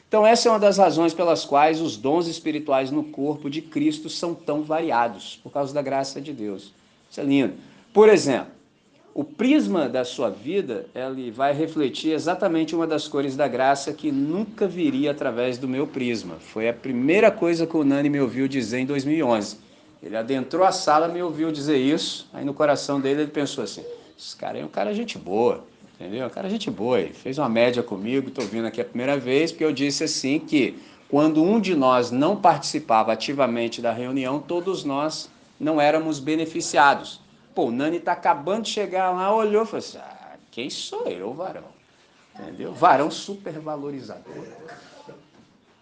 Então, 0.08 0.28
essa 0.28 0.50
é 0.50 0.52
uma 0.52 0.60
das 0.60 0.78
razões 0.78 1.14
pelas 1.14 1.46
quais 1.46 1.80
os 1.80 1.96
dons 1.96 2.28
espirituais 2.28 2.92
no 2.92 3.04
corpo 3.04 3.50
de 3.50 3.62
Cristo 3.62 4.10
são 4.10 4.34
tão 4.34 4.62
variados, 4.62 5.40
por 5.42 5.52
causa 5.52 5.74
da 5.74 5.82
graça 5.82 6.20
de 6.20 6.34
Deus. 6.34 6.74
Isso 7.10 7.22
é 7.22 7.24
lindo. 7.24 7.54
Por 7.94 8.10
exemplo, 8.10 8.52
o 9.14 9.24
prisma 9.24 9.90
da 9.90 10.06
sua 10.06 10.30
vida, 10.30 10.86
ele 10.96 11.32
vai 11.32 11.54
refletir 11.54 12.12
exatamente 12.12 12.74
uma 12.74 12.88
das 12.88 13.08
cores 13.08 13.36
da 13.36 13.48
graça 13.48 13.92
que 13.92 14.12
nunca 14.12 14.68
viria 14.68 15.12
através 15.12 15.58
do 15.58 15.68
meu 15.68 15.86
prisma. 15.86 16.36
Foi 16.40 16.70
a 16.70 16.74
primeira 16.74 17.30
coisa 17.30 17.68
que 17.68 17.76
o 17.76 17.84
Nani 17.84 18.10
me 18.10 18.22
ouviu 18.22 18.48
dizer 18.48 18.80
em 18.80 18.86
2011. 18.86 19.58
Ele 20.02 20.16
adentrou 20.16 20.66
a 20.66 20.72
sala, 20.72 21.08
me 21.08 21.22
ouviu 21.22 21.52
dizer 21.52 21.78
isso, 21.78 22.28
aí 22.34 22.44
no 22.44 22.54
coração 22.54 23.00
dele 23.00 23.24
ele 23.24 23.32
pensou 23.32 23.64
assim: 23.64 23.84
esse 24.18 24.36
cara 24.36 24.58
é 24.58 24.66
um 24.66 24.70
cara 24.70 24.94
gente 24.94 25.18
boa, 25.18 25.64
entendeu? 26.00 26.26
Um 26.26 26.30
cara 26.30 26.50
gente 26.50 26.72
boa. 26.72 27.00
Ele 27.00 27.14
fez 27.14 27.38
uma 27.38 27.50
média 27.50 27.84
comigo, 27.84 28.30
estou 28.30 28.46
vindo 28.46 28.66
aqui 28.66 28.82
a 28.82 28.86
primeira 28.86 29.18
vez, 29.18 29.52
porque 29.52 29.66
eu 29.66 29.74
disse 29.74 30.04
assim 30.06 30.40
que 30.40 30.80
quando 31.10 31.44
um 31.44 31.60
de 31.60 31.76
nós 31.76 32.10
não 32.10 32.36
participava 32.36 33.12
ativamente 33.12 33.82
da 33.82 33.92
reunião, 33.92 34.40
todos 34.40 34.84
nós 34.84 35.30
não 35.60 35.80
éramos 35.80 36.20
beneficiados. 36.20 37.21
Pô, 37.54 37.66
o 37.66 37.72
Nani 37.72 37.98
está 37.98 38.14
acabando 38.14 38.64
de 38.64 38.70
chegar 38.70 39.12
lá, 39.12 39.34
olhou 39.34 39.64
e 39.64 39.66
falou 39.66 39.80
assim: 39.80 39.98
ah, 39.98 40.36
quem 40.50 40.70
sou 40.70 41.08
eu, 41.08 41.34
varão? 41.34 41.64
Entendeu? 42.40 42.74
Varão 42.74 43.12
supervalorizador. 43.12 44.46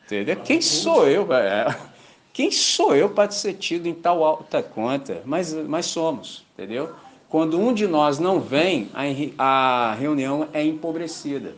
Entendeu? 0.05 0.37
Quem 0.37 0.61
sou 0.61 1.07
eu? 1.07 1.31
É, 1.33 1.75
quem 2.33 2.51
sou 2.51 2.95
eu 2.95 3.09
para 3.09 3.29
ser 3.31 3.53
tido 3.53 3.87
em 3.87 3.93
tal 3.93 4.23
alta 4.23 4.63
conta? 4.63 5.21
Mas, 5.25 5.53
mas 5.53 5.85
somos, 5.85 6.45
entendeu? 6.53 6.93
Quando 7.29 7.59
um 7.59 7.71
de 7.71 7.85
nós 7.87 8.17
não 8.17 8.39
vem, 8.39 8.89
a, 9.37 9.91
a 9.91 9.93
reunião 9.93 10.47
é 10.51 10.63
empobrecida. 10.63 11.53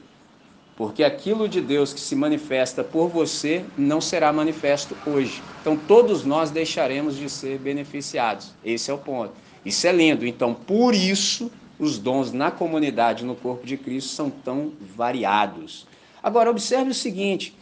Porque 0.76 1.04
aquilo 1.04 1.48
de 1.48 1.62
Deus 1.62 1.94
que 1.94 2.00
se 2.00 2.16
manifesta 2.16 2.84
por 2.84 3.08
você 3.08 3.64
não 3.78 4.02
será 4.02 4.34
manifesto 4.34 4.98
hoje. 5.06 5.42
Então 5.62 5.78
todos 5.78 6.26
nós 6.26 6.50
deixaremos 6.50 7.16
de 7.16 7.30
ser 7.30 7.58
beneficiados. 7.60 8.52
Esse 8.66 8.90
é 8.90 8.94
o 8.94 8.98
ponto. 8.98 9.34
Isso 9.66 9.86
é 9.88 9.92
lindo. 9.92 10.26
Então, 10.26 10.54
por 10.54 10.94
isso, 10.94 11.52
os 11.80 11.98
dons 11.98 12.32
na 12.32 12.52
comunidade, 12.52 13.26
no 13.26 13.36
corpo 13.36 13.66
de 13.66 13.78
Cristo, 13.78 14.10
são 14.10 14.30
tão 14.30 14.74
variados. 14.96 15.88
Agora, 16.22 16.50
observe 16.50 16.92
o 16.92 16.96
seguinte: 16.96 17.56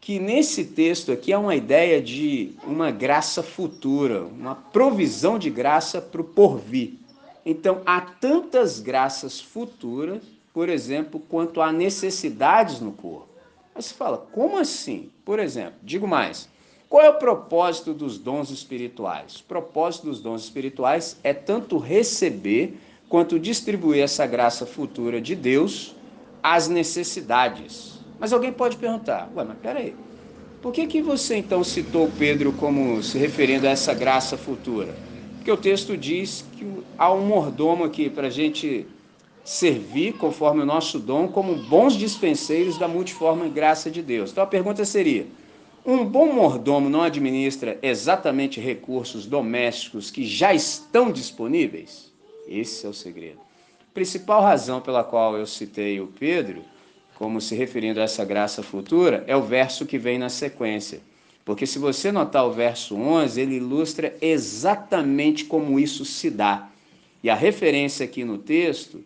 que 0.00 0.18
nesse 0.18 0.64
texto 0.64 1.10
aqui 1.10 1.32
é 1.32 1.38
uma 1.38 1.56
ideia 1.56 2.00
de 2.00 2.52
uma 2.64 2.90
graça 2.90 3.42
futura, 3.42 4.24
uma 4.24 4.54
provisão 4.54 5.38
de 5.38 5.50
graça 5.50 6.00
para 6.00 6.20
o 6.20 6.24
porvir. 6.24 6.94
Então, 7.44 7.82
há 7.84 8.00
tantas 8.00 8.80
graças 8.80 9.40
futuras, 9.40 10.22
por 10.52 10.68
exemplo, 10.68 11.20
quanto 11.28 11.60
há 11.60 11.72
necessidades 11.72 12.80
no 12.80 12.92
corpo. 12.92 13.28
Aí 13.74 13.82
você 13.82 13.94
fala, 13.94 14.18
como 14.32 14.58
assim? 14.58 15.10
Por 15.24 15.38
exemplo, 15.38 15.74
digo 15.82 16.06
mais, 16.08 16.48
qual 16.88 17.02
é 17.04 17.10
o 17.10 17.18
propósito 17.18 17.92
dos 17.92 18.18
dons 18.18 18.50
espirituais? 18.50 19.36
O 19.36 19.44
propósito 19.44 20.06
dos 20.06 20.20
dons 20.20 20.44
espirituais 20.44 21.18
é 21.22 21.34
tanto 21.34 21.78
receber 21.78 22.78
quanto 23.08 23.38
distribuir 23.38 24.02
essa 24.02 24.26
graça 24.26 24.66
futura 24.66 25.20
de 25.20 25.34
Deus 25.34 25.94
às 26.42 26.68
necessidades 26.68 27.96
mas 28.18 28.32
alguém 28.32 28.52
pode 28.52 28.76
perguntar, 28.76 29.30
ué, 29.34 29.44
mas 29.44 29.58
peraí, 29.58 29.94
por 30.62 30.72
que, 30.72 30.86
que 30.86 31.02
você 31.02 31.36
então 31.36 31.62
citou 31.62 32.10
Pedro 32.18 32.52
como 32.52 33.02
se 33.02 33.18
referindo 33.18 33.66
a 33.66 33.70
essa 33.70 33.92
graça 33.92 34.36
futura? 34.36 34.94
Porque 35.36 35.50
o 35.50 35.56
texto 35.56 35.96
diz 35.96 36.44
que 36.56 36.66
há 36.98 37.12
um 37.12 37.24
mordomo 37.24 37.84
aqui 37.84 38.08
para 38.08 38.28
a 38.28 38.30
gente 38.30 38.86
servir 39.44 40.14
conforme 40.14 40.62
o 40.62 40.66
nosso 40.66 40.98
dom 40.98 41.28
como 41.28 41.54
bons 41.54 41.94
dispenseiros 41.94 42.78
da 42.78 42.88
multiforme 42.88 43.48
graça 43.48 43.90
de 43.90 44.02
Deus. 44.02 44.32
Então 44.32 44.42
a 44.42 44.46
pergunta 44.46 44.84
seria: 44.84 45.26
um 45.86 46.04
bom 46.04 46.32
mordomo 46.32 46.90
não 46.90 47.02
administra 47.02 47.78
exatamente 47.80 48.60
recursos 48.60 49.24
domésticos 49.24 50.10
que 50.10 50.26
já 50.26 50.52
estão 50.52 51.12
disponíveis? 51.12 52.12
Esse 52.48 52.84
é 52.84 52.88
o 52.88 52.94
segredo. 52.94 53.40
Principal 53.94 54.42
razão 54.42 54.80
pela 54.80 55.04
qual 55.04 55.36
eu 55.36 55.46
citei 55.46 56.00
o 56.00 56.08
Pedro 56.08 56.62
como 57.16 57.40
se 57.40 57.54
referindo 57.54 57.98
a 57.98 58.02
essa 58.02 58.24
graça 58.24 58.62
futura, 58.62 59.24
é 59.26 59.34
o 59.34 59.42
verso 59.42 59.86
que 59.86 59.98
vem 59.98 60.18
na 60.18 60.28
sequência. 60.28 61.00
Porque 61.44 61.66
se 61.66 61.78
você 61.78 62.12
notar 62.12 62.46
o 62.46 62.52
verso 62.52 62.94
11, 62.94 63.40
ele 63.40 63.56
ilustra 63.56 64.14
exatamente 64.20 65.44
como 65.44 65.80
isso 65.80 66.04
se 66.04 66.30
dá. 66.30 66.68
E 67.22 67.30
a 67.30 67.34
referência 67.34 68.04
aqui 68.04 68.24
no 68.24 68.36
texto 68.36 69.02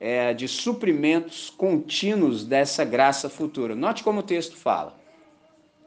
é 0.00 0.28
a 0.28 0.32
de 0.32 0.48
suprimentos 0.48 1.50
contínuos 1.50 2.44
dessa 2.44 2.84
graça 2.84 3.28
futura. 3.28 3.76
Note 3.76 4.02
como 4.02 4.20
o 4.20 4.24
texto 4.24 4.56
fala: 4.56 4.98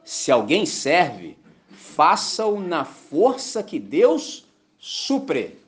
Se 0.06 0.30
alguém 0.30 0.64
serve, 0.64 1.36
faça-o 1.72 2.60
na 2.60 2.84
força 2.84 3.60
que 3.60 3.76
Deus 3.76 4.46
supre. 4.78 5.58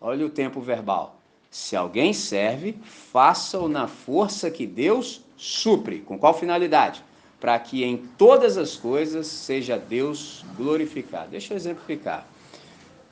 Olha 0.00 0.24
o 0.24 0.30
tempo 0.30 0.60
verbal. 0.60 1.20
Se 1.50 1.74
alguém 1.74 2.12
serve, 2.12 2.76
faça-o 2.84 3.68
na 3.68 3.88
força 3.88 4.48
que 4.52 4.68
Deus 4.68 5.20
supre. 5.36 5.98
Com 5.98 6.16
qual 6.16 6.32
finalidade? 6.32 7.02
Para 7.40 7.58
que 7.58 7.82
em 7.82 7.96
todas 7.96 8.56
as 8.56 8.76
coisas 8.76 9.26
seja 9.26 9.76
Deus 9.76 10.44
glorificado. 10.56 11.32
Deixa 11.32 11.52
eu 11.52 11.56
exemplificar. 11.56 12.24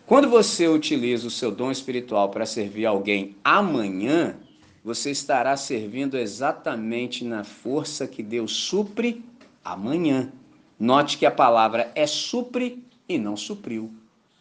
Quando 0.07 0.31
você 0.31 0.68
utiliza 0.68 1.27
o 1.27 1.33
seu 1.33 1.51
dom 1.51 1.73
espiritual 1.73 2.29
para 2.29 2.47
servir 2.47 2.87
alguém 2.87 3.35
amanhã, 3.43 4.37
você 4.85 5.11
estará 5.11 5.57
servindo 5.57 6.16
exatamente 6.16 7.25
na 7.25 7.43
força 7.43 8.07
que 8.07 8.23
Deus 8.23 8.53
supre 8.53 9.25
amanhã. 9.64 10.31
Note 10.81 11.18
que 11.18 11.26
a 11.26 11.31
palavra 11.31 11.93
é 11.95 12.07
supre 12.07 12.83
e 13.09 13.18
não 13.18 13.37
supriu. 13.37 13.95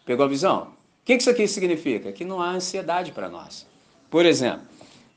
Pegou 0.06 0.26
a 0.26 0.30
visão? 0.30 0.70
O 1.02 1.06
que 1.06 1.14
isso 1.14 1.30
aqui 1.30 1.48
significa? 1.48 2.12
Que 2.12 2.26
não 2.26 2.42
há 2.42 2.52
ansiedade 2.52 3.12
para 3.12 3.30
nós. 3.30 3.68
Por 4.10 4.26
exemplo, 4.26 4.66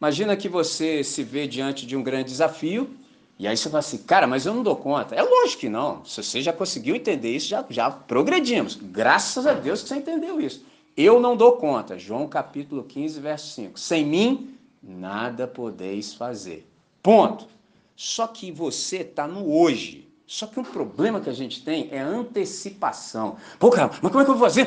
Imagina 0.03 0.37
que 0.37 0.49
você 0.49 1.05
se 1.05 1.23
vê 1.23 1.47
diante 1.47 1.87
de 1.87 1.97
um 1.97 2.03
grande 2.03 2.25
desafio 2.25 2.91
e 3.39 3.47
aí 3.47 3.57
você 3.57 3.69
fala 3.69 3.79
assim, 3.79 3.99
cara, 3.99 4.27
mas 4.27 4.45
eu 4.45 4.53
não 4.53 4.65
dou 4.65 4.75
conta. 4.75 5.15
É 5.15 5.23
lógico 5.23 5.61
que 5.61 5.69
não. 5.69 6.05
Se 6.05 6.21
você 6.21 6.43
já 6.43 6.53
conseguiu 6.53 6.97
entender 6.97 7.31
isso, 7.31 7.47
já, 7.47 7.65
já 7.71 7.89
progredimos. 7.89 8.75
Graças 8.75 9.47
a 9.47 9.53
Deus 9.53 9.81
que 9.81 9.89
você 9.89 9.95
entendeu 9.95 10.41
isso. 10.41 10.67
Eu 10.97 11.21
não 11.21 11.37
dou 11.37 11.53
conta. 11.53 11.97
João 11.97 12.27
capítulo 12.27 12.83
15, 12.83 13.21
verso 13.21 13.55
5. 13.55 13.79
Sem 13.79 14.05
mim, 14.05 14.59
nada 14.83 15.47
podeis 15.47 16.13
fazer. 16.13 16.69
Ponto. 17.01 17.47
Só 17.95 18.27
que 18.27 18.51
você 18.51 19.03
está 19.03 19.29
no 19.29 19.57
hoje. 19.57 20.09
Só 20.33 20.47
que 20.47 20.59
um 20.59 20.65
problema 20.65 21.21
que 21.21 21.29
a 21.29 21.35
gente 21.35 21.63
tem 21.63 21.91
é 21.93 21.99
antecipação. 21.99 23.37
Pô, 23.59 23.69
cara, 23.69 23.91
mas 24.01 24.11
como 24.11 24.23
é 24.23 24.25
que 24.25 24.31
eu 24.31 24.35
vou 24.35 24.49
fazer? 24.49 24.67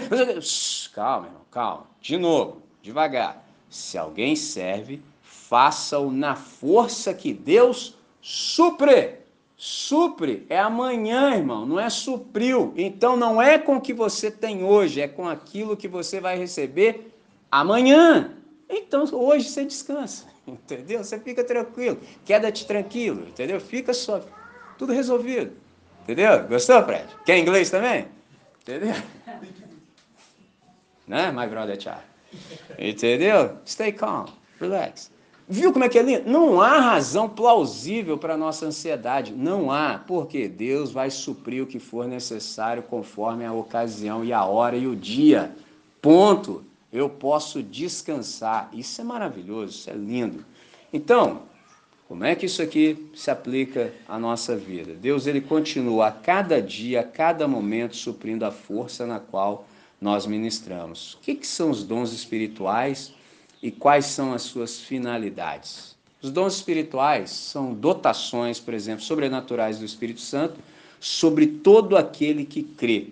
Calma, 0.93 1.25
irmão, 1.25 1.41
calma. 1.49 1.87
De 1.99 2.17
novo, 2.17 2.61
devagar. 2.83 3.43
Se 3.67 3.97
alguém 3.97 4.35
serve, 4.35 5.01
faça-o 5.23 6.11
na 6.11 6.35
força 6.35 7.15
que 7.15 7.33
Deus 7.33 7.97
supre. 8.21 9.15
Supre 9.57 10.45
é 10.49 10.59
amanhã, 10.59 11.33
irmão, 11.33 11.65
não 11.65 11.79
é 11.79 11.89
supriu. 11.89 12.71
Então 12.77 13.17
não 13.17 13.41
é 13.41 13.57
com 13.57 13.77
o 13.77 13.81
que 13.81 13.91
você 13.91 14.29
tem 14.29 14.63
hoje, 14.63 15.01
é 15.01 15.07
com 15.07 15.27
aquilo 15.27 15.75
que 15.75 15.87
você 15.87 16.21
vai 16.21 16.37
receber 16.37 17.11
amanhã. 17.49 18.35
Então 18.69 19.03
hoje 19.11 19.49
você 19.49 19.65
descansa, 19.65 20.27
entendeu? 20.45 21.03
Você 21.03 21.19
fica 21.19 21.43
tranquilo, 21.43 21.99
queda-te 22.23 22.67
tranquilo, 22.67 23.27
entendeu? 23.27 23.59
Fica 23.59 23.95
só, 23.95 24.21
tudo 24.77 24.93
resolvido, 24.93 25.53
entendeu? 26.03 26.47
Gostou, 26.47 26.83
Fred? 26.83 27.07
Quer 27.25 27.37
inglês 27.37 27.69
também? 27.69 28.07
Entendeu? 28.61 28.95
né, 31.07 31.31
my 31.31 31.47
brother 31.47 31.79
Charlie? 31.79 32.03
Entendeu? 32.77 33.57
Stay 33.65 33.91
calm, 33.91 34.25
relax. 34.59 35.11
Viu 35.47 35.71
como 35.71 35.85
é 35.85 35.89
que 35.89 35.99
é 35.99 36.01
lindo? 36.01 36.27
Não 36.27 36.59
há 36.59 36.79
razão 36.79 37.29
plausível 37.29 38.17
para 38.17 38.33
a 38.33 38.37
nossa 38.37 38.65
ansiedade. 38.65 39.31
Não 39.31 39.69
há, 39.69 39.99
porque 39.99 40.47
Deus 40.47 40.91
vai 40.91 41.11
suprir 41.11 41.63
o 41.63 41.67
que 41.67 41.77
for 41.77 42.07
necessário 42.07 42.81
conforme 42.81 43.45
a 43.45 43.53
ocasião 43.53 44.25
e 44.25 44.33
a 44.33 44.43
hora 44.43 44.75
e 44.75 44.87
o 44.87 44.95
dia. 44.95 45.55
Ponto. 46.01 46.63
Eu 46.91 47.09
posso 47.09 47.61
descansar. 47.61 48.69
Isso 48.73 49.01
é 49.01 49.03
maravilhoso, 49.03 49.77
isso 49.77 49.89
é 49.89 49.93
lindo. 49.93 50.45
Então, 50.91 51.43
como 52.15 52.25
é 52.25 52.35
que 52.35 52.45
isso 52.45 52.61
aqui 52.61 53.09
se 53.13 53.29
aplica 53.29 53.93
à 54.07 54.17
nossa 54.17 54.55
vida? 54.55 54.93
Deus 54.93 55.27
ele 55.27 55.41
continua 55.41 56.07
a 56.07 56.11
cada 56.11 56.61
dia, 56.61 57.01
a 57.01 57.03
cada 57.03 57.47
momento 57.47 57.95
suprindo 57.95 58.45
a 58.45 58.51
força 58.51 59.05
na 59.05 59.19
qual 59.19 59.67
nós 59.99 60.25
ministramos. 60.25 61.15
O 61.15 61.17
que, 61.19 61.35
que 61.35 61.45
são 61.45 61.69
os 61.69 61.83
dons 61.83 62.13
espirituais? 62.13 63.13
e 63.65 63.71
quais 63.71 64.05
são 64.05 64.31
as 64.31 64.43
suas 64.43 64.79
finalidades. 64.79 65.95
Os 66.21 66.29
dons 66.29 66.55
espirituais 66.55 67.31
são 67.31 67.73
dotações, 67.73 68.59
por 68.59 68.75
exemplo, 68.75 69.03
sobrenaturais 69.03 69.79
do 69.79 69.85
Espírito 69.85 70.21
Santo 70.21 70.59
sobre 70.99 71.47
todo 71.47 71.97
aquele 71.97 72.45
que 72.45 72.61
crê, 72.61 73.07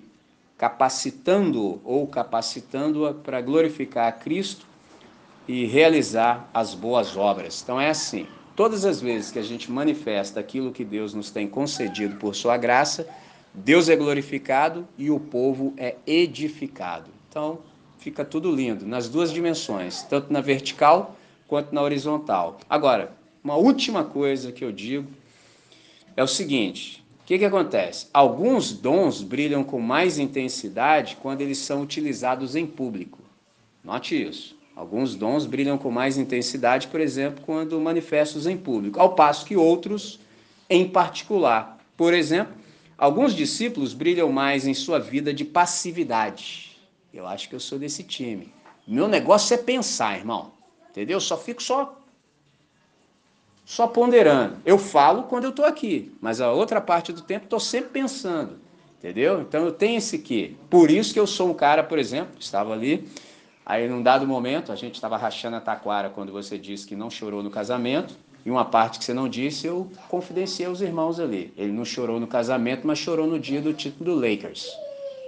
capacitando-o 0.56 1.82
ou 1.84 2.06
capacitando-a 2.06 3.16
para 3.16 3.42
glorificar 3.42 4.08
a 4.08 4.12
Cristo 4.12 4.68
e 5.48 5.66
realizar 5.66 6.48
as 6.54 6.76
boas 6.76 7.18
obras. 7.18 7.60
Então 7.64 7.82
é 7.82 7.90
assim, 7.90 8.28
todas 8.56 8.86
as 8.86 9.02
vezes 9.02 9.32
que 9.32 9.40
a 9.40 9.44
gente 9.44 9.72
manifesta 9.72 10.40
aquilo 10.40 10.72
que 10.72 10.84
Deus 10.84 11.14
nos 11.14 11.30
tem 11.32 11.48
concedido 11.48 12.16
por 12.18 12.36
sua 12.36 12.58
graça, 12.58 13.08
Deus 13.54 13.90
é 13.90 13.96
glorificado 13.96 14.88
e 14.98 15.12
o 15.12 15.20
povo 15.20 15.74
é 15.78 15.96
edificado. 16.08 17.10
Então, 17.30 17.60
fica 18.00 18.26
tudo 18.26 18.52
lindo, 18.52 18.86
nas 18.86 19.08
duas 19.08 19.32
dimensões, 19.32 20.04
tanto 20.04 20.32
na 20.32 20.42
vertical 20.42 21.16
quanto 21.48 21.74
na 21.74 21.82
horizontal. 21.82 22.60
Agora, 22.70 23.16
uma 23.44 23.56
última 23.56 24.04
coisa 24.04 24.52
que 24.52 24.64
eu 24.64 24.72
digo 24.72 25.08
é 26.16 26.24
o 26.24 26.28
seguinte: 26.28 27.04
O 27.22 27.26
que, 27.26 27.38
que 27.38 27.46
acontece? 27.46 28.08
Alguns 28.14 28.72
dons 28.72 29.22
brilham 29.22 29.64
com 29.64 29.80
mais 29.80 30.18
intensidade 30.18 31.18
quando 31.22 31.42
eles 31.42 31.58
são 31.60 31.82
utilizados 31.82 32.56
em 32.56 32.66
público. 32.66 33.20
Note 33.84 34.22
isso. 34.22 34.56
Alguns 34.76 35.16
dons 35.16 35.46
brilham 35.46 35.78
com 35.78 35.92
mais 35.92 36.18
intensidade, 36.18 36.88
por 36.88 37.00
exemplo, 37.00 37.44
quando 37.46 37.80
manifestos 37.80 38.48
em 38.48 38.58
público, 38.58 39.00
ao 39.00 39.14
passo 39.14 39.46
que 39.46 39.56
outros 39.56 40.20
em 40.70 40.88
particular. 40.88 41.78
Por 41.96 42.14
exemplo, 42.14 42.54
alguns 42.98 43.36
discípulos 43.36 43.94
brilham 43.94 44.32
mais 44.32 44.66
em 44.66 44.74
sua 44.74 45.00
vida 45.00 45.34
de 45.34 45.46
passividade. 45.46 46.76
Eu 47.14 47.28
acho 47.28 47.48
que 47.48 47.56
eu 47.56 47.60
sou 47.60 47.78
desse 47.78 48.04
time. 48.04 48.52
Meu 48.88 49.08
negócio 49.08 49.54
é 49.54 49.58
pensar, 49.58 50.18
irmão. 50.18 50.52
Entendeu? 50.90 51.20
Só 51.20 51.38
fico 51.38 51.62
só 51.62 52.00
só 53.66 53.88
ponderando. 53.88 54.58
Eu 54.66 54.78
falo 54.78 55.24
quando 55.24 55.46
eu 55.46 55.50
estou 55.52 55.66
aqui, 55.66 56.12
mas 56.20 56.42
a 56.42 56.52
outra 56.52 56.82
parte 56.82 57.14
do 57.14 57.22
tempo 57.22 57.46
estou 57.46 57.60
sempre 57.60 57.92
pensando, 57.92 58.60
entendeu? 59.00 59.42
Então 59.42 59.66
eu 59.66 59.72
tenho 59.72 59.98
esse 59.98 60.20
quê. 60.20 60.54
Por 60.70 60.92
isso 60.92 61.14
que 61.14 61.20
eu 61.20 61.26
sou 61.26 61.50
um 61.50 61.54
cara, 61.54 61.82
por 61.82 61.98
exemplo, 61.98 62.36
estava 62.40 62.74
ali, 62.74 63.08
aí 63.66 63.88
num 63.88 64.02
dado 64.02 64.28
momento, 64.28 64.72
a 64.72 64.76
gente 64.76 64.96
estava 64.96 65.18
rachando 65.18 65.56
a 65.56 65.62
taquara 65.62 66.10
quando 66.10 66.32
você 66.32 66.58
disse 66.58 66.86
que 66.86 66.96
não 66.96 67.10
chorou 67.10 67.42
no 67.44 67.50
casamento, 67.50 68.16
e 68.46 68.52
uma 68.52 68.66
parte 68.66 69.00
que 69.00 69.06
você 69.06 69.14
não 69.14 69.30
disse, 69.30 69.66
eu 69.68 69.90
confidenciei 70.10 70.68
aos 70.68 70.82
irmãos 70.82 71.20
ali. 71.20 71.54
Ele 71.56 71.72
não 71.72 71.86
chorou 71.86 72.20
no 72.20 72.28
casamento, 72.28 72.86
mas 72.86 73.00
chorou 73.00 73.26
no 73.26 73.40
dia 73.40 73.62
do 73.62 73.74
título 73.74 74.14
do 74.14 74.20
Lakers. 74.20 74.70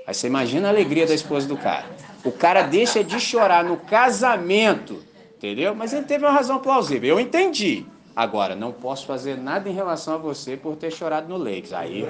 Aí 0.05 0.13
você 0.13 0.27
imagina 0.27 0.67
a 0.67 0.71
alegria 0.71 1.07
da 1.07 1.13
esposa 1.13 1.47
do 1.47 1.55
cara. 1.55 1.85
O 2.23 2.31
cara 2.31 2.63
deixa 2.63 3.03
de 3.03 3.19
chorar 3.19 3.63
no 3.63 3.77
casamento, 3.77 5.01
entendeu? 5.37 5.73
Mas 5.73 5.93
ele 5.93 6.05
teve 6.05 6.25
uma 6.25 6.31
razão 6.31 6.59
plausível. 6.59 7.11
Eu 7.11 7.19
entendi. 7.19 7.85
Agora, 8.15 8.55
não 8.55 8.71
posso 8.71 9.05
fazer 9.05 9.37
nada 9.37 9.69
em 9.69 9.73
relação 9.73 10.15
a 10.15 10.17
você 10.17 10.55
por 10.55 10.75
ter 10.75 10.91
chorado 10.91 11.27
no 11.27 11.37
Lakes. 11.37 11.73
Aí. 11.73 12.07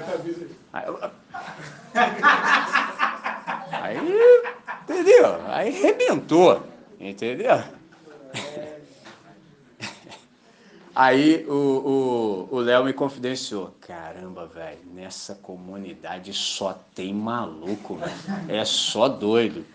Aí, 0.74 0.86
aí 3.72 3.98
entendeu? 4.86 5.36
Aí 5.48 5.70
rebentou. 5.72 6.64
Entendeu? 7.00 7.62
Aí 10.96 11.46
o 11.50 12.58
Léo 12.60 12.86
me 12.86 12.94
confidenciou. 12.94 13.74
Caramba, 13.82 14.48
velho, 14.48 14.80
nessa 14.94 15.36
comunidade 15.36 16.32
só 16.34 16.80
tem 16.96 17.14
maluco, 17.14 17.96
velho. 17.96 18.14
É 18.48 18.64
só 18.64 19.10
doido. 19.10 19.66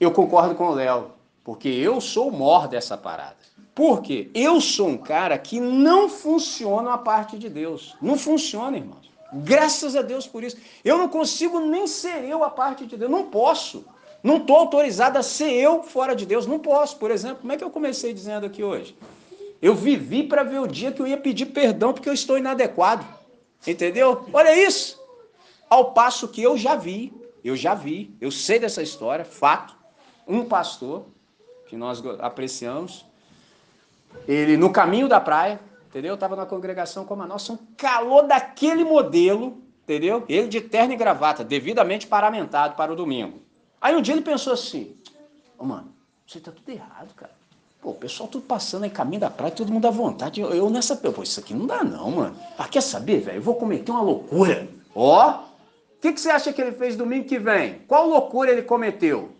Eu 0.00 0.10
concordo 0.10 0.56
com 0.56 0.70
o 0.70 0.74
Léo, 0.74 1.12
porque 1.44 1.68
eu 1.68 2.00
sou 2.00 2.28
o 2.28 2.32
mor 2.32 2.66
dessa 2.66 2.96
parada. 2.96 3.36
Porque 3.72 4.30
eu 4.34 4.60
sou 4.60 4.88
um 4.88 4.98
cara 4.98 5.38
que 5.38 5.60
não 5.60 6.08
funciona 6.08 6.92
a 6.92 6.98
parte 6.98 7.38
de 7.38 7.48
Deus. 7.48 7.96
Não 8.02 8.18
funciona, 8.18 8.76
irmãos. 8.76 9.10
Graças 9.32 9.94
a 9.94 10.02
Deus 10.02 10.26
por 10.26 10.42
isso. 10.42 10.56
Eu 10.84 10.98
não 10.98 11.08
consigo 11.08 11.60
nem 11.60 11.86
ser 11.86 12.24
eu 12.24 12.42
a 12.42 12.50
parte 12.50 12.84
de 12.84 12.96
Deus. 12.96 13.10
Não 13.10 13.26
posso. 13.26 13.84
Não 14.22 14.36
estou 14.36 14.56
autorizado 14.56 15.18
a 15.18 15.22
ser 15.22 15.50
eu 15.52 15.82
fora 15.82 16.14
de 16.14 16.24
Deus. 16.24 16.46
Não 16.46 16.58
posso. 16.58 16.96
Por 16.96 17.10
exemplo, 17.10 17.38
como 17.38 17.52
é 17.52 17.56
que 17.56 17.64
eu 17.64 17.70
comecei 17.70 18.12
dizendo 18.14 18.46
aqui 18.46 18.62
hoje? 18.62 18.96
Eu 19.60 19.74
vivi 19.74 20.22
para 20.22 20.42
ver 20.42 20.60
o 20.60 20.66
dia 20.66 20.92
que 20.92 21.00
eu 21.00 21.06
ia 21.06 21.16
pedir 21.16 21.46
perdão 21.46 21.92
porque 21.92 22.08
eu 22.08 22.14
estou 22.14 22.38
inadequado. 22.38 23.04
Entendeu? 23.66 24.26
Olha 24.32 24.56
isso. 24.56 25.00
Ao 25.68 25.92
passo 25.92 26.28
que 26.28 26.42
eu 26.42 26.56
já 26.56 26.74
vi, 26.76 27.12
eu 27.44 27.56
já 27.56 27.74
vi, 27.74 28.14
eu 28.20 28.30
sei 28.30 28.58
dessa 28.58 28.82
história, 28.82 29.24
fato. 29.24 29.74
Um 30.26 30.44
pastor 30.44 31.06
que 31.66 31.76
nós 31.76 32.02
apreciamos, 32.20 33.04
ele 34.28 34.56
no 34.56 34.70
caminho 34.70 35.08
da 35.08 35.20
praia, 35.20 35.58
entendeu? 35.88 36.14
Estava 36.14 36.36
na 36.36 36.46
congregação 36.46 37.04
como 37.04 37.22
a 37.22 37.26
nossa, 37.26 37.52
um 37.52 37.58
calor 37.76 38.26
daquele 38.26 38.84
modelo, 38.84 39.62
entendeu? 39.82 40.24
Ele 40.28 40.48
de 40.48 40.60
terno 40.60 40.92
e 40.92 40.96
gravata, 40.96 41.42
devidamente 41.42 42.06
paramentado 42.06 42.76
para 42.76 42.92
o 42.92 42.96
domingo. 42.96 43.40
Aí 43.82 43.96
um 43.96 44.00
dia 44.00 44.14
ele 44.14 44.22
pensou 44.22 44.52
assim: 44.52 44.96
oh, 45.58 45.64
mano, 45.64 45.92
você 46.24 46.38
tá 46.38 46.52
tudo 46.52 46.70
errado, 46.70 47.12
cara. 47.14 47.32
Pô, 47.80 47.90
o 47.90 47.94
pessoal 47.94 48.28
tudo 48.28 48.44
passando 48.46 48.84
aí 48.84 48.90
caminho 48.90 49.20
da 49.20 49.28
praia, 49.28 49.52
todo 49.52 49.72
mundo 49.72 49.88
à 49.88 49.90
vontade. 49.90 50.40
Eu, 50.40 50.50
eu 50.50 50.70
nessa. 50.70 50.94
Pô, 50.94 51.20
isso 51.20 51.40
aqui 51.40 51.52
não 51.52 51.66
dá, 51.66 51.82
não, 51.82 52.12
mano. 52.12 52.36
Ah, 52.56 52.68
quer 52.68 52.80
saber, 52.80 53.20
velho? 53.20 53.38
Eu 53.38 53.42
vou 53.42 53.56
cometer 53.56 53.90
uma 53.90 54.02
loucura. 54.02 54.68
Ó, 54.94 55.40
o 55.40 56.00
que, 56.00 56.12
que 56.12 56.20
você 56.20 56.30
acha 56.30 56.52
que 56.52 56.62
ele 56.62 56.72
fez 56.72 56.94
domingo 56.94 57.26
que 57.26 57.40
vem? 57.40 57.80
Qual 57.88 58.08
loucura 58.08 58.52
ele 58.52 58.62
cometeu? 58.62 59.32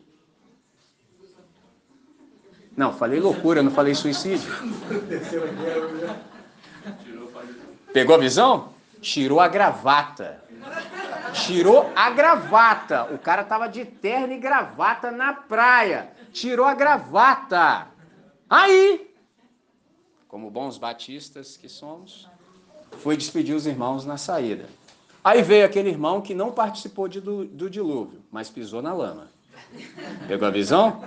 Não, 2.77 2.93
falei 2.93 3.21
loucura, 3.21 3.63
não 3.63 3.71
falei 3.71 3.95
suicídio. 3.95 4.51
Pegou 7.93 8.17
a 8.17 8.19
visão? 8.19 8.71
Tirou 9.01 9.39
a 9.39 9.47
gravata. 9.47 10.43
Tirou 11.33 11.91
a 11.97 12.11
gravata. 12.11 13.05
O 13.13 13.19
cara 13.19 13.45
tava 13.45 13.69
de 13.69 13.85
terno 13.85 14.33
e 14.33 14.39
gravata 14.39 15.11
na 15.11 15.33
praia. 15.33 16.11
Tirou 16.33 16.67
a 16.67 16.75
gravata. 16.75 17.89
Aí, 18.49 19.11
como 20.29 20.51
bons 20.51 20.79
batistas 20.79 21.57
que 21.57 21.69
somos, 21.69 22.29
foi 22.99 23.17
despedir 23.17 23.55
os 23.55 23.67
irmãos 23.67 24.05
na 24.05 24.17
saída. 24.17 24.67
Aí 25.25 25.43
veio 25.43 25.65
aquele 25.65 25.89
irmão 25.89 26.21
que 26.21 26.35
não 26.35 26.51
participou 26.51 27.07
de, 27.07 27.21
do, 27.21 27.45
do 27.45 27.71
dilúvio, 27.71 28.21
mas 28.31 28.51
pisou 28.51 28.83
na 28.83 28.93
lama. 28.93 29.29
Pegou 30.27 30.49
a 30.49 30.51
visão? 30.51 31.05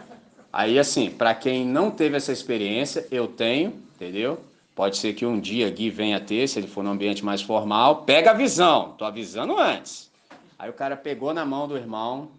Aí, 0.51 0.79
assim, 0.79 1.09
para 1.09 1.35
quem 1.35 1.65
não 1.65 1.91
teve 1.91 2.15
essa 2.15 2.31
experiência, 2.31 3.05
eu 3.11 3.27
tenho, 3.27 3.73
entendeu? 3.95 4.39
Pode 4.73 4.97
ser 4.97 5.13
que 5.13 5.25
um 5.25 5.39
dia 5.39 5.69
Gui 5.69 5.89
venha 5.89 6.19
ter, 6.19 6.47
se 6.47 6.59
ele 6.59 6.67
for 6.67 6.83
num 6.83 6.91
ambiente 6.91 7.23
mais 7.23 7.41
formal. 7.41 8.03
Pega 8.03 8.31
a 8.31 8.33
visão, 8.33 8.93
tô 8.97 9.05
avisando 9.05 9.57
antes. 9.57 10.09
Aí 10.57 10.69
o 10.69 10.73
cara 10.73 10.95
pegou 10.95 11.33
na 11.33 11.45
mão 11.45 11.67
do 11.67 11.77
irmão, 11.77 12.31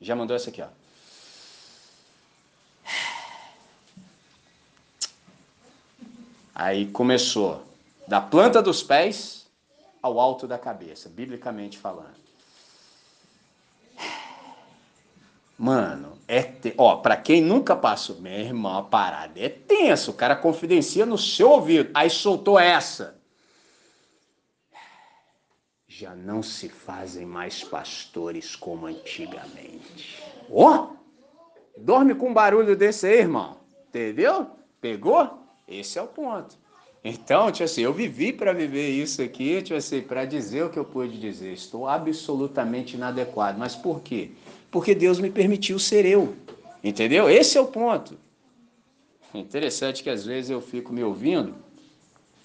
já 0.00 0.14
mandou 0.14 0.36
essa 0.36 0.50
aqui, 0.50 0.62
ó. 0.62 0.68
Aí 6.54 6.86
começou 6.86 7.64
da 8.06 8.20
planta 8.20 8.60
dos 8.60 8.82
pés 8.82 9.46
ao 10.02 10.20
alto 10.20 10.46
da 10.46 10.58
cabeça, 10.58 11.08
biblicamente 11.08 11.78
falando. 11.78 12.22
Mano, 15.56 16.18
é 16.26 16.42
te... 16.42 16.74
ó, 16.76 16.96
para 16.96 17.16
quem 17.16 17.40
nunca 17.40 17.76
passou, 17.76 18.20
meu 18.20 18.32
irmão, 18.32 18.78
a 18.78 18.82
parada 18.82 19.38
é 19.38 19.48
tenso. 19.48 20.10
O 20.10 20.14
cara 20.14 20.34
confidencia 20.34 21.06
no 21.06 21.16
seu 21.16 21.50
ouvido. 21.50 21.90
Aí 21.94 22.10
soltou 22.10 22.58
essa. 22.58 23.21
Já 26.02 26.16
não 26.16 26.42
se 26.42 26.68
fazem 26.68 27.24
mais 27.24 27.62
pastores 27.62 28.56
como 28.56 28.86
antigamente. 28.86 30.20
Ó, 30.50 30.88
oh, 30.88 30.96
dorme 31.78 32.12
com 32.12 32.30
um 32.30 32.34
barulho 32.34 32.74
desse 32.74 33.06
aí, 33.06 33.20
irmão. 33.20 33.58
Entendeu? 33.88 34.48
Pegou? 34.80 35.38
Esse 35.68 36.00
é 36.00 36.02
o 36.02 36.08
ponto. 36.08 36.58
Então, 37.04 37.52
tipo 37.52 37.62
assim, 37.62 37.82
eu 37.82 37.92
vivi 37.92 38.32
para 38.32 38.52
viver 38.52 38.90
isso 38.90 39.22
aqui, 39.22 39.62
tipo 39.62 39.78
assim, 39.78 40.00
para 40.00 40.24
dizer 40.24 40.64
o 40.64 40.70
que 40.70 40.78
eu 40.78 40.84
pude 40.84 41.20
dizer. 41.20 41.52
Estou 41.52 41.86
absolutamente 41.86 42.96
inadequado. 42.96 43.56
Mas 43.56 43.76
por 43.76 44.00
quê? 44.00 44.32
porque 44.72 44.96
Deus 44.96 45.20
me 45.20 45.30
permitiu 45.30 45.78
ser 45.78 46.04
eu. 46.04 46.34
Entendeu? 46.82 47.30
Esse 47.30 47.56
é 47.56 47.60
o 47.60 47.66
ponto. 47.66 48.18
Interessante 49.32 50.02
que 50.02 50.10
às 50.10 50.24
vezes 50.24 50.50
eu 50.50 50.60
fico 50.60 50.92
me 50.92 51.04
ouvindo 51.04 51.54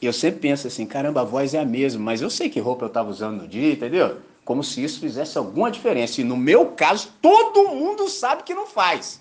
eu 0.06 0.14
sempre 0.14 0.40
penso 0.42 0.68
assim, 0.68 0.86
caramba, 0.86 1.22
a 1.22 1.24
voz 1.24 1.54
é 1.54 1.60
a 1.60 1.66
mesma, 1.66 2.04
mas 2.04 2.22
eu 2.22 2.30
sei 2.30 2.50
que 2.50 2.60
roupa 2.60 2.86
eu 2.86 2.88
estava 2.88 3.10
usando 3.10 3.42
no 3.42 3.48
dia, 3.48 3.74
entendeu? 3.74 4.18
Como 4.46 4.64
se 4.64 4.84
isso 4.84 5.00
fizesse 5.00 5.38
alguma 5.38 5.72
diferença. 5.72 6.22
E 6.22 6.24
no 6.24 6.38
meu 6.38 6.68
caso, 6.68 7.12
todo 7.22 7.70
mundo 7.70 8.08
sabe 8.08 8.44
que 8.44 8.54
não 8.54 8.68
faz. 8.68 9.20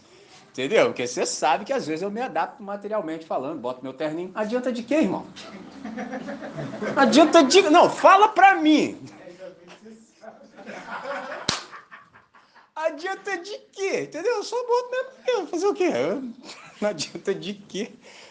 Entendeu? 0.52 0.86
Porque 0.86 1.06
você 1.06 1.26
sabe 1.26 1.64
que 1.64 1.72
às 1.72 1.86
vezes 1.86 2.02
eu 2.02 2.10
me 2.10 2.20
adapto 2.20 2.62
materialmente 2.62 3.26
falando, 3.26 3.58
boto 3.58 3.82
meu 3.82 3.92
terninho. 3.92 4.30
Adianta 4.34 4.72
de 4.72 4.82
quê, 4.82 4.96
irmão? 4.96 5.26
Adianta 6.96 7.42
de. 7.42 7.62
Não, 7.62 7.90
fala 7.90 8.28
pra 8.28 8.56
mim. 8.56 8.98
Adianta 12.74 13.36
de 13.38 13.58
quê? 13.72 14.02
Entendeu? 14.02 14.36
Eu 14.36 14.42
só 14.42 14.56
boto 14.66 14.90
mesmo. 15.26 15.46
Fazer 15.48 15.66
o 15.66 15.74
quê? 15.74 15.90
Não 16.80 16.88
adianta 16.88 17.34
de 17.34 17.54
quê? 17.54 17.90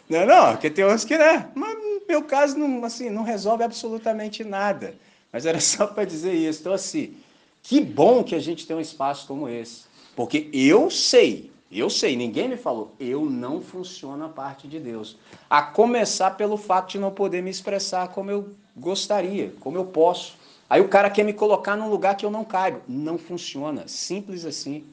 Não, 0.09 0.25
não, 0.25 0.51
porque 0.51 0.69
tem 0.69 0.85
uns 0.85 1.03
que, 1.03 1.17
né? 1.17 1.49
Mas 1.55 1.77
meu 2.07 2.23
caso, 2.23 2.57
não, 2.57 2.83
assim, 2.85 3.09
não 3.09 3.23
resolve 3.23 3.63
absolutamente 3.63 4.43
nada. 4.43 4.95
Mas 5.31 5.45
era 5.45 5.59
só 5.61 5.87
para 5.87 6.05
dizer 6.05 6.33
isso. 6.33 6.61
Então, 6.61 6.73
assim, 6.73 7.15
que 7.63 7.81
bom 7.81 8.23
que 8.23 8.35
a 8.35 8.39
gente 8.39 8.67
tem 8.67 8.75
um 8.75 8.81
espaço 8.81 9.27
como 9.27 9.49
esse. 9.49 9.85
Porque 10.15 10.49
eu 10.53 10.89
sei, 10.89 11.51
eu 11.71 11.89
sei, 11.89 12.15
ninguém 12.15 12.47
me 12.47 12.55
falou, 12.55 12.93
eu 12.99 13.25
não 13.25 13.61
funciono 13.61 14.23
a 14.23 14.29
parte 14.29 14.67
de 14.67 14.79
Deus. 14.79 15.17
A 15.49 15.61
começar 15.61 16.31
pelo 16.31 16.55
fato 16.55 16.91
de 16.91 16.99
não 16.99 17.11
poder 17.11 17.41
me 17.41 17.49
expressar 17.49 18.07
como 18.09 18.31
eu 18.31 18.49
gostaria, 18.77 19.53
como 19.59 19.77
eu 19.77 19.85
posso. 19.85 20.37
Aí 20.69 20.79
o 20.79 20.87
cara 20.87 21.09
quer 21.09 21.23
me 21.23 21.33
colocar 21.33 21.75
num 21.75 21.89
lugar 21.89 22.15
que 22.15 22.25
eu 22.25 22.31
não 22.31 22.45
caibo. 22.45 22.81
Não 22.87 23.17
funciona. 23.17 23.87
Simples 23.87 24.45
assim. 24.45 24.85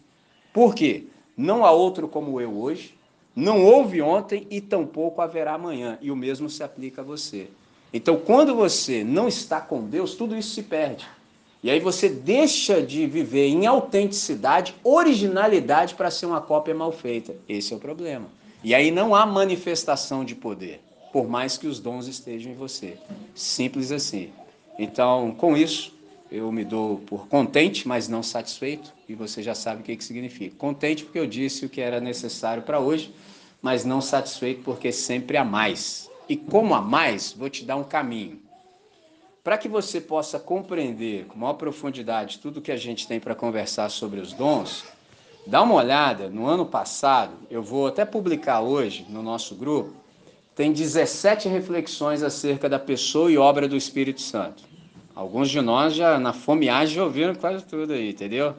Por 0.53 0.75
quê? 0.75 1.07
Não 1.37 1.65
há 1.65 1.71
outro 1.71 2.09
como 2.09 2.41
eu 2.41 2.59
hoje, 2.59 2.95
não 3.35 3.65
houve 3.65 4.03
ontem 4.03 4.47
e 4.51 4.61
tampouco 4.61 5.21
haverá 5.21 5.55
amanhã. 5.55 5.99
E 6.01 6.11
o 6.11 6.17
mesmo 6.17 6.51
se 6.51 6.63
aplica 6.63 7.01
a 7.01 7.05
você. 7.05 7.49
Então, 7.93 8.17
quando 8.17 8.55
você 8.55 9.05
não 9.05 9.29
está 9.29 9.61
com 9.61 9.83
Deus, 9.85 10.15
tudo 10.15 10.37
isso 10.37 10.55
se 10.55 10.63
perde. 10.63 11.07
E 11.63 11.71
aí 11.71 11.79
você 11.79 12.09
deixa 12.09 12.83
de 12.83 13.07
viver 13.07 13.47
em 13.47 13.67
autenticidade, 13.67 14.75
originalidade 14.83 15.95
para 15.95 16.11
ser 16.11 16.27
uma 16.27 16.41
cópia 16.41 16.75
mal 16.75 16.91
feita. 16.91 17.35
Esse 17.49 17.73
é 17.73 17.77
o 17.77 17.81
problema. 17.81 18.27
E 18.65 18.75
aí 18.75 18.91
não 18.91 19.15
há 19.15 19.25
manifestação 19.25 20.25
de 20.25 20.35
poder, 20.35 20.81
por 21.13 21.29
mais 21.29 21.57
que 21.57 21.67
os 21.67 21.79
dons 21.79 22.07
estejam 22.07 22.53
em 22.53 22.55
você. 22.55 22.97
Simples 23.35 23.93
assim. 23.93 24.31
Então, 24.79 25.35
com 25.39 25.57
isso, 25.57 25.95
eu 26.33 26.51
me 26.51 26.65
dou 26.65 26.97
por 26.99 27.29
contente, 27.29 27.87
mas 27.87 28.09
não 28.09 28.23
satisfeito, 28.23 28.91
e 29.07 29.15
você 29.15 29.43
já 29.43 29.55
sabe 29.55 29.83
o 29.83 29.85
que, 29.85 29.95
que 29.95 30.03
significa. 30.03 30.57
Contente 30.57 31.05
porque 31.05 31.19
eu 31.19 31.27
disse 31.27 31.67
o 31.67 31.69
que 31.69 31.81
era 31.81 32.01
necessário 32.01 32.63
para 32.63 32.81
hoje, 32.81 33.15
mas 33.61 33.85
não 33.85 34.01
satisfeito 34.01 34.63
porque 34.63 34.91
sempre 34.91 35.37
há 35.37 35.45
mais. 35.45 36.11
E 36.27 36.35
como 36.35 36.75
há 36.75 36.81
mais, 36.81 37.33
vou 37.33 37.51
te 37.51 37.67
dar 37.67 37.77
um 37.77 37.85
caminho. 37.85 38.41
Para 39.45 39.59
que 39.59 39.69
você 39.69 40.01
possa 40.01 40.39
compreender 40.39 41.27
com 41.27 41.39
maior 41.39 41.55
profundidade 41.55 42.39
tudo 42.39 42.63
que 42.63 42.73
a 42.73 42.77
gente 42.77 43.07
tem 43.07 43.21
para 43.21 43.35
conversar 43.35 43.91
sobre 43.91 44.19
os 44.19 44.33
dons, 44.33 44.85
dá 45.47 45.61
uma 45.61 45.75
olhada 45.75 46.31
no 46.31 46.47
ano 46.47 46.65
passado, 46.65 47.35
eu 47.51 47.63
vou 47.63 47.89
até 47.89 48.07
publicar 48.07 48.63
hoje 48.63 49.05
no 49.11 49.23
nosso 49.23 49.55
grupo, 49.55 49.93
tem 50.55 50.73
17 50.73 51.47
reflexões 51.49 52.23
acerca 52.23 52.71
da 52.71 52.79
pessoa 52.79 53.31
e 53.31 53.37
obra 53.37 53.69
do 53.69 53.77
Espírito 53.77 54.23
Santo. 54.23 54.72
Alguns 55.15 55.51
de 55.51 55.61
nós 55.61 55.95
já 55.95 56.19
na 56.19 56.33
fomeagem 56.33 56.97
já 56.97 57.05
ouviram 57.05 57.35
quase 57.35 57.65
tudo 57.65 57.93
aí, 57.93 58.11
entendeu? 58.11 58.55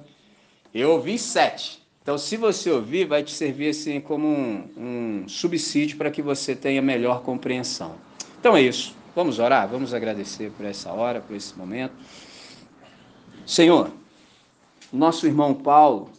Eu 0.74 0.92
ouvi 0.92 1.18
sete. 1.18 1.82
Então, 2.02 2.18
se 2.18 2.36
você 2.36 2.70
ouvir, 2.70 3.06
vai 3.06 3.24
te 3.24 3.32
servir 3.32 3.70
assim 3.70 4.02
como 4.02 4.28
um, 4.28 4.70
um 4.78 5.28
subsídio 5.28 5.98
para 5.98 6.12
que 6.12 6.22
você 6.22 6.56
tenha 6.56 6.82
melhor 6.82 7.22
compreensão. 7.22 7.96
Então 8.40 8.58
é 8.58 8.62
isso. 8.62 8.94
Vamos 9.16 9.40
orar, 9.40 9.70
vamos 9.70 9.94
agradecer 9.94 10.52
por 10.52 10.66
essa 10.66 10.92
hora, 10.92 11.22
por 11.22 11.36
esse 11.36 11.58
momento. 11.58 11.94
Senhor, 13.46 13.92
nosso 14.92 15.26
irmão 15.26 15.54
Paulo, 15.54 16.10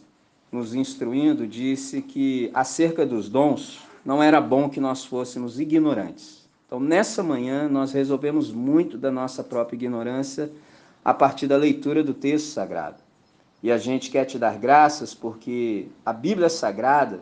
nos 0.51 0.73
instruindo, 0.73 1.45
disse 1.45 2.01
que 2.01 2.49
acerca 2.53 3.05
dos 3.05 3.29
dons, 3.29 3.79
não 4.03 4.23
era 4.23 4.41
bom 4.41 4.69
que 4.69 4.79
nós 4.79 5.05
fôssemos 5.05 5.59
ignorantes. 5.59 6.34
Então, 6.65 6.79
nessa 6.79 7.21
manhã, 7.21 7.69
nós 7.69 7.91
resolvemos 7.91 8.51
muito 8.51 8.97
da 8.97 9.11
nossa 9.11 9.43
própria 9.43 9.75
ignorância 9.75 10.51
a 11.03 11.13
partir 11.13 11.47
da 11.47 11.57
leitura 11.57 12.03
do 12.03 12.13
texto 12.13 12.47
sagrado. 12.47 12.97
E 13.61 13.71
a 13.71 13.77
gente 13.77 14.09
quer 14.09 14.25
te 14.25 14.39
dar 14.39 14.57
graças 14.57 15.13
porque 15.13 15.87
a 16.05 16.11
Bíblia 16.11 16.49
Sagrada 16.49 17.21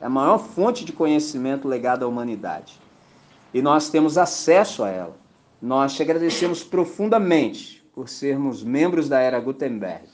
é 0.00 0.06
a 0.06 0.10
maior 0.10 0.38
fonte 0.38 0.84
de 0.84 0.92
conhecimento 0.92 1.66
legado 1.68 2.04
à 2.04 2.08
humanidade 2.08 2.80
e 3.56 3.62
nós 3.62 3.88
temos 3.88 4.18
acesso 4.18 4.84
a 4.84 4.90
ela. 4.90 5.16
Nós 5.62 5.94
te 5.94 6.02
agradecemos 6.02 6.62
profundamente 6.62 7.82
por 7.94 8.08
sermos 8.08 8.62
membros 8.62 9.08
da 9.08 9.18
era 9.18 9.40
Gutenberg, 9.40 10.06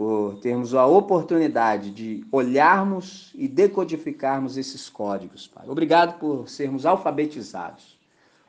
por 0.00 0.38
termos 0.38 0.74
a 0.74 0.86
oportunidade 0.86 1.90
de 1.90 2.24
olharmos 2.32 3.30
e 3.34 3.46
decodificarmos 3.46 4.56
esses 4.56 4.88
códigos, 4.88 5.46
Pai. 5.46 5.68
Obrigado 5.68 6.18
por 6.18 6.48
sermos 6.48 6.86
alfabetizados. 6.86 7.98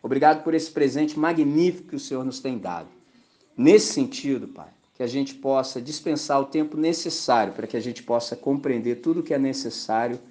Obrigado 0.01 0.45
por 0.45 0.53
esse 0.53 0.71
presente 0.71 1.19
magnífico 1.19 1.89
que 1.89 1.95
o 1.97 1.99
Senhor 1.99 2.23
nos 2.23 2.39
tem 2.39 2.57
dado. 2.57 2.87
Nesse 3.57 3.91
sentido, 3.91 4.47
Pai, 4.47 4.69
que 4.95 5.03
a 5.03 5.07
gente 5.07 5.35
possa 5.35 5.81
dispensar 5.81 6.39
o 6.39 6.45
tempo 6.45 6.77
necessário 6.77 7.51
para 7.51 7.67
que 7.67 7.75
a 7.75 7.81
gente 7.81 8.01
possa 8.01 8.33
compreender 8.33 9.01
tudo 9.01 9.19
o 9.19 9.23
que 9.23 9.33
é 9.33 9.37
necessário 9.37 10.21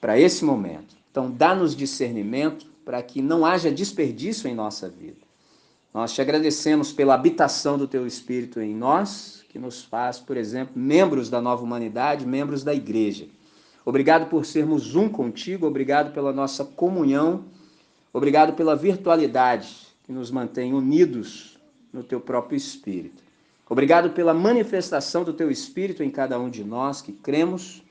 para 0.00 0.18
esse 0.18 0.46
momento. 0.46 0.96
Então, 1.10 1.30
dá-nos 1.30 1.76
discernimento, 1.76 2.64
para 2.86 3.02
que 3.02 3.20
não 3.20 3.44
haja 3.44 3.70
desperdício 3.70 4.48
em 4.48 4.54
nossa 4.54 4.88
vida. 4.88 5.29
Nós 5.92 6.12
te 6.12 6.22
agradecemos 6.22 6.92
pela 6.92 7.14
habitação 7.14 7.76
do 7.76 7.88
teu 7.88 8.06
Espírito 8.06 8.60
em 8.60 8.74
nós, 8.74 9.44
que 9.48 9.58
nos 9.58 9.82
faz, 9.82 10.20
por 10.20 10.36
exemplo, 10.36 10.74
membros 10.76 11.28
da 11.28 11.40
nova 11.40 11.64
humanidade, 11.64 12.24
membros 12.24 12.62
da 12.62 12.72
igreja. 12.72 13.26
Obrigado 13.84 14.28
por 14.28 14.46
sermos 14.46 14.94
um 14.94 15.08
contigo, 15.08 15.66
obrigado 15.66 16.12
pela 16.12 16.32
nossa 16.32 16.64
comunhão, 16.64 17.44
obrigado 18.12 18.52
pela 18.52 18.76
virtualidade 18.76 19.88
que 20.04 20.12
nos 20.12 20.30
mantém 20.30 20.72
unidos 20.72 21.58
no 21.92 22.04
teu 22.04 22.20
próprio 22.20 22.56
Espírito. 22.56 23.24
Obrigado 23.68 24.10
pela 24.10 24.32
manifestação 24.32 25.24
do 25.24 25.32
teu 25.32 25.50
Espírito 25.50 26.04
em 26.04 26.10
cada 26.10 26.38
um 26.38 26.48
de 26.48 26.62
nós 26.62 27.02
que 27.02 27.12
cremos, 27.12 27.82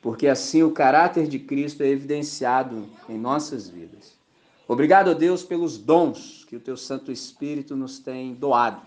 porque 0.00 0.26
assim 0.26 0.62
o 0.62 0.70
caráter 0.70 1.26
de 1.26 1.38
Cristo 1.38 1.82
é 1.82 1.88
evidenciado 1.88 2.86
em 3.08 3.18
nossas 3.18 3.68
vidas. 3.68 4.21
Obrigado, 4.68 5.14
Deus, 5.14 5.42
pelos 5.42 5.76
dons 5.76 6.44
que 6.44 6.56
o 6.56 6.60
teu 6.60 6.76
Santo 6.76 7.10
Espírito 7.10 7.74
nos 7.74 7.98
tem 7.98 8.34
doado. 8.34 8.82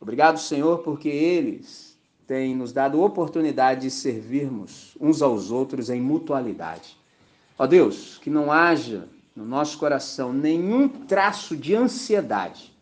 Obrigado, 0.00 0.38
Senhor, 0.38 0.78
porque 0.78 1.08
eles 1.08 1.98
têm 2.26 2.54
nos 2.54 2.72
dado 2.72 3.02
oportunidade 3.02 3.82
de 3.82 3.90
servirmos 3.90 4.96
uns 5.00 5.20
aos 5.20 5.50
outros 5.50 5.90
em 5.90 6.00
mutualidade. 6.00 6.96
Ó 7.58 7.66
Deus, 7.66 8.18
que 8.18 8.30
não 8.30 8.50
haja 8.50 9.08
no 9.34 9.44
nosso 9.44 9.78
coração 9.78 10.32
nenhum 10.32 10.88
traço 10.88 11.56
de 11.56 11.74
ansiedade, 11.74 12.72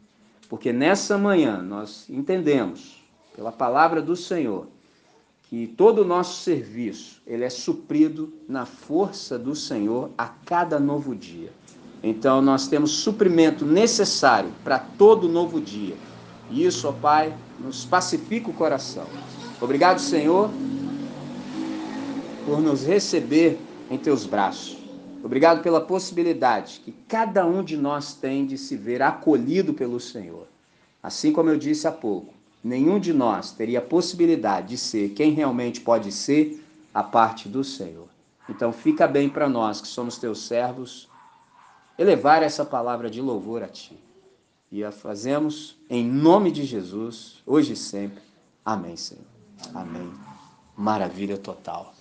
porque 0.49 0.73
nessa 0.73 1.17
manhã 1.17 1.63
nós 1.63 2.09
entendemos, 2.11 3.03
pela 3.35 3.51
palavra 3.51 4.03
do 4.03 4.15
Senhor, 4.15 4.67
que 5.45 5.67
todo 5.67 6.03
o 6.03 6.05
nosso 6.05 6.43
serviço 6.43 7.23
ele 7.27 7.45
é 7.45 7.51
suprido 7.51 8.33
na 8.49 8.67
força 8.67 9.39
do 9.39 9.55
Senhor 9.55 10.11
a 10.17 10.29
cada 10.29 10.79
novo 10.79 11.15
dia. 11.15 11.53
Então 12.03 12.42
nós 12.42 12.66
temos 12.66 12.90
suprimento 12.90 13.64
necessário 13.64 14.50
para 14.64 14.78
todo 14.78 15.28
novo 15.28 15.61
dia. 15.61 15.94
E 16.50 16.66
isso, 16.66 16.88
ó 16.88 16.92
Pai, 16.92 17.32
nos 17.61 17.84
pacifica 17.84 18.50
o 18.50 18.55
coração. 18.55 19.07
Obrigado, 19.61 20.00
Senhor, 20.00 20.50
por 22.44 22.61
nos 22.61 22.84
receber 22.84 23.59
em 23.88 23.96
teus 23.96 24.26
braços. 24.26 24.76
Obrigado 25.22 25.62
pela 25.62 25.80
possibilidade 25.80 26.80
que 26.84 26.90
cada 27.07 27.46
um 27.46 27.62
de 27.62 27.76
nós 27.76 28.14
tem 28.14 28.44
de 28.44 28.59
se 28.59 28.76
ver 28.76 29.00
acolhido 29.00 29.72
pelo 29.72 30.00
Senhor. 30.00 30.48
Assim 31.00 31.32
como 31.32 31.48
eu 31.48 31.57
disse 31.57 31.86
há 31.86 31.92
pouco, 31.92 32.34
nenhum 32.62 32.98
de 32.98 33.12
nós 33.12 33.53
teria 33.53 33.78
a 33.78 33.82
possibilidade 33.82 34.70
de 34.70 34.78
ser 34.78 35.11
quem 35.11 35.30
realmente 35.30 35.80
pode 35.80 36.11
ser 36.11 36.61
a 36.92 37.05
parte 37.05 37.48
do 37.48 37.62
Senhor. 37.62 38.09
Então 38.48 38.72
fica 38.72 39.07
bem 39.07 39.28
para 39.28 39.48
nós 39.48 39.80
que 39.80 39.86
somos 39.86 40.18
teus 40.18 40.46
servos 40.46 41.09
elevar 42.03 42.42
essa 42.42 42.64
palavra 42.64 43.09
de 43.09 43.20
louvor 43.20 43.62
a 43.62 43.68
Ti. 43.68 43.96
E 44.70 44.82
a 44.82 44.90
fazemos 44.90 45.76
em 45.88 46.05
nome 46.05 46.50
de 46.50 46.64
Jesus, 46.64 47.42
hoje 47.46 47.74
e 47.74 47.76
sempre. 47.76 48.22
Amém, 48.64 48.96
Senhor. 48.96 49.24
Amém. 49.74 50.11
Maravilha 50.76 51.36
total. 51.36 51.94